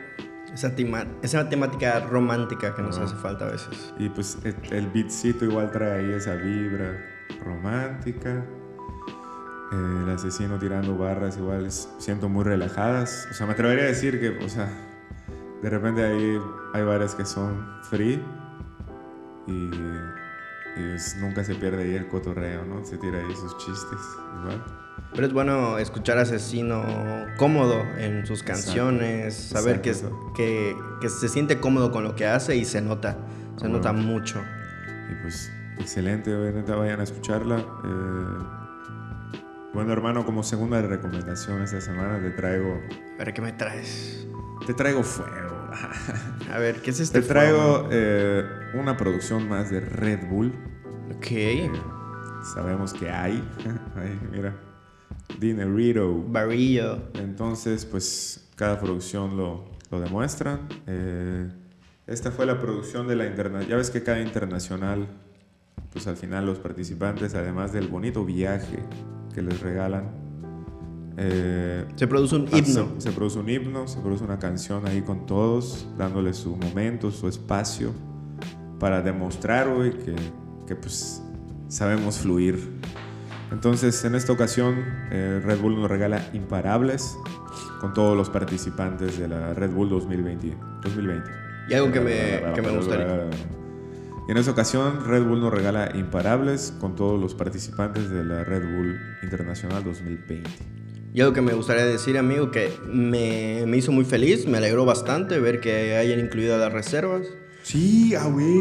Esa, 0.52 0.74
tema- 0.76 1.06
esa 1.22 1.48
temática 1.48 2.00
romántica 2.00 2.74
que 2.74 2.82
nos 2.82 2.98
hace 2.98 3.16
falta 3.16 3.46
a 3.46 3.52
veces. 3.52 3.94
y 3.98 4.08
pues 4.10 4.38
el, 4.44 4.54
el 4.70 4.86
beatcito 4.88 5.44
igual 5.46 5.70
trae 5.70 6.00
ahí 6.00 6.12
esa 6.12 6.34
vibra 6.34 7.00
romántica. 7.44 8.44
Eh, 9.72 10.00
el 10.04 10.10
asesino 10.10 10.58
tirando 10.58 10.96
barras 10.98 11.38
igual 11.38 11.70
siento 11.70 12.29
muy 12.29 12.44
relajadas. 12.44 13.27
O 13.31 13.35
sea, 13.35 13.46
me 13.46 13.54
atrevería 13.54 13.85
a 13.85 13.88
decir 13.88 14.20
que, 14.20 14.44
o 14.44 14.48
sea, 14.50 14.68
de 15.62 15.70
repente 15.70 16.04
ahí 16.04 16.38
hay 16.74 16.83
varias 16.85 17.14
que 17.14 17.24
son 17.24 17.66
free 17.85 18.22
y, 19.46 19.52
y 19.52 20.92
es- 20.94 21.16
nunca 21.20 21.42
se 21.44 21.54
pierde 21.54 21.85
ahí 21.85 21.94
el 21.94 22.08
cotorreo, 22.08 22.66
¿no? 22.66 22.85
Se 22.85 22.98
tira 22.98 23.18
ahí 23.18 23.35
sus 23.35 23.56
chistes 23.56 24.00
igual. 24.42 24.62
Pero 25.15 25.27
es 25.27 25.33
bueno 25.33 25.79
escuchar 25.79 26.17
a 26.19 26.23
Asesino 26.23 26.83
cómodo 27.37 27.83
en 27.98 28.25
sus 28.27 28.40
Exacto. 28.40 28.63
canciones, 28.65 29.35
saber 29.35 29.83
que, 29.83 29.90
es- 29.90 30.02
Exacto. 30.02 30.33
que, 30.35 30.75
que 31.00 31.08
se 31.10 31.29
siente 31.29 31.60
cómodo 31.60 31.92
con 31.92 32.02
lo 32.04 32.17
que 32.17 32.27
hace 32.27 32.56
y 32.56 32.65
se 32.65 32.81
nota, 32.81 33.19
se 33.56 33.65
Bueno. 33.65 33.77
nota 33.77 33.92
mucho. 33.92 34.42
Y 35.10 35.15
pues, 35.23 35.52
excelente, 35.79 36.35
obviamente 36.35 36.73
vayan 36.73 37.00
a 37.00 37.02
escucharla. 37.02 37.58
Eh, 37.58 38.44
bueno, 39.75 39.92
hermano, 39.92 40.25
como 40.25 40.42
segunda 40.42 40.81
recomendación 40.83 41.63
esta 41.63 41.81
semana 41.81 42.19
te 42.21 42.31
traigo, 42.31 42.81
A 43.15 43.19
ver, 43.25 43.35
¿qué 43.35 43.42
me 43.42 43.52
traes? 43.52 44.27
te 44.67 44.73
traigo 44.75 45.02
fuego. 45.02 45.71
A 46.52 46.58
ver, 46.58 46.81
¿qué 46.83 46.90
es 46.90 47.00
este 47.00 47.21
Te 47.21 47.27
traigo 47.29 47.88
eh, 47.90 48.44
una 48.75 48.96
producción 48.96 49.48
más 49.48 49.71
de 49.71 49.81
Red 49.81 50.27
Bull. 50.29 50.52
fuego? 50.52 51.17
Ok. 51.19 51.27
Eh, 51.31 51.71
sabemos 52.54 52.92
que 52.94 53.10
hay. 53.10 53.42
Ahí, 53.96 54.19
mira. 54.31 54.54
Dinerito. 55.38 56.24
Barrillo. 56.28 56.98
Entonces, 57.14 57.85
pues 57.85 58.48
cada 58.56 58.78
producción 58.78 59.37
lo, 59.37 59.64
lo 59.90 60.00
demuestra. 60.00 60.60
Eh, 60.87 61.48
esta 62.06 62.30
fue 62.30 62.46
la 62.46 62.58
producción 62.58 63.06
de 63.08 63.16
la 63.16 63.26
internacional. 63.26 63.68
Ya 63.68 63.76
ves 63.76 63.90
que 63.90 64.02
cada 64.02 64.20
internacional, 64.20 65.06
pues 65.92 66.06
al 66.06 66.16
final 66.16 66.46
los 66.46 66.58
participantes, 66.58 67.35
además 67.35 67.72
del 67.72 67.88
bonito 67.88 68.24
viaje 68.24 68.78
que 69.35 69.42
les 69.42 69.60
regalan, 69.60 70.22
eh, 71.16 71.85
Se 71.96 72.06
produce 72.06 72.37
un 72.37 72.48
himno. 72.48 72.92
Se, 72.98 73.00
se 73.00 73.12
produce 73.12 73.38
un 73.38 73.48
himno, 73.48 73.87
se 73.87 74.00
produce 74.00 74.24
una 74.24 74.38
canción 74.38 74.87
ahí 74.87 75.02
con 75.02 75.26
todos, 75.26 75.87
dándole 75.98 76.33
su 76.33 76.56
momento, 76.56 77.10
su 77.10 77.28
espacio, 77.28 77.92
para 78.78 79.02
demostrar, 79.02 79.72
güey, 79.72 79.92
que, 79.92 80.14
que, 80.66 80.74
pues 80.74 81.22
sabemos 81.68 82.18
fluir. 82.18 82.80
Entonces, 83.53 84.03
en 84.05 84.15
esta 84.15 84.33
ocasión, 84.33 84.83
eh, 85.11 85.40
Red 85.44 85.59
Bull 85.59 85.77
nos 85.77 85.90
regala 85.90 86.27
imparables 86.33 87.19
con 87.81 87.92
todos 87.92 88.17
los 88.17 88.31
participantes 88.31 89.19
de 89.19 89.29
la 89.29 89.53
Red 89.53 89.73
Bull 89.73 89.90
2020. 89.90 90.57
2020. 90.83 91.31
Y 91.69 91.75
algo 91.75 91.92
que 91.92 92.00
me, 92.00 92.53
que 92.55 92.63
me 92.63 92.77
gustaría. 92.77 93.29
Y 94.27 94.31
en 94.31 94.37
esta 94.38 94.53
ocasión, 94.53 95.05
Red 95.05 95.25
Bull 95.25 95.40
nos 95.40 95.53
regala 95.53 95.92
imparables 95.94 96.73
con 96.81 96.96
todos 96.96 97.21
los 97.21 97.35
participantes 97.35 98.09
de 98.09 98.25
la 98.25 98.42
Red 98.42 98.63
Bull 98.63 98.98
Internacional 99.23 99.85
2020. 99.85 100.48
Y 101.13 101.21
algo 101.21 101.35
que 101.35 101.42
me 101.42 101.53
gustaría 101.53 101.85
decir, 101.85 102.17
amigo, 102.17 102.50
que 102.50 102.73
me, 102.87 103.65
me 103.67 103.77
hizo 103.77 103.92
muy 103.92 104.07
feliz, 104.07 104.46
me 104.46 104.57
alegró 104.57 104.87
bastante 104.87 105.38
ver 105.38 105.61
que 105.61 105.96
hayan 105.96 106.21
incluido 106.21 106.57
las 106.57 106.73
reservas. 106.73 107.27
Sí, 107.73 108.14
ah, 108.14 108.27
güey. 108.27 108.60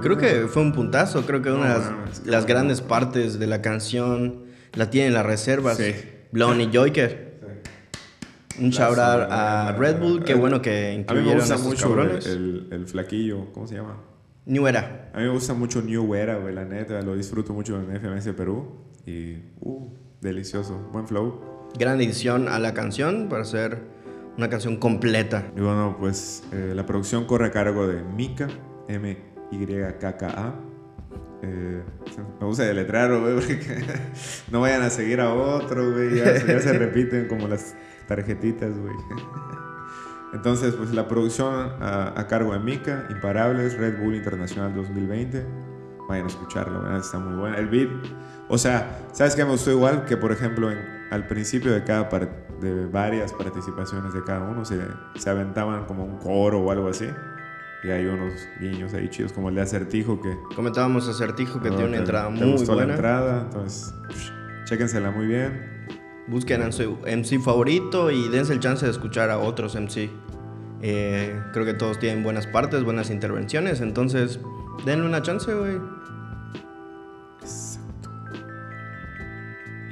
Creo 0.00 0.16
que 0.16 0.46
fue 0.48 0.62
un 0.62 0.72
puntazo, 0.72 1.26
creo 1.26 1.42
que 1.42 1.50
una 1.50 1.74
de 1.74 1.84
No, 1.84 1.96
las, 2.06 2.24
mames, 2.24 2.46
grandes 2.46 2.80
partes 2.80 3.38
de 3.38 3.46
la 3.46 3.60
canción 3.60 4.44
la 4.72 4.88
tienen 4.88 5.12
las 5.12 5.26
reservas. 5.26 5.76
Sí. 5.76 5.92
Blon 6.32 6.58
y 6.62 6.70
Joyker. 6.72 7.28
Un 8.58 8.70
shout 8.70 8.96
out 8.96 9.28
a 9.30 9.76
Red 9.78 10.00
Bull, 10.00 10.24
qué 10.24 10.32
bueno 10.32 10.62
que 10.62 10.86
A 10.86 10.90
mí 10.92 10.94
me 10.94 11.00
incluyeron 11.02 11.36
a 11.36 11.40
gusta 11.40 11.58
mucho 11.58 11.88
cabrones. 11.88 12.26
el, 12.26 12.68
el 12.70 12.86
flaquillo, 12.86 13.52
¿cómo 13.52 13.66
se 13.66 13.74
llama? 13.74 13.98
New 14.46 14.66
Era. 14.66 15.10
A 15.12 15.18
mí 15.18 15.24
me 15.24 15.30
gusta 15.30 15.52
mucho 15.52 15.82
New 15.82 16.14
Era, 16.14 16.38
güey, 16.38 16.54
la 16.54 16.64
neta, 16.64 17.02
lo 17.02 17.14
disfruto 17.14 17.52
mucho 17.52 17.78
en 17.78 18.00
FMS 18.00 18.34
Perú 18.34 18.78
y, 19.04 19.34
uh, 19.60 19.90
delicioso, 20.22 20.88
buen 20.90 21.06
flow. 21.06 21.68
Gran 21.78 22.00
edición 22.00 22.48
a 22.48 22.58
la 22.58 22.72
canción 22.72 23.28
para 23.28 23.42
hacer 23.42 23.97
una 24.38 24.48
canción 24.48 24.76
completa. 24.76 25.50
Y 25.56 25.60
bueno, 25.60 25.96
pues 25.98 26.44
eh, 26.52 26.72
la 26.74 26.86
producción 26.86 27.26
corre 27.26 27.46
a 27.46 27.50
cargo 27.50 27.88
de 27.88 28.02
Mika, 28.02 28.46
M-Y-K-K-A. 28.86 30.54
Eh, 31.42 31.82
me 32.40 32.46
gusta 32.46 32.62
deletrearlo, 32.62 33.20
güey, 33.20 33.34
porque 33.34 33.58
no 34.52 34.60
vayan 34.60 34.82
a 34.82 34.90
seguir 34.90 35.20
a 35.20 35.34
otro, 35.34 35.92
güey, 35.92 36.16
ya, 36.16 36.34
ya 36.34 36.60
se 36.60 36.72
repiten 36.78 37.26
como 37.26 37.48
las 37.48 37.74
tarjetitas, 38.06 38.78
güey. 38.78 38.94
Entonces, 40.32 40.74
pues 40.74 40.92
la 40.92 41.08
producción 41.08 41.72
a, 41.80 42.14
a 42.16 42.26
cargo 42.28 42.52
de 42.52 42.60
Mika, 42.60 43.06
Imparables, 43.10 43.76
Red 43.76 44.00
Bull 44.00 44.14
Internacional 44.14 44.72
2020. 44.72 45.67
Vayan 46.08 46.24
a 46.24 46.28
escucharlo, 46.28 46.80
¿verdad? 46.82 46.98
está 47.00 47.18
muy 47.18 47.38
bueno. 47.38 47.56
El 47.56 47.68
beat, 47.68 47.88
o 48.48 48.56
sea, 48.56 48.98
¿sabes 49.12 49.34
qué 49.36 49.44
me 49.44 49.50
gustó 49.50 49.70
igual? 49.70 50.04
Que 50.06 50.16
por 50.16 50.32
ejemplo, 50.32 50.70
en- 50.72 50.78
al 51.10 51.26
principio 51.26 51.72
de 51.72 51.84
cada 51.84 52.08
de 52.60 52.86
varias 52.86 53.32
participaciones 53.32 54.12
de 54.14 54.24
cada 54.24 54.40
uno 54.48 54.64
se, 54.64 54.80
se 55.16 55.30
aventaban 55.30 55.84
como 55.84 56.04
un 56.04 56.18
coro 56.18 56.60
o 56.60 56.70
algo 56.70 56.88
así. 56.88 57.08
Y 57.84 57.90
hay 57.90 58.06
unos 58.06 58.32
guiños 58.60 58.92
ahí 58.94 59.08
chidos, 59.08 59.32
como 59.32 59.50
el 59.50 59.54
de 59.54 59.60
Acertijo, 59.60 60.20
que 60.20 60.36
Comentábamos 60.56 61.06
Acertijo 61.08 61.60
que 61.60 61.70
¿no? 61.70 61.76
tiene 61.76 61.88
una 61.90 61.96
¿Te- 61.98 62.02
entrada 62.02 62.28
muy 62.30 62.52
gustó 62.52 62.72
la 62.72 62.76
buena. 62.78 62.94
entrada, 62.94 63.42
entonces, 63.42 63.94
chéquensela 64.64 65.10
muy 65.12 65.26
bien. 65.26 65.86
Busquen 66.26 66.62
a 66.62 66.72
su 66.72 66.98
MC 67.06 67.38
favorito 67.38 68.10
y 68.10 68.28
dense 68.28 68.52
el 68.52 68.60
chance 68.60 68.84
de 68.84 68.90
escuchar 68.90 69.30
a 69.30 69.38
otros 69.38 69.76
MC. 69.76 70.10
Eh, 70.82 71.40
creo 71.52 71.64
que 71.64 71.74
todos 71.74 71.98
tienen 71.98 72.22
buenas 72.24 72.46
partes, 72.46 72.82
buenas 72.84 73.10
intervenciones, 73.10 73.80
entonces 73.80 74.40
denle 74.84 75.06
una 75.06 75.22
chance, 75.22 75.52
güey. 75.54 75.78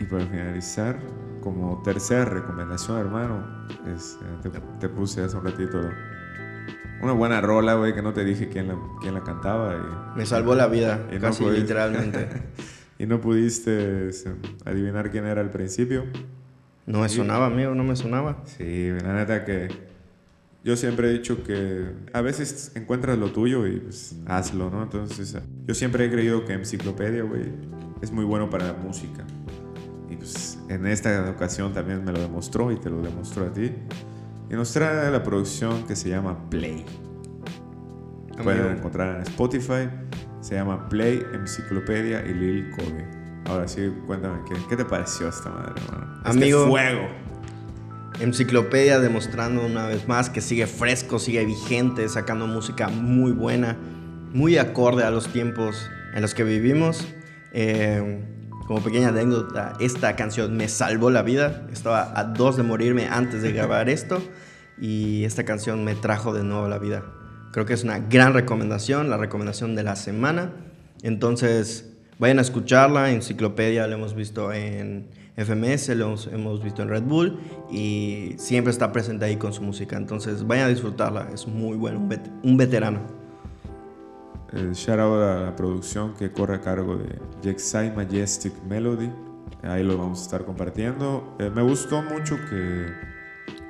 Y 0.07 0.09
para 0.09 0.25
finalizar, 0.27 0.99
como 1.41 1.83
tercera 1.83 2.25
recomendación, 2.25 2.99
hermano, 2.99 3.67
es, 3.95 4.19
eh, 4.23 4.49
te, 4.49 4.51
te 4.51 4.89
puse 4.89 5.23
hace 5.23 5.37
un 5.37 5.45
ratito 5.45 5.81
una 7.01 7.13
buena 7.13 7.41
rola, 7.41 7.75
güey, 7.75 7.95
que 7.95 8.03
no 8.03 8.13
te 8.13 8.25
dije 8.25 8.49
quién 8.49 8.69
la, 8.69 8.79
quién 9.01 9.15
la 9.15 9.23
cantaba. 9.23 9.75
Y, 9.75 10.19
Me 10.19 10.27
salvó 10.27 10.55
la 10.55 10.67
vida, 10.67 11.07
Y 11.11 11.17
no 11.17 11.21
casi 11.21 11.43
pudiste. 11.43 11.63
literalmente. 11.63 12.29
y 12.99 13.07
no 13.07 13.21
pudiste 13.21 14.09
este, 14.09 14.33
adivinar 14.65 15.11
quién 15.11 15.27
era 15.27 15.41
al 15.41 15.51
principio. 15.51 16.05
No 16.87 17.01
me 17.01 17.09
sonaba, 17.09 17.47
amigo, 17.47 17.75
no 17.75 17.85
me 17.85 17.97
sonaba. 17.97 18.43
Sí, 18.45 18.91
la 19.03 19.13
neta 19.13 19.45
que 19.45 19.69
yo 20.65 20.77
siempre 20.77 21.09
he 21.09 21.13
dicho 21.13 21.43
que 21.43 21.91
a 22.13 22.21
veces 22.21 22.73
encuentras 22.75 23.19
lo 23.19 23.31
tuyo 23.33 23.67
y 23.67 23.79
pues, 23.79 24.17
hazlo, 24.27 24.71
¿no? 24.71 24.85
Entonces, 24.85 25.37
yo 25.67 25.75
siempre 25.75 26.07
he 26.07 26.11
creído 26.11 26.45
que 26.45 26.55
Enciclopedia, 26.55 27.23
güey, 27.23 27.53
es 28.01 28.13
muy 28.13 28.25
bueno 28.25 28.49
para 28.51 28.69
la 28.69 28.73
música. 28.73 29.25
Pues 30.27 30.59
en 30.69 30.85
esta 30.87 31.31
ocasión 31.31 31.73
también 31.73 32.05
me 32.05 32.11
lo 32.11 32.19
demostró 32.19 32.73
y 32.73 32.77
te 32.77 32.91
lo 32.91 33.01
demostró 33.01 33.47
a 33.47 33.53
ti. 33.53 33.73
Y 34.51 34.55
nos 34.55 34.73
trae 34.73 35.09
la 35.09 35.23
producción 35.23 35.85
que 35.85 35.95
se 35.95 36.09
llama 36.09 36.51
Play. 36.51 36.85
Pueden 38.43 38.77
encontrar 38.77 39.19
en 39.19 39.23
Spotify. 39.23 39.89
Se 40.41 40.57
llama 40.57 40.89
Play, 40.89 41.23
Enciclopedia 41.33 42.27
y 42.27 42.35
Lil 42.35 42.71
Kobe. 42.73 43.07
Ahora 43.45 43.69
sí, 43.69 43.89
cuéntame, 44.05 44.41
¿qué, 44.49 44.57
qué 44.69 44.77
te 44.77 44.85
pareció 44.85 45.29
esta 45.29 45.49
madre, 45.49 45.81
hermano? 45.87 46.21
Amigo. 46.25 46.59
Este 46.59 46.71
fuego. 46.71 47.09
Enciclopedia 48.19 48.99
demostrando 48.99 49.65
una 49.65 49.87
vez 49.87 50.09
más 50.09 50.29
que 50.29 50.41
sigue 50.41 50.67
fresco, 50.67 51.21
sigue 51.21 51.45
vigente, 51.45 52.09
sacando 52.09 52.49
música 52.49 52.89
muy 52.89 53.31
buena, 53.31 53.77
muy 54.33 54.59
acorde 54.59 55.05
a 55.05 55.13
los 55.13 55.29
tiempos 55.29 55.89
en 56.15 56.23
los 56.23 56.35
que 56.35 56.43
vivimos. 56.43 57.07
Eh, 57.53 58.25
como 58.67 58.83
pequeña 58.83 59.09
anécdota, 59.09 59.75
esta 59.79 60.17
canción 60.17 60.57
me 60.57 60.69
salvó 60.69 61.11
la 61.11 61.23
vida. 61.23 61.67
Estaba 61.73 62.13
a 62.19 62.25
dos 62.25 62.57
de 62.57 62.65
morirme 62.65 63.07
antes 63.07 63.43
de 63.43 63.53
grabar 63.53 63.89
esto 63.89 64.21
y 64.81 65.25
esta 65.25 65.45
canción 65.45 65.85
me 65.85 65.95
trajo 65.95 66.35
de 66.35 66.43
nuevo 66.43 66.69
la 66.69 66.79
vida. 66.79 67.05
Creo 67.53 67.65
que 67.65 67.75
es 67.75 67.85
una 67.85 68.01
gran 68.01 68.35
recomendación, 68.35 69.09
la 69.09 69.17
recomendación 69.17 69.77
de 69.77 69.85
la 69.85 69.97
semana. 69.97 70.53
Entonces, 71.03 71.93
vayan 72.19 72.39
a 72.39 72.43
escucharla. 72.43 73.13
Enciclopedia 73.13 73.87
lo 73.87 73.95
hemos 73.95 74.15
visto 74.15 74.53
en 74.53 75.09
FMS, 75.37 75.91
lo 75.91 76.17
hemos, 76.33 76.63
visto 76.63 76.83
en 76.83 76.89
Red 76.89 77.03
Bull 77.05 77.39
y 77.71 78.35
siempre 78.39 78.73
está 78.73 78.91
presente 78.91 79.27
ahí 79.27 79.37
con 79.37 79.53
su 79.53 79.63
música. 79.63 79.97
Entonces, 79.97 80.47
vayan 80.47 80.67
a 80.67 80.69
disfrutarla. 80.69 81.29
Es 81.33 81.47
muy 81.47 81.77
bueno, 81.77 82.01
un, 82.01 82.19
un 82.43 82.57
veterano. 82.57 83.26
El 84.53 84.73
shout 84.73 84.99
out 84.99 85.23
a 85.23 85.41
la 85.41 85.57
producción 85.57 86.15
que 86.15 86.31
corre 86.31 86.57
a 86.57 86.61
cargo 86.61 86.97
de 86.97 87.19
Jexai 87.43 87.95
Majestic 87.95 88.53
Melody. 88.69 89.11
Ahí 89.63 89.83
lo 89.83 89.99
vamos 89.99 90.21
a 90.21 90.23
estar 90.23 90.45
compartiendo. 90.45 91.37
Eh, 91.39 91.51
me 91.51 91.63
gustó 91.63 92.03
mucho 92.03 92.37
que, 92.49 92.93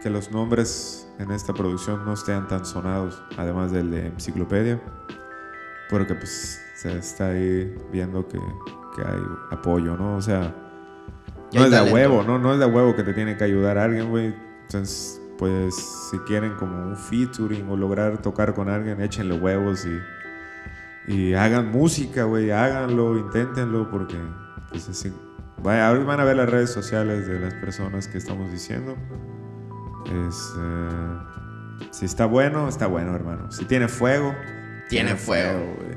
que 0.02 0.10
los 0.10 0.30
nombres 0.30 1.08
en 1.18 1.30
esta 1.30 1.54
producción 1.54 2.04
no 2.04 2.12
estén 2.12 2.46
tan 2.46 2.66
sonados, 2.66 3.22
además 3.38 3.72
del 3.72 3.90
de 3.90 4.06
Enciclopedia, 4.08 4.80
porque 5.88 6.14
pues 6.14 6.60
se 6.74 6.98
está 6.98 7.28
ahí 7.28 7.74
viendo 7.90 8.28
que, 8.28 8.38
que 8.94 9.02
hay 9.02 9.22
apoyo, 9.50 9.96
¿no? 9.96 10.16
O 10.16 10.20
sea, 10.20 10.54
no 11.52 11.64
es 11.64 11.70
de 11.70 11.76
talento. 11.76 11.94
huevo, 11.94 12.22
¿no? 12.22 12.38
No 12.38 12.52
es 12.52 12.58
de 12.58 12.66
huevo 12.66 12.94
que 12.94 13.02
te 13.02 13.14
tiene 13.14 13.36
que 13.36 13.44
ayudar 13.44 13.78
alguien, 13.78 14.10
güey. 14.10 14.34
Entonces, 14.62 15.20
pues, 15.38 15.74
si 16.10 16.18
quieren 16.20 16.54
como 16.54 16.82
un 16.82 16.96
featuring 16.96 17.68
o 17.70 17.76
lograr 17.76 18.20
tocar 18.20 18.54
con 18.54 18.68
alguien, 18.68 19.00
échenle 19.00 19.38
huevos 19.38 19.86
y, 19.86 19.98
y 21.06 21.34
hagan 21.34 21.70
música, 21.70 22.24
güey. 22.24 22.50
Háganlo, 22.50 23.18
inténtenlo, 23.18 23.90
porque, 23.90 24.16
pues, 24.70 24.88
así. 24.88 25.12
Vaya, 25.62 25.88
ahora 25.88 26.04
van 26.04 26.20
a 26.20 26.24
ver 26.24 26.36
las 26.36 26.50
redes 26.50 26.70
sociales 26.70 27.26
de 27.26 27.40
las 27.40 27.54
personas 27.54 28.08
que 28.08 28.18
estamos 28.18 28.50
diciendo. 28.50 28.96
Es, 30.06 30.52
eh, 30.58 31.18
si 31.90 32.04
está 32.04 32.26
bueno, 32.26 32.68
está 32.68 32.86
bueno, 32.86 33.14
hermano. 33.14 33.50
Si 33.50 33.64
tiene 33.64 33.88
fuego, 33.88 34.34
Tiene 34.88 35.16
fuego. 35.16 35.58
güey. 35.76 35.96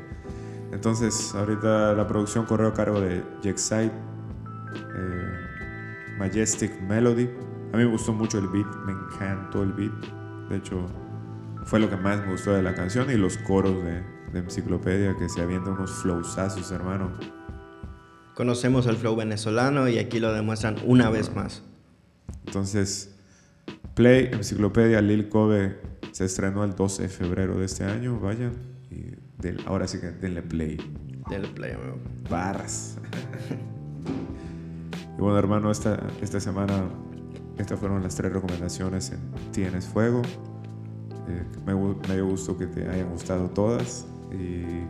Entonces, 0.71 1.33
ahorita 1.35 1.93
la 1.93 2.07
producción 2.07 2.45
corrió 2.45 2.67
a 2.69 2.73
cargo 2.73 3.01
de 3.01 3.23
Jexite 3.43 3.91
eh, 4.95 5.33
Majestic 6.17 6.79
Melody. 6.81 7.29
A 7.73 7.77
mí 7.77 7.83
me 7.83 7.85
gustó 7.85 8.13
mucho 8.13 8.39
el 8.39 8.47
beat, 8.47 8.67
me 8.85 8.93
encantó 8.93 9.63
el 9.63 9.73
beat. 9.73 9.91
De 10.49 10.57
hecho, 10.57 10.87
fue 11.65 11.79
lo 11.79 11.89
que 11.89 11.97
más 11.97 12.19
me 12.21 12.31
gustó 12.31 12.53
de 12.53 12.63
la 12.63 12.73
canción 12.73 13.09
y 13.11 13.15
los 13.15 13.37
coros 13.39 13.83
de, 13.83 14.03
de 14.33 14.39
Enciclopedia 14.39 15.15
que 15.17 15.27
se 15.29 15.41
avientan 15.41 15.73
unos 15.73 15.91
flowsazos, 15.91 16.71
hermano. 16.71 17.11
Conocemos 18.35 18.85
el 18.87 18.95
flow 18.95 19.15
venezolano 19.15 19.87
y 19.89 19.97
aquí 19.97 20.19
lo 20.19 20.31
demuestran 20.33 20.77
una 20.85 21.09
vez 21.09 21.33
más. 21.35 21.61
Entonces, 22.45 23.15
Play, 23.95 24.29
Enciclopedia 24.31 25.01
Lil 25.01 25.27
Kobe 25.29 25.79
se 26.11 26.25
estrenó 26.25 26.63
el 26.63 26.73
12 26.75 27.03
de 27.03 27.09
febrero 27.09 27.57
de 27.57 27.65
este 27.65 27.83
año. 27.83 28.19
Vayan 28.19 28.53
y 28.89 29.15
del- 29.41 29.61
ahora 29.67 29.87
sí 29.87 29.99
que 29.99 30.11
denle 30.11 30.41
play. 30.41 30.77
Del 31.29 31.47
play, 31.51 31.73
amigo. 31.73 31.97
Barras. 32.29 32.97
y 35.17 35.21
bueno, 35.21 35.37
hermano, 35.37 35.69
esta, 35.69 35.99
esta 36.21 36.39
semana, 36.39 36.83
estas 37.57 37.77
fueron 37.79 38.01
las 38.01 38.15
tres 38.15 38.31
recomendaciones 38.31 39.11
en 39.11 39.19
Tienes 39.51 39.85
Fuego. 39.85 40.21
Eh, 41.27 41.43
me, 41.65 41.73
me 41.75 42.15
dio 42.15 42.25
gusto 42.25 42.57
que 42.57 42.67
te 42.67 42.87
hayan 42.87 43.09
gustado 43.11 43.49
todas. 43.49 44.07
Y 44.31 44.85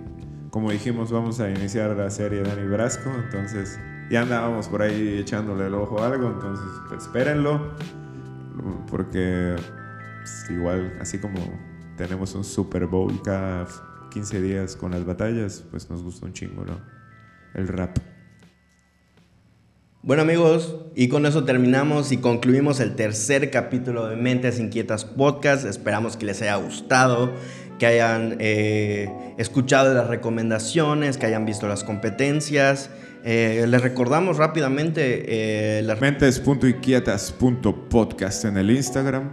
como 0.49 0.71
dijimos, 0.71 1.11
vamos 1.11 1.39
a 1.39 1.49
iniciar 1.49 1.95
la 1.95 2.09
serie 2.09 2.41
Dani 2.41 2.67
Brasco. 2.67 3.11
Entonces, 3.23 3.79
ya 4.09 4.21
andábamos 4.21 4.67
por 4.67 4.81
ahí 4.81 5.19
echándole 5.19 5.67
el 5.67 5.73
ojo 5.73 6.01
a 6.01 6.07
algo. 6.07 6.27
Entonces, 6.29 6.65
pues, 6.87 7.03
espérenlo. 7.03 7.73
Porque 8.89 9.55
pues, 10.19 10.49
igual, 10.49 10.97
así 10.99 11.19
como 11.19 11.39
tenemos 11.95 12.35
un 12.35 12.43
Super 12.43 12.85
Bowl 12.85 13.21
cada 13.21 13.67
15 14.11 14.41
días 14.41 14.75
con 14.75 14.91
las 14.91 15.05
batallas, 15.05 15.63
pues 15.69 15.89
nos 15.89 16.03
gusta 16.03 16.25
un 16.25 16.33
chingo, 16.33 16.65
¿no? 16.65 16.79
El 17.53 17.67
rap. 17.67 17.97
Bueno 20.01 20.21
amigos, 20.21 20.77
y 20.95 21.09
con 21.09 21.25
eso 21.25 21.43
terminamos 21.43 22.13
y 22.13 22.17
concluimos 22.17 22.79
el 22.79 22.95
tercer 22.95 23.51
capítulo 23.51 24.07
de 24.07 24.15
Mentes 24.15 24.59
Inquietas 24.59 25.03
Podcast. 25.03 25.65
Esperamos 25.65 26.15
que 26.15 26.25
les 26.25 26.41
haya 26.41 26.55
gustado, 26.55 27.33
que 27.79 27.87
hayan 27.87 28.35
eh, 28.39 29.09
escuchado 29.37 29.93
las 29.95 30.07
recomendaciones, 30.07 31.17
que 31.17 31.25
hayan 31.25 31.45
visto 31.45 31.67
las 31.67 31.83
competencias. 31.83 32.91
Eh, 33.23 33.65
les 33.67 33.81
recordamos 33.81 34.37
rápidamente, 34.37 35.79
eh, 35.79 35.81
las- 35.81 35.99
Mentes.inquietas.podcast 35.99 38.45
en 38.45 38.57
el 38.57 38.69
Instagram. 38.71 39.29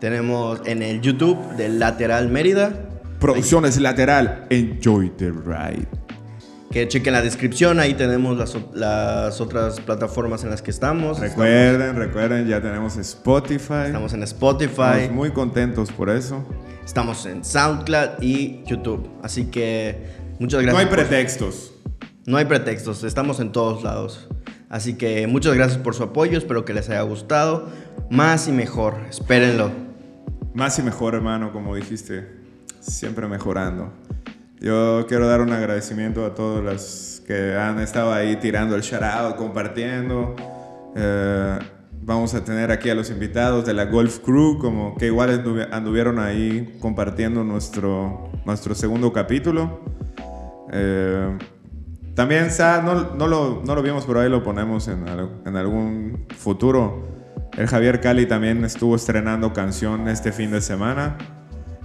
tenemos 0.00 0.60
en 0.66 0.82
el 0.82 1.00
YouTube 1.02 1.38
del 1.56 1.78
Lateral 1.78 2.28
Mérida, 2.30 2.72
Producciones 3.20 3.78
lateral. 3.78 4.46
Enjoy 4.48 5.10
the 5.18 5.30
ride. 5.30 5.86
que 6.70 6.86
chequen 6.88 7.12
la 7.12 7.20
descripción, 7.20 7.80
ahí 7.80 7.92
tenemos 7.94 8.38
las, 8.38 8.56
las 8.74 9.40
otras 9.42 9.78
plataformas 9.80 10.42
en 10.44 10.50
las 10.50 10.62
que 10.62 10.70
estamos. 10.70 11.18
Recuerden, 11.20 11.96
recuerden, 11.96 12.46
ya 12.46 12.62
tenemos 12.62 12.96
Spotify. 12.96 13.86
Estamos 13.86 14.14
en 14.14 14.22
Spotify. 14.22 14.82
Estamos 15.00 15.10
muy 15.10 15.30
contentos 15.32 15.90
por 15.92 16.08
eso. 16.10 16.46
Estamos 16.90 17.24
en 17.24 17.44
SoundCloud 17.44 18.20
y 18.20 18.64
YouTube. 18.66 19.08
Así 19.22 19.44
que 19.44 20.08
muchas 20.40 20.58
No 20.60 20.72
gracias. 20.72 20.80
hay 20.80 20.86
por- 20.86 20.96
pretextos. 21.06 21.72
no 22.26 22.36
hay 22.36 22.46
pretextos, 22.46 23.04
estamos 23.04 23.38
en 23.38 23.52
todos 23.52 23.84
lados. 23.84 24.26
Así 24.68 24.94
que 24.94 25.28
muchas 25.28 25.54
gracias 25.54 25.78
por 25.78 25.94
su 25.94 26.02
apoyo, 26.02 26.36
espero 26.36 26.64
que 26.64 26.74
les 26.74 26.90
haya 26.90 27.02
gustado. 27.02 27.68
Más 28.10 28.48
y 28.48 28.50
mejor, 28.52 28.96
espérenlo. 29.08 29.70
Más 30.52 30.80
y 30.80 30.82
mejor, 30.82 31.14
hermano, 31.14 31.52
como 31.52 31.76
dijiste, 31.76 32.26
siempre 32.80 33.28
mejorando. 33.28 33.92
Yo 34.58 35.06
quiero 35.06 35.28
dar 35.28 35.42
un 35.42 35.52
agradecimiento 35.52 36.26
a 36.26 36.34
todos 36.34 36.60
los 36.64 37.22
que 37.24 37.54
han 37.54 37.78
estado 37.78 38.12
ahí 38.12 38.34
tirando 38.40 38.74
el 38.74 38.82
out, 39.04 39.36
compartiendo. 39.36 40.34
Eh, 40.96 41.56
vamos 42.02 42.34
a 42.34 42.44
tener 42.44 42.70
aquí 42.70 42.90
a 42.90 42.94
los 42.94 43.10
invitados 43.10 43.66
de 43.66 43.74
la 43.74 43.84
Golf 43.84 44.18
Crew, 44.20 44.58
como 44.58 44.96
que 44.96 45.06
igual 45.06 45.30
anduvi- 45.44 45.68
anduvieron 45.70 46.18
ahí 46.18 46.76
compartiendo 46.80 47.44
nuestro, 47.44 48.30
nuestro 48.44 48.74
segundo 48.74 49.12
capítulo. 49.12 49.80
Eh, 50.72 51.38
también 52.14 52.50
Sa, 52.50 52.82
no, 52.82 53.14
no, 53.14 53.26
lo, 53.26 53.62
no 53.64 53.74
lo 53.74 53.82
vimos, 53.82 54.04
pero 54.06 54.20
ahí 54.20 54.28
lo 54.28 54.42
ponemos 54.42 54.88
en, 54.88 55.04
en 55.46 55.56
algún 55.56 56.26
futuro. 56.36 57.08
El 57.56 57.66
Javier 57.66 58.00
Cali 58.00 58.26
también 58.26 58.64
estuvo 58.64 58.96
estrenando 58.96 59.52
canción 59.52 60.08
este 60.08 60.32
fin 60.32 60.50
de 60.50 60.60
semana. 60.60 61.16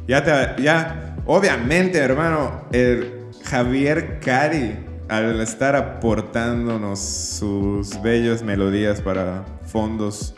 Ya, 0.08 0.24
te, 0.24 0.62
ya, 0.62 1.16
obviamente, 1.26 1.98
hermano, 1.98 2.66
el 2.72 3.26
Javier 3.44 4.20
Cali, 4.24 4.76
al 5.10 5.40
estar 5.42 5.76
aportándonos 5.76 7.00
sus 7.00 8.02
bellas 8.02 8.44
melodías 8.44 9.02
para 9.02 9.46
fondos, 9.66 10.34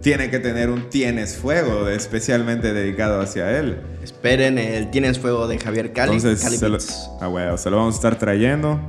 tiene 0.00 0.30
que 0.30 0.38
tener 0.38 0.70
un 0.70 0.90
Tienes 0.90 1.36
Fuego 1.36 1.88
especialmente 1.88 2.72
dedicado 2.72 3.20
hacia 3.20 3.58
él. 3.58 3.80
Esperen 4.02 4.58
el 4.58 4.90
Tienes 4.90 5.18
Fuego 5.18 5.46
de 5.46 5.58
Javier 5.58 5.92
Cali. 5.92 6.14
Entonces, 6.14 6.42
Cali 6.42 6.56
se 6.56 6.68
lo, 6.68 6.78
ah, 7.20 7.28
huevo, 7.28 7.56
se 7.56 7.70
lo 7.70 7.76
vamos 7.76 7.94
a 7.94 7.98
estar 7.98 8.18
trayendo. 8.18 8.80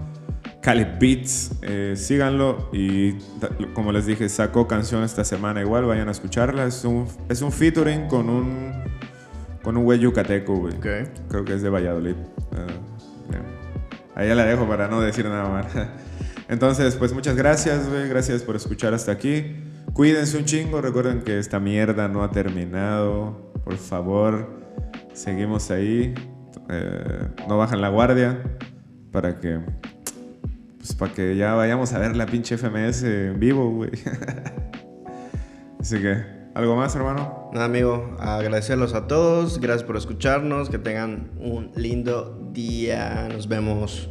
Cali 0.62 0.86
Beats, 1.00 1.52
eh, 1.62 1.94
síganlo. 1.96 2.70
Y 2.72 3.14
como 3.74 3.92
les 3.92 4.06
dije, 4.06 4.30
sacó 4.30 4.68
canción 4.68 5.04
esta 5.04 5.24
semana 5.24 5.62
igual, 5.62 5.86
vayan 5.86 6.08
a 6.08 6.12
escucharla. 6.12 6.66
Es 6.66 6.86
un, 6.86 7.08
es 7.30 7.42
un 7.42 7.52
featuring 7.52 8.08
con 8.08 8.30
un, 8.30 8.72
con 9.62 9.78
un 9.78 9.84
güey 9.84 10.00
yucateco, 10.00 10.56
güey. 10.56 10.80
Creo 10.80 11.46
que 11.46 11.54
es 11.54 11.62
de 11.62 11.70
Valladolid. 11.70 12.16
Ah. 12.54 12.94
Ahí 14.16 14.34
la 14.34 14.46
dejo 14.46 14.68
para 14.68 14.88
no 14.88 15.02
decir 15.02 15.26
nada 15.26 15.50
más. 15.50 15.66
Entonces, 16.48 16.96
pues 16.96 17.14
muchas 17.14 17.36
gracias, 17.36 17.90
güey. 17.90 18.08
Gracias 18.08 18.44
por 18.44 18.56
escuchar 18.56 18.94
hasta 18.94 19.12
aquí. 19.12 19.56
Cuídense 19.94 20.38
un 20.38 20.46
chingo. 20.46 20.82
Recuerden 20.82 21.22
que 21.22 21.40
esta 21.40 21.60
mierda 21.60 22.08
no 22.08 22.24
ha 22.24 22.32
terminado. 22.32 23.52
Por 23.64 23.78
favor, 23.78 24.50
seguimos 25.14 25.72
ahí. 25.72 26.14
Eh, 26.70 27.28
no 27.48 27.58
bajan 27.58 27.82
la 27.82 27.90
guardia. 27.90 28.42
Para 29.12 29.40
que. 29.40 29.60
Pues 30.78 30.94
para 30.96 31.14
que 31.14 31.36
ya 31.36 31.54
vayamos 31.54 31.94
a 31.94 32.00
ver 32.00 32.16
la 32.16 32.26
pinche 32.26 32.58
FMS 32.58 33.04
en 33.04 33.40
vivo, 33.40 33.72
güey. 33.72 33.92
Así 35.80 36.00
que, 36.00 36.24
¿algo 36.54 36.76
más, 36.76 36.96
hermano? 36.96 37.50
Nada, 37.54 37.66
amigo, 37.66 38.18
agradecerlos 38.20 38.94
a 38.94 39.08
todos. 39.08 39.60
Gracias 39.60 39.84
por 39.84 39.96
escucharnos. 39.96 40.70
Que 40.70 40.78
tengan 40.78 41.32
un 41.40 41.72
lindo 41.76 42.43
día. 42.54 43.28
Nos 43.32 43.48
vemos. 43.48 44.10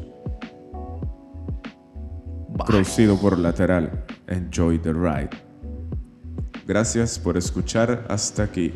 Bye. 2.49 2.67
Producido 2.67 3.17
por 3.19 3.39
Lateral. 3.39 4.05
Enjoy 4.27 4.79
the 4.79 4.93
ride. 4.93 5.31
Gracias 6.67 7.19
por 7.19 7.37
escuchar 7.37 8.05
hasta 8.09 8.45
aquí. 8.45 8.73